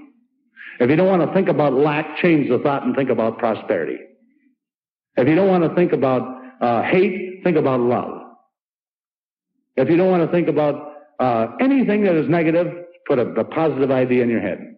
If 0.80 0.90
you 0.90 0.96
don't 0.96 1.08
want 1.08 1.28
to 1.28 1.34
think 1.34 1.48
about 1.48 1.72
lack, 1.72 2.18
change 2.18 2.48
the 2.48 2.58
thought 2.58 2.84
and 2.84 2.94
think 2.94 3.10
about 3.10 3.38
prosperity. 3.38 3.98
If 5.16 5.26
you 5.26 5.34
don't 5.34 5.48
want 5.48 5.64
to 5.64 5.74
think 5.74 5.92
about 5.92 6.40
uh, 6.60 6.82
hate, 6.82 7.40
think 7.42 7.56
about 7.56 7.80
love. 7.80 8.22
If 9.76 9.88
you 9.88 9.96
don't 9.96 10.10
want 10.10 10.24
to 10.24 10.30
think 10.30 10.48
about 10.48 10.92
uh, 11.18 11.48
anything 11.60 12.04
that 12.04 12.14
is 12.14 12.28
negative, 12.28 12.66
put 13.06 13.18
a, 13.18 13.22
a 13.22 13.44
positive 13.44 13.90
idea 13.90 14.22
in 14.22 14.28
your 14.28 14.40
head. 14.40 14.76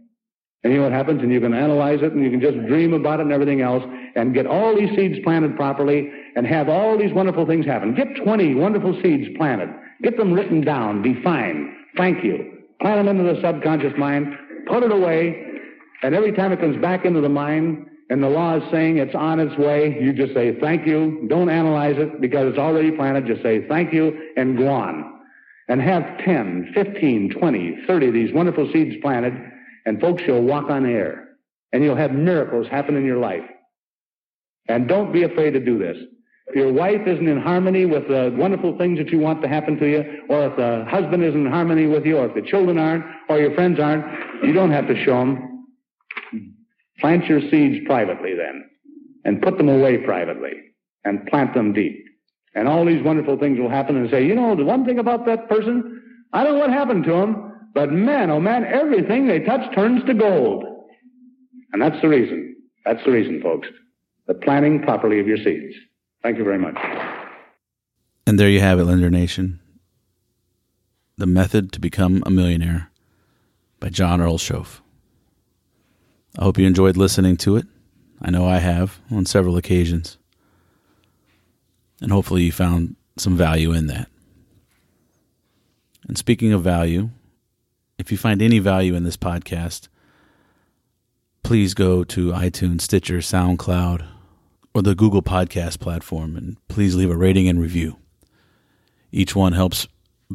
And 0.62 0.72
you 0.72 0.78
know 0.78 0.84
what 0.84 0.92
happens? 0.92 1.22
And 1.22 1.32
you 1.32 1.40
can 1.40 1.54
analyze 1.54 2.00
it 2.02 2.12
and 2.12 2.22
you 2.22 2.30
can 2.30 2.40
just 2.40 2.56
dream 2.66 2.92
about 2.92 3.20
it 3.20 3.24
and 3.24 3.32
everything 3.32 3.60
else 3.60 3.82
and 4.14 4.34
get 4.34 4.46
all 4.46 4.76
these 4.76 4.94
seeds 4.94 5.18
planted 5.24 5.56
properly 5.56 6.10
and 6.36 6.46
have 6.46 6.68
all 6.68 6.98
these 6.98 7.12
wonderful 7.12 7.46
things 7.46 7.66
happen. 7.66 7.94
Get 7.94 8.16
20 8.22 8.54
wonderful 8.54 9.00
seeds 9.02 9.28
planted. 9.36 9.70
Get 10.02 10.16
them 10.16 10.32
written 10.32 10.60
down, 10.60 11.02
defined. 11.02 11.70
Thank 11.96 12.24
you. 12.24 12.58
Plant 12.80 13.04
them 13.04 13.08
into 13.08 13.34
the 13.34 13.40
subconscious 13.40 13.92
mind, 13.98 14.34
put 14.66 14.82
it 14.82 14.92
away, 14.92 15.46
and 16.02 16.14
every 16.14 16.32
time 16.32 16.52
it 16.52 16.60
comes 16.60 16.80
back 16.80 17.04
into 17.04 17.20
the 17.20 17.28
mind 17.28 17.86
and 18.08 18.22
the 18.22 18.28
law 18.28 18.56
is 18.56 18.70
saying 18.70 18.96
it's 18.96 19.14
on 19.14 19.38
its 19.38 19.56
way, 19.58 19.98
you 20.00 20.12
just 20.12 20.32
say 20.34 20.58
thank 20.58 20.86
you. 20.86 21.26
Don't 21.28 21.50
analyze 21.50 21.96
it 21.98 22.20
because 22.20 22.48
it's 22.48 22.58
already 22.58 22.90
planted. 22.90 23.26
Just 23.26 23.42
say 23.42 23.66
thank 23.68 23.92
you 23.92 24.32
and 24.36 24.56
go 24.56 24.68
on. 24.68 25.18
And 25.68 25.80
have 25.80 26.18
10, 26.24 26.72
15, 26.74 27.30
20, 27.38 27.84
30 27.86 28.08
of 28.08 28.14
these 28.14 28.32
wonderful 28.32 28.68
seeds 28.72 28.96
planted 29.02 29.34
and 29.86 30.00
folks, 30.00 30.22
you'll 30.26 30.42
walk 30.42 30.70
on 30.70 30.86
air 30.86 31.28
and 31.72 31.82
you'll 31.82 31.96
have 31.96 32.12
miracles 32.12 32.66
happen 32.68 32.96
in 32.96 33.04
your 33.04 33.18
life. 33.18 33.44
And 34.68 34.88
don't 34.88 35.12
be 35.12 35.22
afraid 35.22 35.52
to 35.52 35.60
do 35.60 35.78
this. 35.78 35.96
If 36.50 36.56
your 36.56 36.72
wife 36.72 37.06
isn't 37.06 37.28
in 37.28 37.40
harmony 37.40 37.86
with 37.86 38.08
the 38.08 38.34
wonderful 38.36 38.76
things 38.76 38.98
that 38.98 39.10
you 39.10 39.20
want 39.20 39.40
to 39.42 39.46
happen 39.46 39.78
to 39.78 39.88
you, 39.88 40.24
or 40.28 40.46
if 40.46 40.56
the 40.56 40.84
husband 40.90 41.22
isn't 41.22 41.46
in 41.46 41.52
harmony 41.52 41.86
with 41.86 42.04
you, 42.04 42.18
or 42.18 42.26
if 42.26 42.34
the 42.34 42.42
children 42.42 42.76
aren't, 42.76 43.04
or 43.28 43.38
your 43.38 43.54
friends 43.54 43.78
aren't, 43.78 44.04
you 44.42 44.52
don't 44.52 44.72
have 44.72 44.88
to 44.88 45.04
show 45.04 45.16
them. 45.20 45.68
Plant 46.98 47.26
your 47.26 47.40
seeds 47.50 47.86
privately 47.86 48.34
then, 48.34 48.68
and 49.24 49.40
put 49.40 49.58
them 49.58 49.68
away 49.68 49.98
privately, 49.98 50.50
and 51.04 51.24
plant 51.26 51.54
them 51.54 51.72
deep. 51.72 52.04
And 52.56 52.66
all 52.66 52.84
these 52.84 53.04
wonderful 53.04 53.38
things 53.38 53.60
will 53.60 53.70
happen 53.70 53.96
and 53.96 54.10
say, 54.10 54.26
you 54.26 54.34
know, 54.34 54.56
the 54.56 54.64
one 54.64 54.84
thing 54.84 54.98
about 54.98 55.26
that 55.26 55.48
person, 55.48 56.02
I 56.32 56.42
don't 56.42 56.54
know 56.54 56.60
what 56.66 56.70
happened 56.70 57.04
to 57.04 57.14
him, 57.14 57.52
but 57.74 57.92
man, 57.92 58.28
oh 58.28 58.40
man, 58.40 58.64
everything 58.64 59.28
they 59.28 59.38
touch 59.38 59.72
turns 59.72 60.04
to 60.06 60.14
gold. 60.14 60.64
And 61.72 61.80
that's 61.80 62.02
the 62.02 62.08
reason. 62.08 62.56
That's 62.84 63.04
the 63.04 63.12
reason, 63.12 63.40
folks. 63.40 63.68
The 64.26 64.34
planting 64.34 64.82
properly 64.82 65.20
of 65.20 65.28
your 65.28 65.36
seeds. 65.36 65.76
Thank 66.22 66.38
you 66.38 66.44
very 66.44 66.58
much. 66.58 66.76
And 68.26 68.38
there 68.38 68.48
you 68.48 68.60
have 68.60 68.78
it, 68.78 68.84
Lender 68.84 69.10
Nation. 69.10 69.60
The 71.16 71.26
Method 71.26 71.72
to 71.72 71.80
Become 71.80 72.22
a 72.26 72.30
Millionaire 72.30 72.90
by 73.78 73.88
John 73.88 74.20
Earl 74.20 74.38
Shoaff. 74.38 74.80
I 76.38 76.44
hope 76.44 76.58
you 76.58 76.66
enjoyed 76.66 76.96
listening 76.96 77.36
to 77.38 77.56
it. 77.56 77.66
I 78.22 78.30
know 78.30 78.46
I 78.46 78.58
have 78.58 79.00
on 79.10 79.26
several 79.26 79.56
occasions. 79.56 80.18
And 82.00 82.12
hopefully 82.12 82.44
you 82.44 82.52
found 82.52 82.96
some 83.16 83.36
value 83.36 83.72
in 83.72 83.86
that. 83.88 84.08
And 86.06 86.16
speaking 86.16 86.52
of 86.52 86.62
value, 86.62 87.10
if 87.98 88.10
you 88.10 88.18
find 88.18 88.40
any 88.40 88.58
value 88.58 88.94
in 88.94 89.04
this 89.04 89.16
podcast, 89.16 89.88
please 91.42 91.74
go 91.74 92.04
to 92.04 92.32
iTunes, 92.32 92.82
Stitcher, 92.82 93.18
SoundCloud, 93.18 94.06
or 94.74 94.82
the 94.82 94.94
Google 94.94 95.22
Podcast 95.22 95.80
platform 95.80 96.36
and 96.36 96.56
please 96.68 96.94
leave 96.94 97.10
a 97.10 97.16
rating 97.16 97.48
and 97.48 97.60
review. 97.60 97.98
Each 99.12 99.34
one 99.34 99.52
helps 99.52 99.88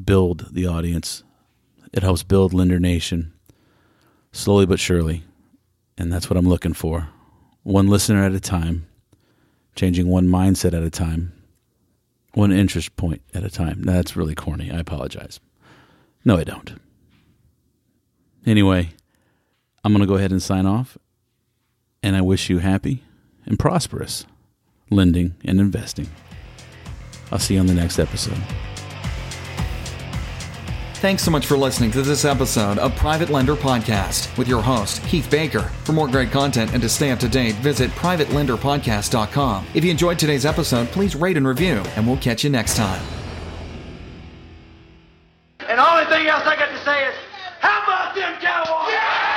build 0.03 0.47
the 0.51 0.67
audience. 0.67 1.23
It 1.93 2.03
helps 2.03 2.23
build 2.23 2.53
Lender 2.53 2.79
Nation 2.79 3.33
slowly 4.31 4.65
but 4.65 4.79
surely. 4.79 5.23
And 5.97 6.11
that's 6.11 6.29
what 6.29 6.38
I'm 6.38 6.47
looking 6.47 6.73
for. 6.73 7.07
One 7.63 7.88
listener 7.88 8.23
at 8.23 8.33
a 8.33 8.39
time, 8.39 8.86
changing 9.75 10.07
one 10.07 10.27
mindset 10.27 10.73
at 10.73 10.83
a 10.83 10.89
time, 10.89 11.31
one 12.33 12.51
interest 12.51 12.95
point 12.97 13.21
at 13.33 13.45
a 13.45 13.49
time. 13.49 13.83
That's 13.83 14.15
really 14.15 14.36
corny. 14.36 14.69
I 14.69 14.79
apologize. 14.79 15.39
No, 16.25 16.38
I 16.38 16.43
don't. 16.43 16.79
Anyway, 18.45 18.89
I'm 19.83 19.93
going 19.93 20.01
to 20.01 20.07
go 20.07 20.15
ahead 20.15 20.31
and 20.31 20.43
sign 20.43 20.65
off. 20.65 20.97
And 22.03 22.15
I 22.15 22.21
wish 22.21 22.49
you 22.49 22.59
happy 22.59 23.03
and 23.46 23.60
prosperous 23.60 24.26
lending 24.89 25.36
and 25.43 25.60
investing. 25.60 26.10
I'll 27.32 27.39
see 27.39 27.56
you 27.56 27.60
on 27.60 27.68
the 27.68 27.74
next 27.74 28.00
episode. 28.00 28.38
Thanks 30.96 31.24
so 31.24 31.30
much 31.30 31.46
for 31.46 31.58
listening 31.58 31.91
to 31.91 32.02
this 32.02 32.26
episode 32.26 32.80
of 32.80 32.96
Private 32.96 33.30
Lender 33.30 33.56
Podcast 33.56 34.36
with 34.38 34.48
your 34.48 34.62
host, 34.62 35.04
Keith 35.04 35.30
Baker. 35.30 35.62
For 35.84 35.91
more 35.91 36.08
great 36.08 36.32
content 36.32 36.74
and 36.74 36.82
to 36.82 36.89
stay 36.89 37.12
up 37.12 37.20
to 37.20 37.28
date, 37.28 37.54
visit 37.56 37.91
privatelenderpodcast.com. 37.91 39.68
If 39.76 39.84
you 39.84 39.91
enjoyed 39.91 40.18
today's 40.18 40.46
episode, 40.46 40.88
please 40.88 41.16
rate 41.16 41.38
and 41.38 41.48
review, 41.48 41.84
and 41.96 42.08
we'll 42.08 42.18
catch 42.18 42.43
you 42.43 42.50
next 42.50 42.76
time. 42.76 43.06
And 45.60 45.78
the 45.78 45.91
only 45.91 46.06
thing 46.06 46.26
else 46.28 46.43
I 46.46 46.56
got 46.56 46.70
to 46.70 46.86
say 46.86 47.08
is, 47.08 47.16
how 47.60 47.84
about 47.84 48.16
them 48.16 48.39
Cowboys? 48.41 49.34